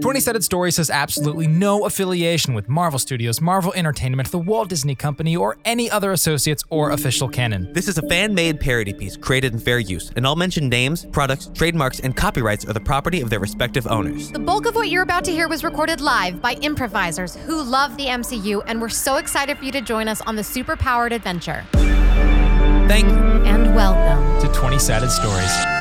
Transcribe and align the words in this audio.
20 0.00 0.20
Sided 0.20 0.44
Stories 0.44 0.76
has 0.76 0.90
absolutely 0.90 1.46
no 1.46 1.86
affiliation 1.86 2.54
with 2.54 2.68
Marvel 2.68 2.98
Studios, 2.98 3.40
Marvel 3.40 3.72
Entertainment, 3.74 4.30
the 4.30 4.38
Walt 4.38 4.68
Disney 4.68 4.94
Company, 4.94 5.36
or 5.36 5.56
any 5.64 5.90
other 5.90 6.12
associates 6.12 6.64
or 6.70 6.90
official 6.90 7.28
canon. 7.28 7.72
This 7.72 7.88
is 7.88 7.98
a 7.98 8.02
fan 8.02 8.34
made 8.34 8.60
parody 8.60 8.92
piece 8.92 9.16
created 9.16 9.52
in 9.52 9.58
fair 9.58 9.78
use, 9.78 10.12
and 10.16 10.26
all 10.26 10.36
mentioned 10.36 10.70
names, 10.70 11.04
products, 11.06 11.50
trademarks, 11.54 12.00
and 12.00 12.16
copyrights 12.16 12.64
are 12.64 12.72
the 12.72 12.80
property 12.80 13.20
of 13.20 13.30
their 13.30 13.40
respective 13.40 13.86
owners. 13.86 14.30
The 14.32 14.38
bulk 14.38 14.66
of 14.66 14.74
what 14.74 14.88
you're 14.88 15.02
about 15.02 15.24
to 15.24 15.32
hear 15.32 15.48
was 15.48 15.64
recorded 15.64 16.00
live 16.00 16.42
by 16.42 16.54
improvisers 16.54 17.36
who 17.36 17.62
love 17.62 17.96
the 17.96 18.06
MCU 18.06 18.62
and 18.66 18.80
we're 18.80 18.88
so 18.88 19.16
excited 19.16 19.58
for 19.58 19.64
you 19.64 19.72
to 19.72 19.80
join 19.80 20.08
us 20.08 20.20
on 20.22 20.36
the 20.36 20.44
super-powered 20.44 21.12
adventure. 21.12 21.64
Thank 22.86 23.06
you. 23.08 23.16
And 23.46 23.74
welcome. 23.74 24.40
To 24.46 24.54
20 24.54 24.78
Sided 24.78 25.10
Stories. 25.10 25.75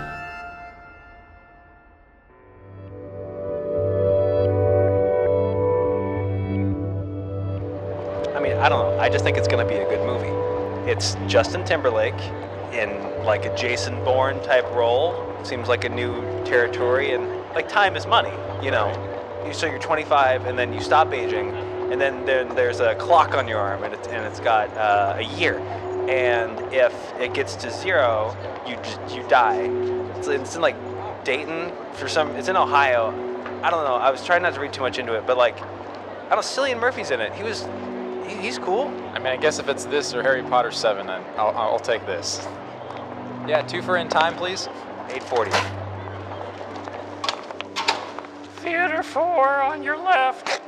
I 9.06 9.10
just 9.10 9.24
think 9.24 9.38
it's 9.38 9.48
going 9.48 9.64
to 9.64 9.72
be 9.72 9.80
a 9.80 9.88
good 9.88 10.04
movie. 10.04 10.90
It's 10.90 11.16
Justin 11.28 11.64
Timberlake 11.64 12.20
in 12.74 13.24
like 13.24 13.46
a 13.46 13.56
Jason 13.56 14.04
Bourne 14.04 14.42
type 14.42 14.66
role. 14.72 15.32
Seems 15.44 15.68
like 15.68 15.84
a 15.84 15.90
new 15.90 16.24
territory, 16.44 17.12
and 17.12 17.24
like 17.54 17.70
time 17.70 17.96
is 17.96 18.08
money, 18.08 18.34
you 18.66 18.72
know. 18.72 18.92
So 19.54 19.68
you're 19.68 19.78
25, 19.78 20.48
and 20.48 20.58
then 20.58 20.74
you 20.74 20.82
stop 20.82 21.14
aging, 21.14 21.52
and 21.92 22.02
then 22.02 22.26
there, 22.26 22.46
there's 22.46 22.80
a 22.80 22.96
clock 22.96 23.36
on 23.36 23.48
your 23.48 23.60
arm, 23.60 23.84
and 23.84 23.94
it's, 23.94 24.08
and 24.08 24.26
it's 24.26 24.40
got 24.40 24.76
uh, 24.76 25.18
a 25.20 25.38
year. 25.38 25.60
And 26.10 26.58
if 26.74 26.92
it 27.20 27.36
gets 27.36 27.56
to 27.58 27.70
zero, 27.70 28.36
you 28.66 28.76
you 29.16 29.22
die. 29.30 29.70
It's, 30.18 30.28
it's 30.30 30.56
in 30.56 30.64
like 30.64 30.78
Dayton 31.24 31.72
for 31.94 32.08
some. 32.08 32.32
It's 32.32 32.48
in 32.48 32.58
Ohio. 32.58 33.10
I 33.62 33.70
don't 33.70 33.84
know. 33.84 33.98
I 33.98 34.10
was 34.10 34.26
trying 34.26 34.42
not 34.42 34.56
to 34.56 34.60
read 34.60 34.74
too 34.74 34.82
much 34.82 34.98
into 34.98 35.14
it, 35.14 35.28
but 35.28 35.38
like, 35.38 35.62
I 35.62 36.30
don't. 36.30 36.38
know, 36.38 36.38
Cillian 36.38 36.80
Murphy's 36.80 37.12
in 37.12 37.22
it. 37.22 37.32
He 37.36 37.44
was 37.44 37.68
he's 38.28 38.58
cool. 38.60 38.88
I 39.14 39.20
mean, 39.20 39.28
I 39.28 39.38
guess 39.38 39.60
if 39.60 39.68
it's 39.70 39.86
this 39.86 40.14
or 40.14 40.22
Harry 40.24 40.44
Potter 40.44 40.72
7, 40.72 41.08
then 41.08 41.24
I'll, 41.38 41.56
I'll 41.58 41.80
take 41.80 42.06
this. 42.06 42.46
Yeah, 43.48 43.62
two 43.68 43.82
for 43.82 43.98
in 43.98 44.10
time, 44.10 44.36
please. 44.36 44.68
840. 45.10 45.52
Theater 48.62 49.04
4 49.04 49.62
on 49.62 49.84
your 49.84 49.98
left. 49.98 50.62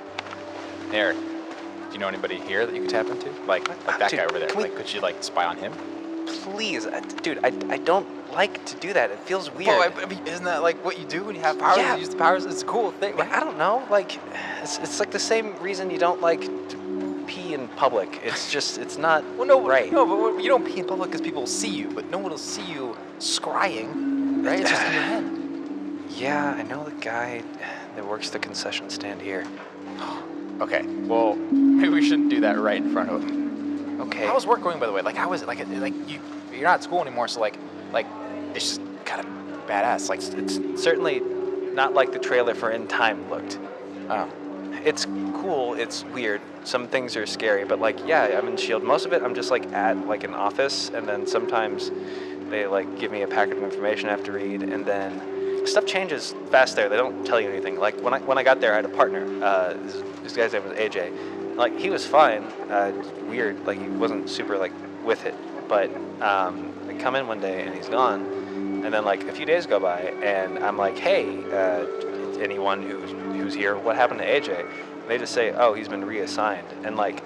Eric, 0.92 1.18
do 1.18 1.94
you 1.94 1.98
know 2.00 2.08
anybody 2.08 2.40
here 2.40 2.66
that 2.66 2.74
you 2.76 2.82
could 2.82 2.90
tap 2.90 3.08
into? 3.08 3.30
Like, 3.48 3.68
like 3.68 4.00
that 4.00 4.10
Dude, 4.12 4.20
guy 4.20 4.26
over 4.26 4.40
there. 4.40 4.48
can 4.50 4.58
we- 4.58 4.64
Like, 4.66 4.76
could 4.76 4.94
you, 4.94 5.02
like, 5.02 5.24
spy 5.24 5.46
on 5.46 5.58
him? 5.58 5.74
Please, 6.44 6.86
uh, 6.86 7.00
dude, 7.24 7.40
I, 7.44 7.48
I 7.74 7.78
don't 7.78 8.06
like 8.34 8.64
to 8.66 8.76
do 8.76 8.94
that. 8.94 9.12
It 9.12 9.20
feels 9.20 9.50
weird. 9.52 9.68
Well, 9.68 9.82
I, 9.98 10.02
I 10.02 10.06
mean, 10.06 10.20
isn't 10.28 10.46
that, 10.46 10.62
like, 10.62 10.84
what 10.86 11.00
you 11.00 11.06
do 11.06 11.24
when 11.24 11.36
you 11.36 11.42
have 11.42 11.58
powers? 11.58 11.78
Yeah. 11.78 11.94
You 11.96 12.02
use 12.02 12.10
the 12.10 12.18
powers? 12.18 12.46
It's 12.46 12.62
a 12.62 12.66
cool 12.66 12.92
thing, 12.92 13.16
Like, 13.18 13.32
I 13.32 13.40
don't 13.40 13.58
know. 13.58 13.86
Like, 13.90 14.20
it's, 14.62 14.78
it's 14.78 15.00
like 15.00 15.12
the 15.12 15.20
same 15.20 15.58
reason 15.60 15.90
you 15.90 15.98
don't 15.98 16.22
like 16.22 16.42
to 16.42 16.78
pee 17.28 17.54
in 17.54 17.68
public. 17.70 18.22
It's 18.24 18.52
just, 18.52 18.78
it's 18.78 18.98
not 18.98 19.24
Well, 19.36 19.46
no, 19.48 19.68
right. 19.68 19.92
no, 19.92 20.06
but 20.34 20.42
you 20.42 20.50
don't 20.50 20.66
pee 20.66 20.80
in 20.80 20.86
public 20.88 21.10
because 21.12 21.22
people 21.22 21.42
will 21.44 21.48
see 21.48 21.70
you, 21.70 21.90
but 21.90 22.10
no 22.10 22.18
one 22.18 22.32
will 22.32 22.38
see 22.38 22.64
you 22.64 22.98
scrying, 23.20 24.46
right? 24.46 24.60
It's 24.60 24.70
just 24.70 24.84
in 24.86 24.94
your 24.94 25.02
head. 25.04 25.24
Yeah, 26.18 26.56
I 26.58 26.64
know 26.64 26.84
the 26.84 26.92
guy 27.00 27.44
that 27.96 28.04
works 28.08 28.32
the 28.32 28.40
concession 28.40 28.90
stand 28.90 29.22
here. 29.22 29.46
Okay, 30.60 30.84
well, 31.06 31.36
maybe 31.36 31.90
we 31.94 32.02
shouldn't 32.04 32.30
do 32.32 32.40
that 32.40 32.58
right 32.58 32.78
in 32.82 32.92
front 32.92 33.12
of 33.12 33.24
him. 33.24 34.02
Okay. 34.02 34.26
How's 34.26 34.48
work 34.48 34.64
going, 34.64 34.80
by 34.80 34.88
the 34.88 34.92
way? 34.92 35.04
Like, 35.04 35.16
how 35.16 35.32
is 35.34 35.44
it? 35.44 35.48
Like, 35.48 35.60
like 35.68 35.94
you, 36.10 36.20
you're 36.52 36.64
not 36.64 36.74
at 36.80 36.84
school 36.84 37.00
anymore, 37.00 37.28
so 37.28 37.40
like, 37.42 37.60
like, 37.94 38.08
it's 38.56 38.70
just 38.70 38.82
kind 39.06 39.22
of 39.24 39.28
badass. 39.68 40.10
Like, 40.10 40.20
It's 40.24 40.82
certainly 40.82 41.20
not 41.76 41.94
like 41.94 42.12
the 42.12 42.18
trailer 42.18 42.56
for 42.56 42.72
In 42.72 42.88
Time 42.88 43.30
looked. 43.30 43.60
oh, 44.10 44.28
It's 44.84 45.06
cool. 45.34 45.74
It's 45.74 46.04
weird. 46.06 46.42
Some 46.64 46.88
things 46.88 47.16
are 47.16 47.26
scary, 47.26 47.66
but 47.66 47.80
like, 47.80 47.98
yeah, 48.06 48.38
I'm 48.38 48.48
in 48.48 48.58
Shield. 48.58 48.84
Most 48.84 49.06
of 49.06 49.14
it, 49.14 49.22
I'm 49.24 49.36
just 49.36 49.52
like 49.52 49.72
at 49.74 50.08
like 50.08 50.24
an 50.24 50.34
office, 50.34 50.90
and 50.90 51.08
then 51.08 51.26
sometimes 51.26 51.92
they 52.50 52.68
like 52.68 53.00
give 53.00 53.12
me 53.12 53.22
a 53.22 53.28
packet 53.28 53.58
of 53.58 53.64
information 53.64 54.10
I 54.10 54.12
have 54.12 54.24
to 54.26 54.32
read, 54.32 54.64
and 54.64 54.86
then 54.86 55.66
stuff 55.66 55.86
changes 55.86 56.34
fast 56.50 56.76
there. 56.76 56.90
They 56.90 56.98
don't 56.98 57.26
tell 57.26 57.40
you 57.40 57.50
anything. 57.50 57.78
Like 57.78 58.00
when 58.02 58.14
I 58.14 58.20
when 58.20 58.38
I 58.38 58.44
got 58.44 58.60
there, 58.60 58.74
I 58.74 58.78
had 58.78 58.86
a 58.86 58.90
partner. 58.90 59.26
Uh, 59.44 59.74
this, 59.74 60.04
this 60.24 60.36
guy's 60.36 60.54
name 60.54 60.68
was 60.68 60.78
AJ. 60.78 61.56
Like 61.56 61.78
he 61.78 61.90
was 61.90 62.06
fine. 62.06 62.44
Uh, 62.70 62.92
weird. 63.28 63.66
Like 63.66 63.80
he 63.80 63.88
wasn't 63.88 64.30
super 64.30 64.58
like 64.58 64.74
with 65.04 65.26
it. 65.26 65.36
But 65.68 65.90
um, 66.22 66.74
I 66.88 66.94
come 66.94 67.16
in 67.16 67.28
one 67.28 67.42
day 67.42 67.66
and 67.66 67.76
he's 67.76 67.90
gone, 67.90 68.22
and 68.86 68.94
then 68.94 69.04
like 69.04 69.24
a 69.24 69.32
few 69.34 69.46
days 69.46 69.66
go 69.66 69.80
by, 69.80 70.00
and 70.24 70.60
I'm 70.60 70.78
like, 70.78 70.98
hey, 70.98 71.44
uh, 71.52 71.86
anyone 72.40 72.82
who's 72.82 73.12
who's 73.12 73.54
here, 73.54 73.76
what 73.78 73.96
happened 73.96 74.20
to 74.20 74.26
AJ? 74.26 74.60
And 75.02 75.08
they 75.10 75.18
just 75.18 75.34
say, 75.34 75.52
oh, 75.52 75.74
he's 75.74 75.88
been 75.88 76.04
reassigned, 76.06 76.68
and 76.84 76.96
like, 76.96 77.24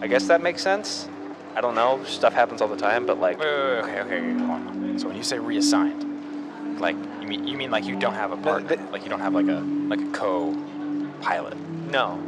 I 0.00 0.06
guess 0.06 0.26
that 0.28 0.42
makes 0.42 0.62
sense. 0.62 1.08
I 1.54 1.60
don't 1.62 1.74
know. 1.74 2.04
Stuff 2.04 2.34
happens 2.34 2.60
all 2.60 2.68
the 2.68 2.76
time, 2.76 3.06
but 3.06 3.18
like, 3.18 3.38
wait, 3.38 3.46
wait, 3.46 3.54
wait, 3.70 3.78
okay, 3.84 4.00
okay, 4.00 4.32
hold 4.44 4.50
on. 4.50 4.98
So 4.98 5.08
when 5.08 5.16
you 5.16 5.22
say 5.22 5.38
reassigned, 5.38 6.78
like, 6.80 6.96
you 7.20 7.26
mean 7.28 7.46
you 7.46 7.56
mean 7.56 7.70
like 7.70 7.84
you 7.86 7.96
don't 7.98 8.14
have 8.14 8.32
a 8.32 8.36
partner, 8.36 8.76
like 8.92 9.02
you 9.04 9.08
don't 9.10 9.20
have 9.20 9.34
like 9.34 9.48
a 9.48 9.60
like 9.88 10.00
a 10.00 10.10
co-pilot. 10.12 11.56
no. 11.90 12.22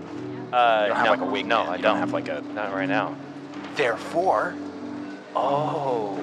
Uh, 0.51 0.81
You 0.85 0.89
don't 0.89 0.97
have 0.97 1.05
no, 1.05 1.11
like 1.11 1.21
a 1.21 1.25
wingman. 1.25 1.47
No, 1.49 1.59
I 1.61 1.77
you 1.77 1.83
don't 1.83 1.99
have 1.99 2.13
like 2.15 2.29
a. 2.29 2.41
Not 2.55 2.73
right 2.73 2.89
now. 2.89 3.15
Therefore, 3.77 4.55
Oh. 5.37 6.19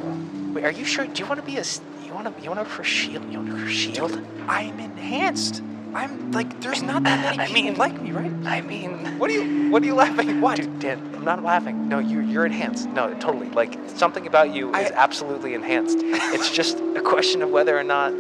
Wait, 0.54 0.66
are 0.66 0.72
you 0.72 0.84
sure? 0.84 1.06
Do 1.06 1.22
you 1.22 1.30
want 1.30 1.40
to 1.40 1.46
be 1.46 1.58
a? 1.58 1.64
You 2.04 2.12
want 2.14 2.36
to? 2.36 2.44
You 2.44 2.50
want 2.50 2.60
to 2.62 2.66
for 2.66 2.84
Shield? 2.84 3.32
You 3.32 3.38
want 3.40 3.52
to 3.52 3.58
for 3.66 3.70
Shield? 3.70 4.20
I'm 4.48 4.80
enhanced. 4.80 5.62
I'm 5.96 6.32
like, 6.34 6.60
there's 6.62 6.84
not 6.84 7.04
that 7.04 7.38
many 7.38 7.40
I 7.44 7.48
people 7.48 7.64
mean- 7.64 7.76
like 7.78 8.02
me, 8.02 8.12
right? 8.12 8.32
I 8.46 8.62
mean, 8.62 9.18
What 9.18 9.30
are 9.30 9.34
you? 9.34 9.72
What 9.72 9.82
are 9.82 9.86
you 9.86 9.96
laughing? 9.96 10.42
What? 10.42 10.58
Dude, 10.58 10.80
Dan, 10.80 11.00
I'm 11.16 11.24
not 11.24 11.42
laughing. 11.42 11.88
No, 11.88 12.00
you, 12.00 12.20
you're 12.20 12.46
enhanced. 12.46 12.90
No, 12.90 13.14
totally. 13.16 13.50
Like 13.50 13.78
something 13.88 14.28
about 14.28 14.54
you 14.54 14.72
I- 14.74 14.82
is 14.82 14.92
absolutely 14.92 15.54
enhanced. 15.54 16.00
it's 16.04 16.52
just 16.52 16.80
a 16.80 17.02
question 17.02 17.42
of 17.42 17.50
whether 17.50 17.78
or 17.78 17.84
not. 17.84 18.12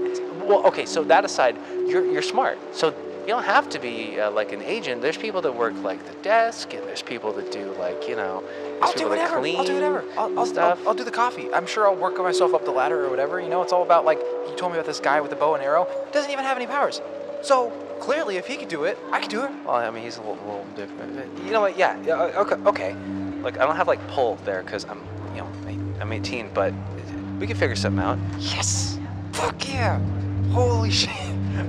Well, 0.47 0.65
okay. 0.67 0.85
So 0.85 1.03
that 1.05 1.25
aside, 1.25 1.57
you're 1.87 2.05
you're 2.05 2.21
smart. 2.21 2.57
So 2.73 2.89
you 3.21 3.27
don't 3.27 3.43
have 3.43 3.67
to 3.71 3.79
be 3.79 4.19
uh, 4.19 4.31
like 4.31 4.53
an 4.53 4.61
agent. 4.61 5.01
There's 5.01 5.17
people 5.17 5.41
that 5.41 5.53
work 5.53 5.73
like 5.83 6.05
the 6.05 6.13
desk, 6.21 6.73
and 6.73 6.83
there's 6.87 7.01
people 7.01 7.33
that 7.33 7.51
do 7.51 7.73
like 7.79 8.07
you 8.07 8.15
know. 8.15 8.43
I'll 8.81 8.93
do 8.93 9.09
whatever. 9.09 9.37
I'll 9.39 9.65
do 9.65 9.73
whatever. 9.73 10.03
I'll, 10.17 10.39
I'll, 10.39 10.45
stuff. 10.45 10.79
I'll, 10.81 10.89
I'll 10.89 10.93
do 10.95 11.03
the 11.03 11.11
coffee. 11.11 11.51
I'm 11.53 11.65
sure 11.67 11.87
I'll 11.87 11.95
work 11.95 12.17
myself 12.17 12.53
up 12.53 12.63
the 12.63 12.71
ladder 12.71 13.03
or 13.05 13.09
whatever. 13.09 13.41
You 13.41 13.49
know, 13.49 13.61
it's 13.63 13.73
all 13.73 13.83
about 13.83 14.05
like 14.05 14.19
you 14.19 14.53
told 14.55 14.71
me 14.71 14.77
about 14.77 14.85
this 14.87 14.99
guy 14.99 15.19
with 15.19 15.31
the 15.31 15.35
bow 15.35 15.55
and 15.55 15.63
arrow. 15.63 15.87
Doesn't 16.13 16.31
even 16.31 16.45
have 16.45 16.55
any 16.57 16.67
powers. 16.67 17.01
So 17.45 17.69
clearly, 17.99 18.37
if 18.37 18.47
he 18.47 18.57
could 18.57 18.69
do 18.69 18.85
it, 18.85 18.97
I 19.11 19.19
could 19.19 19.29
do 19.29 19.43
it. 19.43 19.51
Well, 19.63 19.75
I 19.75 19.91
mean, 19.91 20.01
he's 20.01 20.17
a 20.17 20.21
little, 20.21 20.37
little 20.37 20.65
different. 20.75 21.15
but 21.15 21.45
You 21.45 21.51
know 21.51 21.61
what? 21.61 21.77
Yeah. 21.77 21.95
yeah 22.01 22.15
uh, 22.15 22.41
okay. 22.41 22.55
Okay. 22.65 22.95
Like, 23.43 23.59
I 23.59 23.67
don't 23.67 23.75
have 23.75 23.87
like 23.87 24.05
pull 24.07 24.37
there 24.45 24.63
because 24.63 24.83
I'm, 24.85 24.99
you 25.35 25.41
know, 25.41 25.49
I'm 26.01 26.11
18, 26.11 26.49
but 26.55 26.73
we 27.39 27.45
can 27.45 27.55
figure 27.55 27.75
something 27.75 28.03
out. 28.03 28.17
Yes. 28.39 28.97
Fuck 29.33 29.69
yeah. 29.71 29.99
Holy 30.53 30.89
shit. 31.01 31.11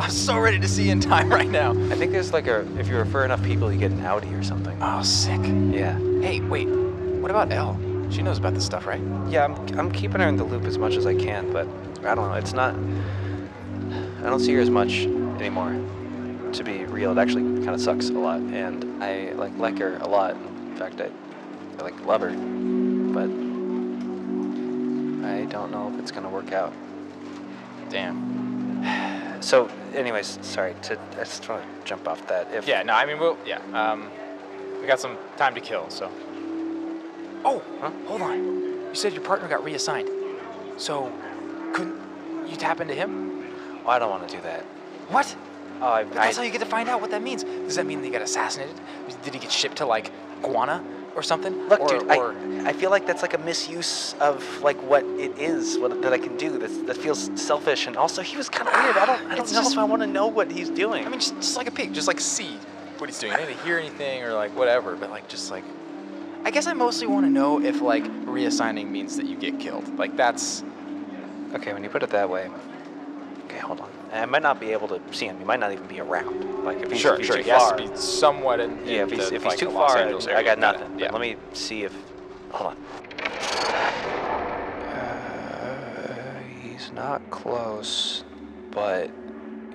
I'm 0.01 0.09
so 0.09 0.39
ready 0.39 0.59
to 0.59 0.67
see 0.67 0.89
in 0.89 0.99
time 0.99 1.29
right 1.31 1.51
now. 1.51 1.73
I 1.73 1.95
think 1.95 2.11
there's 2.11 2.33
like 2.33 2.47
a, 2.47 2.61
if 2.79 2.89
you 2.89 2.97
refer 2.97 3.27
enough 3.27 3.43
people, 3.45 3.71
you 3.71 3.79
get 3.79 3.91
an 3.91 4.03
Audi 4.03 4.33
or 4.33 4.43
something. 4.43 4.79
Oh, 4.81 5.03
sick. 5.03 5.41
Yeah. 5.45 5.99
Hey, 6.23 6.41
wait. 6.41 6.69
What 6.69 7.31
about 7.31 7.53
Elle? 7.53 7.79
She 8.11 8.23
knows 8.23 8.39
about 8.39 8.55
this 8.55 8.65
stuff, 8.65 8.87
right? 8.87 9.03
Yeah, 9.29 9.45
I'm, 9.45 9.79
I'm 9.79 9.93
keeping 9.93 10.23
her 10.23 10.29
in 10.29 10.37
the 10.37 10.45
loop 10.45 10.65
as 10.65 10.79
much 10.79 10.97
as 10.97 11.05
I 11.05 11.15
can, 11.15 11.53
but 11.53 11.69
I 12.03 12.15
don't 12.15 12.31
know. 12.31 12.35
It's 12.35 12.55
not. 12.55 12.75
I 14.25 14.31
don't 14.31 14.41
see 14.41 14.55
her 14.55 14.61
as 14.61 14.71
much 14.71 15.07
anymore. 15.41 15.75
To 16.53 16.65
be 16.65 16.85
real, 16.85 17.13
it 17.13 17.19
actually 17.19 17.43
kind 17.65 17.71
of 17.75 17.81
sucks 17.81 18.09
a 18.09 18.13
lot, 18.13 18.41
and 18.41 19.03
I 19.03 19.33
like 19.33 19.57
like 19.59 19.79
her 19.79 19.97
a 19.99 20.09
lot. 20.09 20.33
In 20.37 20.77
fact, 20.77 21.01
I, 21.01 21.11
I 21.79 21.83
like 21.83 22.05
love 22.07 22.21
her, 22.23 22.31
but 22.31 23.29
I 25.29 25.45
don't 25.47 25.71
know 25.71 25.91
if 25.93 25.99
it's 26.01 26.11
gonna 26.13 26.31
work 26.31 26.53
out. 26.53 26.73
Damn. 27.91 28.83
So, 29.41 29.69
anyways, 29.95 30.39
sorry 30.41 30.75
to. 30.85 30.99
I 31.13 31.19
just 31.25 31.47
want 31.49 31.63
to 31.63 31.69
jump 31.85 32.09
off 32.09 32.27
that. 32.29 32.53
If 32.55 32.67
Yeah, 32.67 32.83
no, 32.83 32.95
I 32.95 33.05
mean, 33.05 33.21
we'll, 33.21 33.37
yeah. 33.47 33.61
Um, 33.75 34.09
we 34.81 34.87
got 34.87 34.99
some 34.99 35.17
time 35.37 35.55
to 35.55 35.61
kill, 35.61 35.89
so. 35.91 36.11
Oh, 37.45 37.63
Huh? 37.81 37.91
hold 38.07 38.23
on. 38.23 38.43
You 38.43 38.95
said 38.95 39.13
your 39.13 39.23
partner 39.23 39.47
got 39.47 39.63
reassigned. 39.63 40.09
So, 40.79 41.13
couldn't 41.75 42.01
you 42.49 42.57
tap 42.57 42.81
into 42.81 42.95
him? 42.95 43.45
Oh, 43.85 43.91
I 43.91 43.99
don't 43.99 44.11
want 44.11 44.27
to 44.27 44.35
do 44.35 44.43
that. 44.43 44.65
What? 45.09 45.37
Oh, 45.81 45.87
I, 45.87 46.05
But 46.05 46.15
that's 46.15 46.39
I, 46.39 46.41
how 46.41 46.47
you 46.47 46.53
get 46.53 46.61
to 46.61 46.67
find 46.67 46.89
out 46.89 47.01
what 47.01 47.11
that 47.11 47.23
means. 47.23 47.45
Does 47.45 47.77
that 47.77 47.87
mean 47.87 48.03
they 48.03 48.11
got 48.11 48.23
assassinated? 48.23 48.75
Did 49.23 49.35
he 49.35 49.41
get 49.41 49.53
shipped 49.53 49.77
to 49.77 49.87
like 49.87 50.11
Guana 50.43 50.83
or 51.15 51.23
something? 51.23 51.69
Look, 51.69 51.81
or, 51.81 51.89
dude, 51.89 52.03
or, 52.11 52.33
I, 52.33 52.71
I 52.71 52.73
feel 52.73 52.91
like 52.91 53.07
that's 53.07 53.23
like 53.23 53.35
a 53.35 53.39
misuse 53.39 54.15
of 54.21 54.63
like 54.63 54.81
what 54.83 55.05
it 55.05 55.39
is, 55.39 55.79
what 55.79 56.01
that 56.03 56.13
I 56.13 56.19
can 56.19 56.37
do. 56.37 56.59
That 56.59 56.87
that 56.87 56.97
feels 56.97 57.31
selfish, 57.35 57.87
and 57.87 57.97
also 57.97 58.23
he 58.23 58.37
was 58.37 58.49
kind 58.49 58.69
of 58.69 58.75
weird. 58.75 58.97
I 58.97 59.07
don't, 59.07 59.21
I 59.31 59.35
don't 59.37 59.53
know 59.53 59.61
just- 59.61 59.73
if 59.73 59.79
I 59.79 59.85
want 59.85 60.03
to 60.03 60.09
know 60.09 60.27
what 60.27 60.51
he's 60.51 60.71
doing. 60.71 61.05
I 61.07 61.09
mean, 61.11 61.21
just, 61.21 61.35
just 61.37 61.57
like 61.57 61.69
a 61.69 61.73
pig, 61.73 61.93
just 61.93 62.09
like 62.09 62.21
see 62.21 62.59
what 62.99 63.11
he's 63.11 63.19
doing. 63.19 63.35
I 63.35 63.37
didn't 63.37 63.59
hear 63.61 63.79
anything 63.79 64.23
or 64.23 64.33
like 64.33 64.57
whatever, 64.57 64.97
but 64.97 65.11
like 65.11 65.29
just 65.29 65.51
like. 65.51 65.65
I 66.45 66.51
guess 66.53 66.69
I 66.69 66.75
mostly 66.75 67.09
want 67.09 67.27
to 67.27 67.31
know 67.31 67.61
if 67.61 67.81
like 67.83 68.05
reassigning 68.25 68.89
means 68.89 69.17
that 69.17 69.27
you 69.27 69.37
get 69.37 69.59
killed. 69.59 69.99
Like 69.99 70.17
that's 70.17 70.63
okay, 71.55 71.73
when 71.73 71.83
you 71.83 71.91
put 71.91 72.03
it 72.03 72.11
that 72.11 72.31
way, 72.31 72.49
Okay, 73.47 73.59
hold 73.59 73.81
on. 73.81 73.91
I 74.13 74.25
might 74.27 74.43
not 74.43 74.61
be 74.61 74.73
able 74.73 74.89
to 74.89 75.01
see 75.13 75.27
him. 75.27 75.39
He 75.39 75.45
might 75.45 75.61
not 75.61 75.73
even 75.73 75.87
be 75.87 76.01
around. 76.01 76.65
Like 76.65 76.79
if 76.81 76.91
he's, 76.91 77.01
sure, 77.01 77.15
if 77.15 77.19
he's 77.19 77.27
sure. 77.27 77.37
too 77.37 77.43
He 77.43 77.51
has 77.51 77.63
far. 77.63 77.77
to 77.77 77.89
be 77.89 77.97
somewhat 77.97 78.61
in. 78.61 78.79
yeah, 78.87 79.03
if 79.03 79.11
he's 79.11 79.29
the, 79.31 79.35
if 79.37 79.43
he's 79.43 79.51
like, 79.51 79.59
too 79.59 79.71
far, 79.71 79.97
I 79.99 80.43
got 80.43 80.59
nothing. 80.59 80.99
Yeah. 80.99 81.11
Let 81.13 81.21
me 81.21 81.37
see 81.53 81.85
if. 81.85 81.95
Hold 82.51 82.73
on. 82.73 82.77
Uh, 84.89 86.39
he's 86.63 86.93
not 86.93 87.29
close, 87.31 88.25
but 88.71 89.11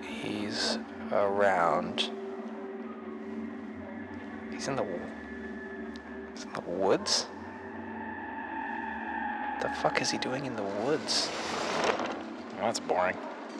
he's 0.03 0.79
around. 1.11 2.09
He's 4.51 4.67
in 4.67 4.75
the. 4.75 4.85
He's 6.33 6.43
in 6.45 6.53
the 6.53 6.61
woods. 6.61 7.27
The 9.61 9.69
fuck 9.81 10.01
is 10.01 10.09
he 10.09 10.17
doing 10.17 10.45
in 10.47 10.55
the 10.55 10.63
woods? 10.63 11.29
Well, 12.55 12.65
that's 12.65 12.79
boring. 12.79 13.15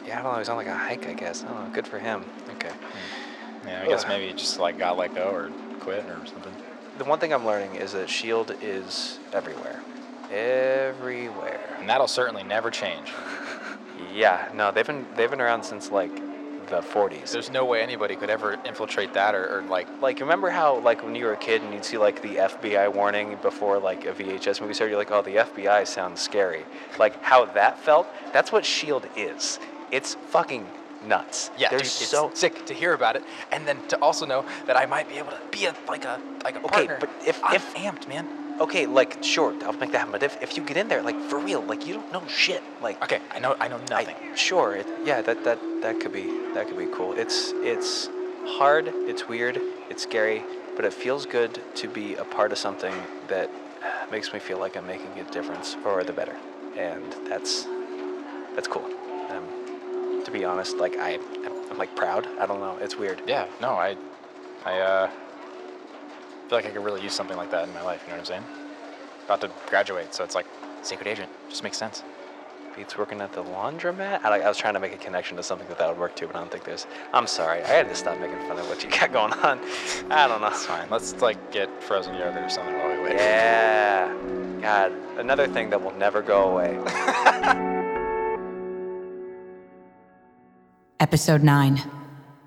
Yeah, 0.06 0.18
I 0.18 0.22
don't 0.22 0.32
know. 0.32 0.38
He's 0.38 0.48
on 0.48 0.56
like 0.56 0.66
a 0.66 0.74
hike, 0.74 1.06
I 1.06 1.14
guess. 1.14 1.44
I 1.44 1.48
don't 1.48 1.68
know. 1.68 1.74
Good 1.74 1.86
for 1.86 1.98
him. 1.98 2.24
Okay. 2.56 2.70
Hmm. 2.70 3.68
Yeah, 3.68 3.82
I 3.82 3.86
guess 3.86 4.06
maybe 4.08 4.26
he 4.26 4.32
just 4.32 4.58
like 4.58 4.78
got 4.78 4.96
let 4.96 5.14
go 5.14 5.30
or 5.30 5.50
quit 5.80 6.04
or 6.04 6.26
something. 6.26 6.52
The 6.98 7.04
one 7.04 7.18
thing 7.18 7.32
I'm 7.32 7.46
learning 7.46 7.76
is 7.76 7.92
that 7.92 8.08
Shield 8.10 8.54
is 8.60 9.18
everywhere. 9.32 9.80
Everywhere. 10.30 11.76
And 11.78 11.88
that'll 11.88 12.08
certainly 12.08 12.42
never 12.42 12.70
change. 12.70 13.12
Yeah, 14.12 14.50
no, 14.54 14.72
they've 14.72 14.86
been 14.86 15.06
they've 15.16 15.30
been 15.30 15.40
around 15.40 15.62
since 15.62 15.90
like 15.90 16.14
the 16.68 16.80
40s. 16.80 17.32
There's 17.32 17.50
no 17.50 17.64
way 17.64 17.82
anybody 17.82 18.16
could 18.16 18.30
ever 18.30 18.58
infiltrate 18.64 19.12
that 19.14 19.34
or, 19.34 19.58
or 19.58 19.62
like. 19.62 19.86
like 20.00 20.20
remember 20.20 20.50
how 20.50 20.80
like 20.80 21.02
when 21.02 21.14
you 21.14 21.26
were 21.26 21.34
a 21.34 21.36
kid 21.36 21.62
and 21.62 21.72
you'd 21.72 21.84
see 21.84 21.98
like 21.98 22.22
the 22.22 22.36
FBI 22.36 22.92
warning 22.92 23.38
before 23.42 23.78
like 23.78 24.04
a 24.06 24.12
VHS 24.12 24.60
movie 24.60 24.74
started, 24.74 24.90
you're 24.90 24.98
like, 24.98 25.10
oh, 25.10 25.22
the 25.22 25.36
FBI 25.36 25.86
sounds 25.86 26.20
scary. 26.20 26.64
Like 26.98 27.22
how 27.22 27.44
that 27.44 27.78
felt. 27.78 28.06
That's 28.32 28.52
what 28.52 28.64
Shield 28.64 29.06
is. 29.16 29.58
It's 29.92 30.14
fucking 30.30 30.66
nuts. 31.06 31.50
Yeah, 31.58 31.68
they're 31.68 31.78
dude, 31.78 31.86
it's 31.86 32.08
so 32.08 32.30
sick 32.34 32.64
to 32.66 32.74
hear 32.74 32.92
about 32.94 33.14
it, 33.16 33.22
and 33.52 33.66
then 33.68 33.78
to 33.88 33.96
also 34.00 34.24
know 34.26 34.44
that 34.66 34.76
I 34.76 34.86
might 34.86 35.08
be 35.08 35.18
able 35.18 35.30
to 35.32 35.40
be 35.50 35.66
a 35.66 35.74
like 35.88 36.04
a 36.04 36.18
like 36.44 36.56
a 36.56 36.62
Okay, 36.64 36.86
partner. 36.86 36.96
but 37.00 37.10
if- 37.26 37.40
I'm 37.44 37.54
if- 37.56 37.74
amped, 37.74 38.08
man. 38.08 38.26
okay. 38.60 38.86
Like 38.86 39.22
sure, 39.22 39.54
I'll 39.64 39.72
make 39.74 39.92
that 39.92 39.98
happen. 39.98 40.12
But 40.12 40.22
if, 40.22 40.42
if 40.42 40.56
you 40.56 40.62
get 40.64 40.76
in 40.76 40.88
there, 40.88 41.02
like 41.02 41.18
for 41.28 41.38
real, 41.38 41.60
like 41.62 41.86
you 41.86 41.94
don't 41.94 42.12
know 42.12 42.22
shit. 42.26 42.62
Like 42.80 43.02
Okay, 43.02 43.20
I 43.34 43.38
know 43.38 43.54
I 43.60 43.68
know 43.68 43.80
I- 43.90 44.02
nothing. 44.04 44.16
sure. 44.34 44.76
It, 44.76 44.86
yeah, 45.04 45.20
that, 45.22 45.44
that 45.44 45.58
that 45.82 46.00
could 46.00 46.12
be 46.12 46.26
that 46.54 46.68
could 46.68 46.78
be 46.78 46.86
cool. 46.86 47.12
It's 47.12 47.52
it's 47.74 48.08
hard. 48.58 48.84
It's 49.10 49.28
weird. 49.28 49.60
It's 49.90 50.02
scary, 50.04 50.42
but 50.76 50.84
it 50.84 50.94
feels 50.94 51.26
good 51.26 51.60
to 51.76 51.86
be 51.88 52.14
a 52.14 52.24
part 52.24 52.50
of 52.52 52.58
something 52.58 52.94
that 53.28 53.50
makes 54.10 54.32
me 54.32 54.38
feel 54.38 54.58
like 54.58 54.76
I'm 54.76 54.86
making 54.86 55.12
a 55.18 55.24
difference 55.30 55.74
for 55.82 56.02
the 56.04 56.12
better, 56.12 56.36
and 56.78 57.04
that's 57.28 57.66
that's 58.54 58.68
cool. 58.68 58.88
Be 60.32 60.44
honest, 60.44 60.78
like 60.78 60.96
I 60.96 61.18
I'm, 61.44 61.70
I'm 61.70 61.78
like 61.78 61.94
proud. 61.94 62.26
I 62.38 62.46
don't 62.46 62.60
know. 62.60 62.78
It's 62.80 62.96
weird. 62.96 63.22
Yeah, 63.26 63.46
no, 63.60 63.70
I 63.70 63.96
I 64.64 64.78
uh 64.80 65.10
feel 66.48 66.58
like 66.58 66.66
I 66.66 66.70
could 66.70 66.84
really 66.84 67.02
use 67.02 67.12
something 67.12 67.36
like 67.36 67.50
that 67.50 67.68
in 67.68 67.74
my 67.74 67.82
life. 67.82 68.02
You 68.04 68.12
know 68.12 68.18
what 68.18 68.30
I'm 68.30 68.42
saying? 68.42 68.44
About 69.24 69.40
to 69.42 69.50
graduate, 69.68 70.14
so 70.14 70.24
it's 70.24 70.34
like 70.34 70.46
secret 70.82 71.06
agent. 71.06 71.30
Just 71.48 71.62
makes 71.62 71.78
sense. 71.78 72.02
Beats 72.76 72.96
working 72.96 73.20
at 73.20 73.32
the 73.32 73.44
laundromat. 73.44 74.20
I, 74.22 74.30
like, 74.30 74.42
I 74.42 74.48
was 74.48 74.56
trying 74.56 74.72
to 74.74 74.80
make 74.80 74.94
a 74.94 74.96
connection 74.96 75.36
to 75.36 75.42
something 75.42 75.68
that 75.68 75.78
that 75.78 75.88
would 75.88 75.98
work 75.98 76.16
too, 76.16 76.26
but 76.26 76.36
I 76.36 76.38
don't 76.40 76.50
think 76.50 76.64
there's. 76.64 76.86
I'm 77.12 77.26
sorry. 77.26 77.62
I 77.62 77.68
had 77.68 77.88
to 77.88 77.94
stop 77.94 78.18
making 78.18 78.38
fun 78.48 78.58
of 78.58 78.66
what 78.68 78.82
you 78.82 78.90
got 78.90 79.12
going 79.12 79.32
on. 79.34 79.60
I 80.10 80.26
don't 80.26 80.40
know. 80.40 80.48
It's 80.48 80.64
fine. 80.64 80.88
Let's 80.90 81.20
like 81.20 81.52
get 81.52 81.82
frozen 81.82 82.14
yogurt 82.14 82.44
or 82.44 82.48
something 82.48 82.74
while 82.78 82.96
we 82.96 83.02
wait. 83.02 83.16
Yeah. 83.16 84.14
God, 84.62 84.92
another 85.18 85.46
thing 85.46 85.70
that 85.70 85.82
will 85.82 85.94
never 85.96 86.22
go 86.22 86.50
away. 86.50 86.78
Episode 91.02 91.42
9 91.42 91.82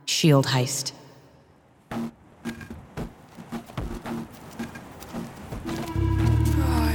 Shield 0.06 0.46
Heist. 0.46 0.94
Oh, 1.92 2.10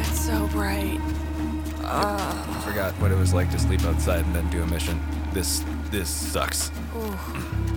it's 0.00 0.20
so 0.20 0.46
bright. 0.52 0.98
I 1.84 2.62
forgot 2.64 2.94
what 2.94 3.10
it 3.10 3.18
was 3.18 3.34
like 3.34 3.50
to 3.50 3.58
sleep 3.58 3.84
outside 3.84 4.24
and 4.24 4.34
then 4.34 4.48
do 4.48 4.62
a 4.62 4.66
mission. 4.68 4.98
This 5.34 5.62
this 5.90 6.08
sucks. 6.08 6.70
Ooh. 6.96 7.10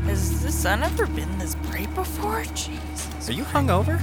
Has 0.06 0.41
the 0.41 0.50
sun 0.50 0.81
ever 0.81 1.06
been 1.07 1.38
this 1.38 1.56
bright 1.56 1.94
before? 1.94 2.45
Jesus. 2.56 3.27
Are 3.27 3.33
you 3.33 3.44
hungover? 3.44 4.00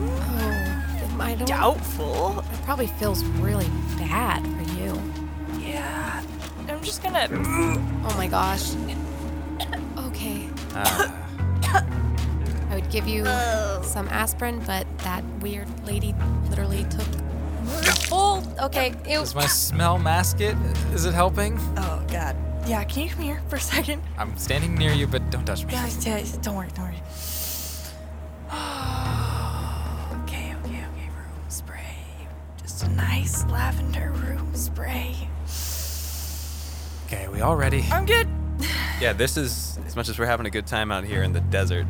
Oh, 0.00 1.16
I 1.20 1.34
don't. 1.34 1.46
Doubtful. 1.46 2.40
It 2.40 2.62
probably 2.64 2.86
feels 2.86 3.22
really 3.22 3.68
bad 3.98 4.42
for 4.42 4.62
you. 4.80 4.98
Yeah. 6.86 6.86
I'm 6.86 6.86
just 6.86 7.02
gonna. 7.02 7.26
Oh 8.08 8.14
my 8.16 8.28
gosh. 8.28 8.74
Okay. 10.06 10.48
I 10.74 12.74
would 12.74 12.88
give 12.90 13.08
you 13.08 13.24
oh. 13.26 13.82
some 13.84 14.08
aspirin, 14.08 14.62
but 14.66 14.86
that 14.98 15.24
weird 15.40 15.66
lady 15.86 16.14
literally 16.48 16.84
took. 16.84 17.06
Oh, 18.12 18.40
okay. 18.60 18.94
Ew. 19.08 19.18
Does 19.18 19.34
my 19.34 19.46
smell 19.46 19.98
mask 19.98 20.40
it? 20.40 20.56
Is 20.92 21.06
it 21.06 21.14
helping? 21.14 21.58
Oh 21.76 22.04
God. 22.08 22.36
Yeah. 22.68 22.84
Can 22.84 23.02
you 23.02 23.08
come 23.10 23.22
here 23.22 23.42
for 23.48 23.56
a 23.56 23.60
second? 23.60 24.00
I'm 24.16 24.36
standing 24.36 24.76
near 24.76 24.92
you, 24.92 25.08
but 25.08 25.28
don't 25.30 25.44
touch 25.44 25.64
me. 25.64 25.72
Yeah. 25.72 25.88
yeah 26.00 26.22
don't 26.42 26.54
worry. 26.54 26.68
Don't 26.74 26.84
worry. 26.84 27.02
okay. 30.22 30.54
Okay. 30.62 30.84
Okay. 30.86 31.08
Room 31.16 31.44
spray. 31.48 31.96
Just 32.62 32.84
a 32.84 32.88
nice 32.90 33.44
lavender 33.46 34.12
room 34.12 34.54
spray. 34.54 35.25
Okay, 37.06 37.28
we 37.28 37.40
all 37.40 37.56
ready? 37.56 37.84
I'm 37.90 38.04
good. 38.06 38.28
Yeah, 39.00 39.12
this 39.12 39.36
is 39.36 39.78
as 39.86 39.94
much 39.94 40.08
as 40.08 40.18
we're 40.18 40.26
having 40.26 40.46
a 40.46 40.50
good 40.50 40.66
time 40.66 40.90
out 40.90 41.04
here 41.04 41.22
in 41.22 41.32
the 41.32 41.40
desert. 41.40 41.86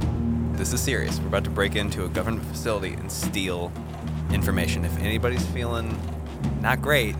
This 0.53 0.73
is 0.73 0.81
serious. 0.81 1.19
We're 1.21 1.29
about 1.29 1.45
to 1.45 1.51
break 1.51 1.77
into 1.77 2.05
a 2.05 2.09
government 2.09 2.45
facility 2.47 2.95
and 2.95 3.11
steal 3.11 3.73
information. 4.33 4.85
If 4.85 4.97
anybody's 4.99 5.45
feeling 5.47 5.99
not 6.61 6.83
great, 6.83 7.15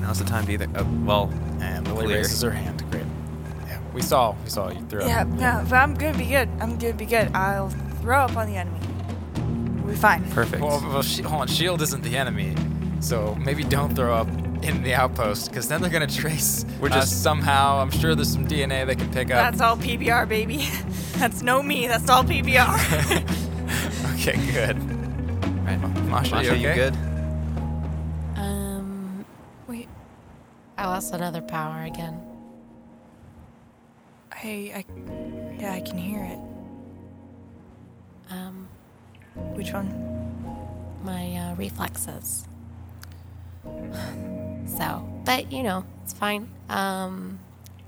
now's 0.00 0.18
the 0.18 0.24
time 0.24 0.46
to 0.46 0.52
either. 0.52 0.68
Uh, 0.74 0.84
well, 1.04 1.30
And 1.60 1.86
Lily 1.88 2.04
Clear. 2.06 2.16
raises 2.18 2.42
her 2.42 2.50
hand. 2.50 2.84
Great. 2.90 3.04
Yeah, 3.66 3.80
we 3.92 4.02
saw. 4.02 4.34
We 4.44 4.50
saw 4.50 4.70
you 4.70 4.80
threw 4.88 5.04
Yeah. 5.06 5.22
up. 5.22 5.28
No. 5.28 5.64
But 5.68 5.76
I'm 5.76 5.94
gonna 5.94 6.16
be 6.16 6.26
good. 6.26 6.48
I'm 6.60 6.78
gonna 6.78 6.92
be 6.94 7.06
good. 7.06 7.30
I'll 7.34 7.70
throw 8.00 8.20
up 8.20 8.36
on 8.36 8.46
the 8.46 8.56
enemy. 8.56 8.78
We'll 9.82 9.94
be 9.94 10.00
fine. 10.00 10.24
perfect. 10.30 10.62
Well, 10.62 10.80
well 10.88 11.02
she, 11.02 11.22
hold 11.22 11.42
on. 11.42 11.48
Shield 11.48 11.82
isn't 11.82 12.02
the 12.02 12.16
enemy, 12.16 12.54
so 13.00 13.34
maybe 13.40 13.64
don't 13.64 13.94
throw 13.96 14.14
up 14.14 14.28
in 14.62 14.82
the 14.82 14.94
outpost, 14.94 15.48
because 15.50 15.68
then 15.68 15.80
they're 15.80 15.90
gonna 15.90 16.06
trace 16.06 16.64
We're 16.80 16.88
us 16.88 16.94
just- 17.10 17.22
somehow. 17.22 17.80
I'm 17.80 17.90
sure 17.90 18.14
there's 18.14 18.32
some 18.32 18.46
DNA 18.46 18.84
they 18.86 18.94
can 18.94 19.10
pick 19.10 19.30
up. 19.30 19.50
That's 19.50 19.60
all 19.60 19.76
PBR, 19.76 20.28
baby. 20.28 20.68
That's 21.16 21.42
no 21.42 21.62
me. 21.62 21.86
That's 21.86 22.08
all 22.10 22.24
PBR. 22.24 22.76
okay, 24.14 24.36
good. 24.52 24.76
Right, 25.64 25.78
Masha, 26.08 26.34
Masha, 26.34 26.44
you, 26.44 26.50
okay? 26.52 26.68
you 26.68 26.74
good? 26.74 26.94
Um. 28.36 29.24
Wait. 29.66 29.88
I 30.78 30.86
lost 30.86 31.12
another 31.14 31.40
power 31.40 31.84
again. 31.84 32.20
I, 34.32 34.84
I, 34.84 34.84
yeah, 35.58 35.72
I 35.72 35.80
can 35.80 35.96
hear 35.98 36.22
it. 36.22 36.38
Um. 38.30 38.68
Which 39.54 39.72
one? 39.72 39.88
My 41.02 41.34
uh, 41.36 41.54
reflexes. 41.56 42.46
So, 44.76 45.08
but 45.24 45.50
you 45.52 45.62
know, 45.62 45.84
it's 46.02 46.12
fine. 46.12 46.48
Um. 46.68 47.38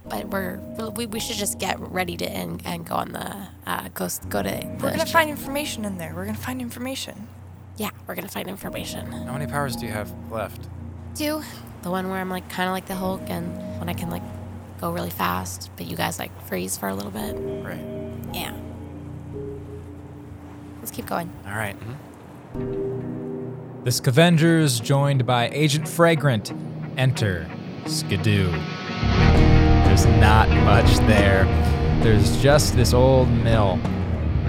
But 0.09 0.29
we're 0.29 0.57
we, 0.97 1.05
we 1.05 1.21
should 1.21 1.37
just 1.37 1.59
get 1.59 1.79
ready 1.81 2.17
to 2.17 2.25
and, 2.25 2.63
and 2.65 2.87
go 2.87 2.95
on 2.95 3.13
the 3.13 3.49
uh 3.67 3.89
go 3.93 4.09
go 4.31 4.43
to 4.43 4.49
the 4.49 4.67
We're 4.81 4.91
gonna 4.91 5.01
ship. 5.01 5.09
find 5.09 5.29
information 5.29 5.85
in 5.85 5.99
there. 5.99 6.15
We're 6.15 6.25
gonna 6.25 6.39
find 6.39 6.63
information. 6.63 7.29
yeah 7.77 7.91
we're 8.07 8.15
gonna 8.15 8.29
find 8.29 8.49
information. 8.49 9.13
How 9.13 9.33
many 9.35 9.47
powers 9.47 9.77
do 9.77 9.85
you 9.85 9.93
have 9.93 10.11
left? 10.31 10.67
Two, 11.15 11.43
the 11.83 11.91
one 11.91 12.09
where 12.09 12.21
I'm 12.21 12.31
like 12.31 12.49
kind 12.49 12.69
of 12.71 12.73
like 12.73 12.87
the 12.87 12.95
Hulk 12.95 13.21
and 13.29 13.55
when 13.79 13.91
I 13.91 13.93
can 13.93 14.09
like 14.09 14.23
go 14.81 14.91
really 14.91 15.11
fast, 15.11 15.71
but 15.77 15.85
you 15.87 15.95
guys 15.97 16.19
like 16.19 16.31
freeze 16.47 16.79
for 16.79 16.89
a 16.89 16.95
little 16.95 17.11
bit. 17.11 17.35
Right. 17.37 17.85
Yeah. 18.33 18.55
Let's 20.79 20.91
keep 20.93 21.05
going. 21.05 21.31
All 21.47 21.53
right. 21.55 21.77
The 23.89 23.93
Scavengers, 23.93 24.81
joined 24.81 25.25
by 25.25 25.49
Agent 25.49 25.89
Fragrant, 25.89 26.53
enter 26.99 27.49
Skidoo. 27.87 28.51
There's 28.51 30.05
not 30.05 30.51
much 30.67 30.99
there. 31.07 31.47
There's 32.03 32.37
just 32.43 32.77
this 32.77 32.93
old 32.93 33.31
mill. 33.31 33.81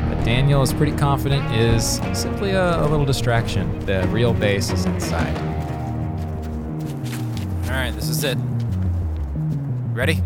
But 0.09 0.25
Daniel 0.25 0.61
is 0.61 0.73
pretty 0.73 0.91
confident 0.91 1.55
is 1.55 2.01
simply 2.11 2.51
a, 2.51 2.81
a 2.81 2.87
little 2.87 3.05
distraction. 3.05 3.79
The 3.85 4.05
real 4.09 4.33
base 4.33 4.71
is 4.71 4.83
inside. 4.83 5.37
All 7.63 7.77
right, 7.77 7.91
this 7.95 8.09
is 8.09 8.25
it. 8.25 8.37
Ready? 9.93 10.21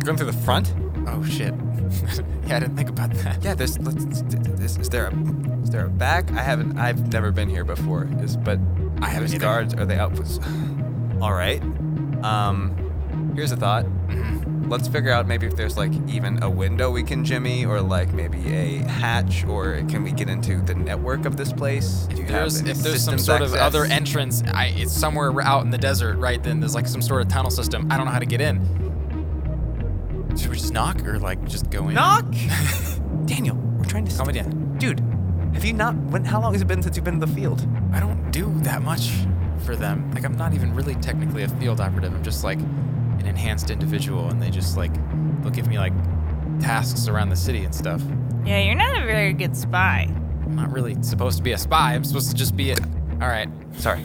Going 0.00 0.16
through 0.16 0.26
the 0.26 0.32
front? 0.32 0.74
Oh 1.06 1.22
shit. 1.22 1.54
yeah, 2.46 2.56
I 2.56 2.60
didn't 2.60 2.76
think 2.76 2.88
about 2.88 3.12
that. 3.12 3.42
Yeah, 3.42 3.54
there's. 3.54 3.78
Let's, 3.78 4.22
this, 4.22 4.76
is 4.78 4.88
there 4.88 5.06
a 5.06 5.62
is 5.62 5.70
there 5.70 5.86
a 5.86 5.90
back? 5.90 6.30
I 6.32 6.42
haven't. 6.42 6.78
I've 6.78 7.12
never 7.12 7.30
been 7.32 7.48
here 7.48 7.64
before. 7.64 8.08
Is 8.20 8.36
but 8.36 8.58
I 9.00 9.08
haven't 9.08 9.30
there's 9.30 9.40
guards. 9.40 9.74
Are 9.74 9.84
they 9.84 9.96
outputs? 9.96 10.40
All 11.20 11.32
right. 11.32 11.62
Um, 12.24 13.32
here's 13.34 13.52
a 13.52 13.56
thought. 13.56 13.86
let's 14.70 14.86
figure 14.86 15.10
out 15.10 15.26
maybe 15.26 15.46
if 15.46 15.56
there's 15.56 15.76
like 15.76 15.92
even 16.08 16.42
a 16.42 16.48
window 16.48 16.90
we 16.90 17.02
can 17.02 17.24
jimmy, 17.24 17.66
or 17.66 17.80
like 17.80 18.12
maybe 18.12 18.38
a 18.54 18.78
hatch, 18.88 19.44
or 19.44 19.82
can 19.88 20.02
we 20.02 20.12
get 20.12 20.28
into 20.28 20.62
the 20.62 20.74
network 20.74 21.26
of 21.26 21.36
this 21.36 21.52
place? 21.52 22.06
Do 22.08 22.16
you 22.16 22.22
If 22.22 22.28
there's, 22.28 22.56
have 22.58 22.66
any 22.66 22.70
if 22.70 22.78
there's 22.78 23.04
some 23.04 23.18
systems 23.18 23.26
sort 23.26 23.42
of 23.42 23.48
access? 23.48 23.60
other 23.60 23.84
entrance, 23.84 24.42
I, 24.54 24.66
it's 24.76 24.92
somewhere 24.92 25.40
out 25.42 25.64
in 25.64 25.70
the 25.70 25.78
desert, 25.78 26.16
right? 26.16 26.42
Then 26.42 26.60
there's 26.60 26.74
like 26.74 26.86
some 26.86 27.02
sort 27.02 27.22
of 27.22 27.28
tunnel 27.28 27.50
system. 27.50 27.90
I 27.90 27.96
don't 27.96 28.06
know 28.06 28.12
how 28.12 28.20
to 28.20 28.26
get 28.26 28.40
in. 28.40 28.58
Should 30.40 30.50
we 30.50 30.56
just 30.56 30.72
knock 30.72 31.06
or 31.06 31.18
like 31.18 31.42
just 31.46 31.70
go 31.70 31.88
in? 31.88 31.94
knock, 31.94 32.24
Daniel. 33.26 33.56
We're 33.56 33.84
trying 33.84 34.06
to. 34.06 34.16
Come 34.16 34.30
in. 34.30 34.78
dude. 34.78 35.00
Have 35.54 35.64
you 35.64 35.72
not? 35.72 35.94
When? 35.96 36.24
How 36.24 36.40
long 36.40 36.52
has 36.52 36.62
it 36.62 36.68
been 36.68 36.82
since 36.82 36.96
you've 36.96 37.04
been 37.04 37.14
in 37.14 37.20
the 37.20 37.26
field? 37.26 37.66
I 37.92 38.00
don't 38.00 38.30
do 38.30 38.52
that 38.60 38.82
much 38.82 39.10
for 39.64 39.76
them. 39.76 40.10
Like 40.12 40.24
I'm 40.24 40.36
not 40.36 40.54
even 40.54 40.74
really 40.74 40.94
technically 40.96 41.42
a 41.42 41.48
field 41.48 41.80
operative. 41.80 42.14
I'm 42.14 42.22
just 42.22 42.44
like 42.44 42.58
an 42.58 43.26
enhanced 43.26 43.70
individual, 43.70 44.28
and 44.28 44.40
they 44.40 44.50
just 44.50 44.76
like 44.76 44.92
they'll 45.42 45.50
give 45.50 45.66
me 45.68 45.78
like 45.78 45.92
tasks 46.60 47.08
around 47.08 47.30
the 47.30 47.36
city 47.36 47.64
and 47.64 47.74
stuff. 47.74 48.02
Yeah, 48.44 48.60
you're 48.60 48.74
not 48.74 48.96
a 48.96 49.04
very 49.04 49.32
good 49.32 49.56
spy. 49.56 50.08
I'm 50.44 50.56
not 50.56 50.72
really 50.72 51.00
supposed 51.02 51.36
to 51.38 51.42
be 51.42 51.52
a 51.52 51.58
spy. 51.58 51.94
I'm 51.94 52.04
supposed 52.04 52.30
to 52.30 52.36
just 52.36 52.56
be 52.56 52.70
a. 52.70 52.76
All 53.20 53.28
right. 53.28 53.48
Sorry. 53.76 54.04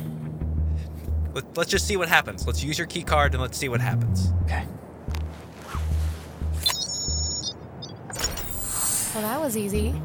Let's 1.55 1.69
just 1.69 1.85
see 1.87 1.97
what 1.97 2.07
happens. 2.07 2.47
Let's 2.47 2.63
use 2.63 2.77
your 2.77 2.87
key 2.87 3.03
card 3.03 3.33
and 3.33 3.41
let's 3.41 3.57
see 3.57 3.67
what 3.67 3.81
happens. 3.81 4.31
Okay. 4.43 4.65
Well, 9.15 9.23
that 9.23 9.39
was 9.39 9.55
easy. 9.55 9.95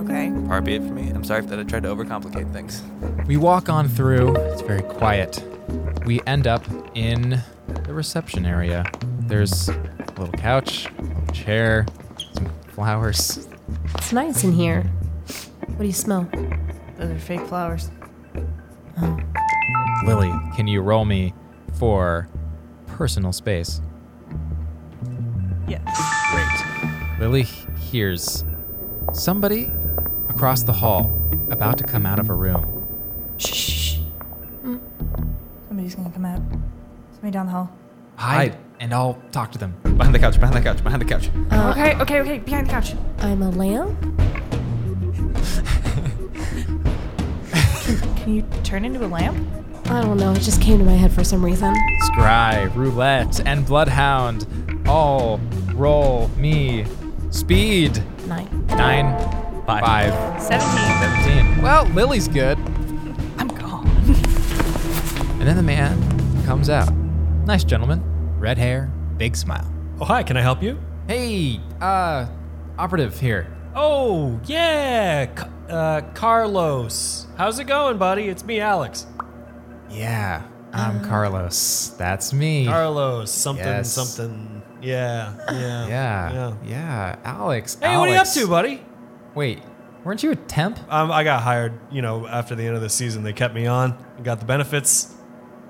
Okay. 0.00 0.32
Far 0.48 0.60
be 0.60 0.74
it 0.74 0.82
from 0.82 0.96
me. 0.96 1.10
I'm 1.10 1.22
sorry 1.22 1.42
that 1.42 1.60
I 1.60 1.62
tried 1.62 1.84
to 1.84 1.88
overcomplicate 1.90 2.52
things. 2.52 2.82
We 3.28 3.36
walk 3.36 3.68
on 3.68 3.86
through. 3.86 4.34
It's 4.34 4.62
very 4.62 4.82
quiet. 4.82 5.44
We 6.04 6.20
end 6.26 6.48
up 6.48 6.64
in 6.96 7.40
the 7.84 7.94
reception 7.94 8.44
area. 8.44 8.84
There's 9.20 9.68
a 9.68 9.74
little 10.18 10.32
couch, 10.32 10.88
a 10.98 11.02
little 11.02 11.26
chair, 11.28 11.86
some 12.34 12.50
flowers. 12.66 13.46
It's 13.94 14.12
nice 14.12 14.42
in 14.42 14.52
here. 14.52 14.82
What 15.68 15.78
do 15.78 15.86
you 15.86 15.92
smell? 15.92 16.28
Those 16.96 17.10
are 17.10 17.18
fake 17.20 17.46
flowers. 17.46 17.92
Oh. 19.00 19.20
Lily, 20.04 20.32
can 20.56 20.66
you 20.66 20.80
roll 20.80 21.04
me 21.04 21.32
for 21.74 22.28
personal 22.88 23.32
space? 23.32 23.80
Yes. 25.68 25.84
Great. 26.32 27.20
Lily 27.20 27.46
hears 27.92 28.42
somebody 29.12 29.70
across 30.30 30.62
the 30.62 30.72
hall 30.72 31.12
about 31.50 31.76
to 31.76 31.84
come 31.84 32.06
out 32.06 32.18
of 32.18 32.30
a 32.30 32.32
room. 32.32 32.86
Shh. 33.36 33.52
shh, 33.52 33.70
shh. 33.70 33.98
Mm. 34.64 34.80
Somebody's 35.68 35.94
gonna 35.94 36.10
come 36.10 36.24
out. 36.24 36.40
Somebody 37.12 37.32
down 37.32 37.46
the 37.46 37.52
hall. 37.52 37.70
Hide, 38.16 38.56
and 38.80 38.94
I'll 38.94 39.20
talk 39.30 39.52
to 39.52 39.58
them. 39.58 39.76
Behind 39.82 40.14
the 40.14 40.18
couch. 40.18 40.40
Behind 40.40 40.56
the 40.56 40.62
couch. 40.62 40.82
Behind 40.82 41.02
the 41.02 41.06
couch. 41.06 41.28
Uh, 41.50 41.70
okay, 41.72 41.94
okay, 41.96 42.20
okay. 42.20 42.38
Behind 42.38 42.66
the 42.66 42.70
couch. 42.70 42.94
I'm 43.18 43.42
a 43.42 43.50
lamp. 43.50 44.00
Can 48.22 48.34
you 48.34 48.42
turn 48.64 48.86
into 48.86 49.04
a 49.04 49.06
lamp? 49.06 49.36
I 49.90 50.00
don't 50.00 50.16
know. 50.16 50.32
It 50.32 50.40
just 50.40 50.62
came 50.62 50.78
to 50.78 50.84
my 50.84 50.94
head 50.94 51.12
for 51.12 51.24
some 51.24 51.44
reason. 51.44 51.74
Scry, 52.04 52.74
Roulette, 52.74 53.46
and 53.46 53.66
Bloodhound 53.66 54.46
all 54.86 55.38
roll 55.74 56.28
me 56.38 56.86
speed. 57.32 58.02
Nine. 58.26 58.66
Nine, 58.68 59.18
Five. 59.66 59.84
five, 59.84 60.42
17. 60.42 60.68
17. 61.54 61.62
Well, 61.62 61.84
Lily's 61.86 62.28
good. 62.28 62.58
I'm 63.38 63.48
gone. 63.48 63.86
And 65.42 65.48
then 65.48 65.56
the 65.56 65.62
man 65.64 66.44
comes 66.44 66.70
out. 66.70 66.94
Nice 67.46 67.64
gentleman, 67.64 68.00
red 68.38 68.58
hair, 68.58 68.92
big 69.16 69.34
smile. 69.34 69.68
Oh, 70.00 70.04
hi, 70.04 70.22
can 70.22 70.36
I 70.36 70.40
help 70.40 70.62
you? 70.62 70.78
Hey, 71.08 71.60
uh, 71.80 72.28
operative 72.78 73.18
here. 73.18 73.48
Oh, 73.74 74.38
yeah, 74.44 75.26
Ca- 75.26 75.48
uh, 75.68 76.00
Carlos. 76.14 77.26
How's 77.36 77.58
it 77.58 77.64
going, 77.64 77.98
buddy? 77.98 78.28
It's 78.28 78.44
me, 78.44 78.60
Alex. 78.60 79.06
Yeah, 79.90 80.42
I'm 80.72 81.04
Carlos. 81.04 81.88
That's 81.98 82.32
me. 82.32 82.66
Carlos, 82.66 83.28
something, 83.32 83.66
Yes. 83.66 83.90
something. 83.92 84.51
Yeah, 84.82 85.34
yeah. 85.50 85.86
yeah, 85.86 86.32
yeah. 86.32 86.54
yeah, 86.64 87.16
Alex. 87.24 87.78
Hey, 87.80 87.96
what 87.96 88.08
are 88.08 88.12
you 88.12 88.18
up 88.18 88.28
to, 88.32 88.46
buddy? 88.48 88.84
Wait, 89.34 89.62
weren't 90.04 90.22
you 90.22 90.32
a 90.32 90.36
temp? 90.36 90.78
Um, 90.92 91.10
I 91.10 91.24
got 91.24 91.42
hired, 91.42 91.78
you 91.90 92.02
know, 92.02 92.26
after 92.26 92.54
the 92.54 92.66
end 92.66 92.76
of 92.76 92.82
the 92.82 92.88
season. 92.90 93.22
They 93.22 93.32
kept 93.32 93.54
me 93.54 93.66
on, 93.66 93.96
got 94.22 94.40
the 94.40 94.46
benefits. 94.46 95.14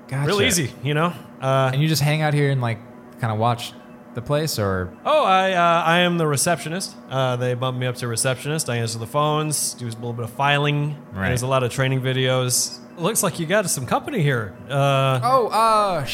Gotcha. 0.07 0.27
Real 0.27 0.41
easy, 0.41 0.71
you 0.83 0.93
know? 0.93 1.13
Uh, 1.41 1.69
And 1.73 1.81
you 1.81 1.87
just 1.87 2.01
hang 2.01 2.21
out 2.21 2.33
here 2.33 2.49
and 2.51 2.59
like 2.61 2.79
kind 3.19 3.31
of 3.31 3.39
watch 3.39 3.73
the 4.15 4.21
place, 4.21 4.59
or 4.59 4.93
oh, 5.05 5.23
I 5.23 5.53
uh, 5.53 5.83
I 5.83 5.99
am 5.99 6.17
the 6.17 6.27
receptionist. 6.27 6.95
Uh, 7.09 7.35
they 7.35 7.53
bumped 7.55 7.79
me 7.79 7.87
up 7.87 7.95
to 7.95 8.07
receptionist. 8.07 8.69
I 8.69 8.77
answer 8.77 8.99
the 8.99 9.07
phones, 9.07 9.73
do 9.73 9.85
a 9.85 9.89
little 9.89 10.13
bit 10.13 10.25
of 10.25 10.31
filing. 10.31 10.97
Right. 11.13 11.29
There's 11.29 11.41
a 11.41 11.47
lot 11.47 11.63
of 11.63 11.71
training 11.71 12.01
videos. 12.01 12.79
Looks 12.97 13.23
like 13.23 13.39
you 13.39 13.45
got 13.47 13.67
some 13.69 13.85
company 13.87 14.21
here. 14.21 14.55
Uh, 14.69 15.19
oh, 15.23 15.47
uh. 15.47 16.05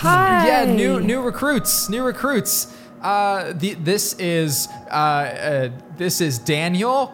Hi. 0.00 0.46
Yeah, 0.46 0.64
new 0.64 1.00
new 1.00 1.20
recruits, 1.20 1.88
new 1.88 2.04
recruits. 2.04 2.72
Uh, 3.02 3.52
the 3.52 3.74
this 3.74 4.14
is 4.14 4.68
uh, 4.90 4.94
uh 4.94 5.70
this 5.96 6.20
is 6.20 6.38
Daniel. 6.38 7.12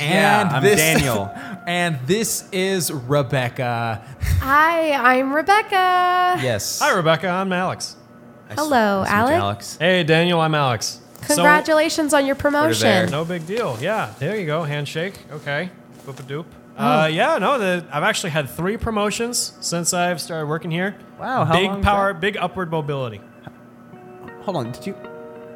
And 0.00 0.48
Yeah, 0.48 0.48
I'm 0.50 0.62
this, 0.62 0.80
Daniel. 0.80 1.30
and 1.66 1.98
this 2.06 2.48
is 2.52 2.90
Rebecca. 2.90 4.02
Hi, 4.40 4.92
I'm 4.92 5.34
Rebecca. 5.34 6.38
Yes. 6.40 6.78
Hi, 6.80 6.94
Rebecca. 6.96 7.28
I'm 7.28 7.52
Alex. 7.52 7.96
Hello, 8.50 9.04
Alex. 9.06 9.34
Alex. 9.34 9.76
Hey, 9.76 10.04
Daniel. 10.04 10.40
I'm 10.40 10.54
Alex. 10.54 11.00
So- 11.26 11.34
Congratulations 11.34 12.14
on 12.14 12.24
your 12.24 12.36
promotion. 12.36 13.10
no 13.10 13.26
big 13.26 13.46
deal. 13.46 13.76
Yeah, 13.78 14.14
there 14.18 14.40
you 14.40 14.46
go. 14.46 14.62
Handshake. 14.62 15.18
Okay. 15.30 15.68
Boop 16.06 16.18
a 16.18 16.22
doop. 16.22 16.46
Oh. 16.78 17.00
Uh, 17.02 17.06
yeah, 17.06 17.38
no, 17.38 17.58
the, 17.58 17.84
I've 17.92 18.04
actually 18.04 18.30
had 18.30 18.48
three 18.48 18.76
promotions 18.76 19.52
since 19.60 19.92
I've 19.92 20.20
started 20.20 20.46
working 20.46 20.70
here. 20.70 20.94
Wow, 21.18 21.44
how 21.44 21.54
big 21.54 21.66
long 21.70 21.80
is 21.80 21.84
power, 21.84 22.12
that? 22.12 22.20
big 22.20 22.36
upward 22.36 22.70
mobility. 22.70 23.20
Hold 24.42 24.56
on. 24.56 24.72
Did 24.72 24.86
you? 24.86 24.94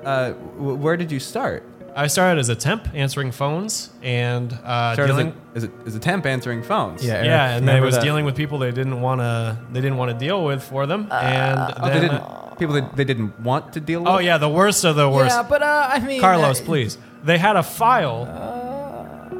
Uh, 0.05 0.31
w- 0.33 0.75
where 0.75 0.97
did 0.97 1.13
you 1.13 1.21
start? 1.21 1.63
I 1.95 2.07
started 2.07 2.41
as 2.41 2.49
a 2.49 2.57
temp 2.57 2.89
answering 2.95 3.33
phones 3.33 3.91
and 4.03 4.53
uh, 4.65 4.95
Started 4.95 5.13
dealing. 5.13 5.35
as, 5.55 5.65
a, 5.65 5.67
as, 5.67 5.73
a, 5.85 5.87
as 5.89 5.95
a 5.95 5.99
temp 6.01 6.25
answering 6.27 6.63
phones. 6.63 7.05
Yeah, 7.05 7.23
yeah, 7.23 7.45
and 7.45 7.53
I 7.53 7.75
remember 7.75 7.87
was 7.87 7.95
that- 7.97 8.03
dealing 8.03 8.25
with 8.25 8.35
people 8.35 8.59
they 8.59 8.73
didn't 8.73 9.01
want 9.01 9.21
to. 9.21 9.59
They 9.73 9.81
didn't 9.81 9.99
want 9.99 10.11
to 10.11 10.19
deal 10.19 10.45
with 10.45 10.63
for 10.63 10.87
them. 10.87 11.07
and 11.13 11.59
Oh, 11.77 11.85
they 11.87 11.91
then, 12.01 12.03
didn't. 12.11 12.59
People 12.59 12.75
that 12.77 12.97
they 12.97 13.05
didn't 13.05 13.39
want 13.41 13.73
to 13.75 13.81
deal 13.81 14.01
with. 14.01 14.09
oh 14.09 14.19
yeah, 14.19 14.39
the 14.39 14.49
worst 14.49 14.85
of 14.85 14.97
the 14.97 15.09
worst. 15.09 15.35
Yeah, 15.37 15.43
but 15.43 15.63
uh, 15.63 15.89
I 15.93 16.01
mean, 16.01 16.21
Carlos, 16.21 16.61
uh, 16.61 16.65
please. 16.65 16.99
They 17.25 17.39
had 17.39 17.57
a 17.57 17.63
file, 17.63 18.25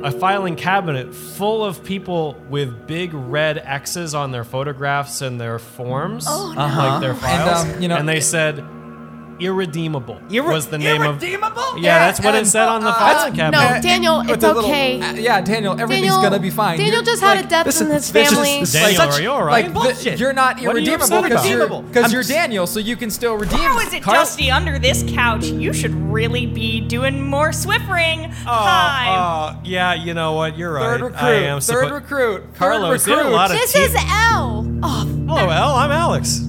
a 0.03 0.11
filing 0.11 0.57
cabinet 0.57 1.15
full 1.15 1.65
of 1.65 1.85
people 1.85 2.35
with 2.49 2.87
big 2.87 3.15
red 3.15 3.59
X's 3.59 4.15
on 4.15 4.31
their 4.33 4.45
photographs 4.45 5.23
and 5.23 5.41
their 5.41 5.59
forms, 5.59 6.27
like 6.27 7.01
their 7.01 7.15
files. 7.15 7.65
And, 7.65 7.75
um, 7.77 7.83
you 7.83 7.89
know- 7.89 7.97
and 7.97 8.09
they 8.09 8.21
said 8.21 8.65
irredeemable 9.45 10.21
Irre- 10.31 10.53
was 10.53 10.67
the 10.69 10.79
name 10.79 11.03
irredeemable? 11.03 11.63
of. 11.63 11.79
Yeah, 11.79 11.99
that's 11.99 12.21
what 12.21 12.35
it 12.35 12.39
and- 12.39 12.47
said 12.49 12.69
on 12.69 12.83
the 12.83 12.89
uh, 12.91 12.95
filing 12.95 13.37
No. 13.37 13.51
Daniel, 13.83 14.19
with 14.21 14.31
it's 14.31 14.41
the 14.43 14.55
little- 14.55 14.71
okay. 14.71 15.01
uh, 15.01 15.13
yeah, 15.15 15.41
Daniel, 15.41 15.73
everything's 15.81 16.09
Daniel, 16.13 16.23
gonna 16.23 16.39
be 16.39 16.51
fine. 16.51 16.79
Daniel 16.79 16.97
You're- 16.97 17.07
just 17.07 17.23
had 17.23 17.45
a 17.45 17.49
death 17.49 17.67
this 17.67 17.81
in 17.81 17.89
his 17.91 18.11
this 18.13 18.29
is- 18.29 18.35
family. 18.35 18.61
this 18.61 18.75
is 18.75 18.81
Daniel, 18.81 18.99
like- 19.07 19.11
are 19.19 19.23
you 19.23 19.31
all 19.31 19.45
right? 19.45 19.65
Like, 19.65 19.75
Bullshit. 19.75 20.15
the, 20.15 20.19
you're 20.19 20.33
not 20.33 20.57
What 20.57 20.77
are 20.77 20.79
you 20.81 20.93
irredeemable 20.93 21.05
upset 21.19 21.23
because 21.25 21.49
you're 21.49 21.63
about? 21.65 22.05
I'm 22.05 22.13
you're 22.13 22.23
Daniel, 22.23 22.67
so 22.67 22.79
you 22.81 22.97
can 22.97 23.11
still 23.11 23.35
redeem. 23.35 23.59
How 23.59 23.79
is 23.81 23.93
it 23.93 24.03
Carl- 24.03 24.17
dusty 24.19 24.51
under 24.51 24.79
this 24.79 25.05
couch? 25.09 25.45
You 25.47 25.73
should 25.73 25.95
really 25.95 26.47
be 26.47 26.81
doing 26.81 27.21
more 27.21 27.51
Swiffering. 27.51 28.31
Hi. 28.45 29.55
Oh, 29.57 29.61
yeah, 29.65 29.95
you 29.95 30.15
know 30.15 30.33
what? 30.33 30.57
You're 30.59 30.73
right. 30.73 30.83
Third 30.85 31.01
recruit. 31.03 31.23
I 31.23 31.33
am 31.35 31.61
third 31.61 31.91
recruit. 31.91 32.55
Carlos, 32.57 33.05
third 33.05 33.11
you 33.11 33.17
had 33.17 33.21
a 33.23 33.25
recruit. 33.25 33.37
lot 33.37 33.51
of 33.51 33.57
This 33.59 33.73
teeth. 33.73 33.83
is 33.91 33.95
L. 33.97 34.67
Oh, 34.83 35.07
Hello, 35.29 35.51
Al. 35.51 35.75
I'm 35.77 35.91
Alex. 35.91 36.41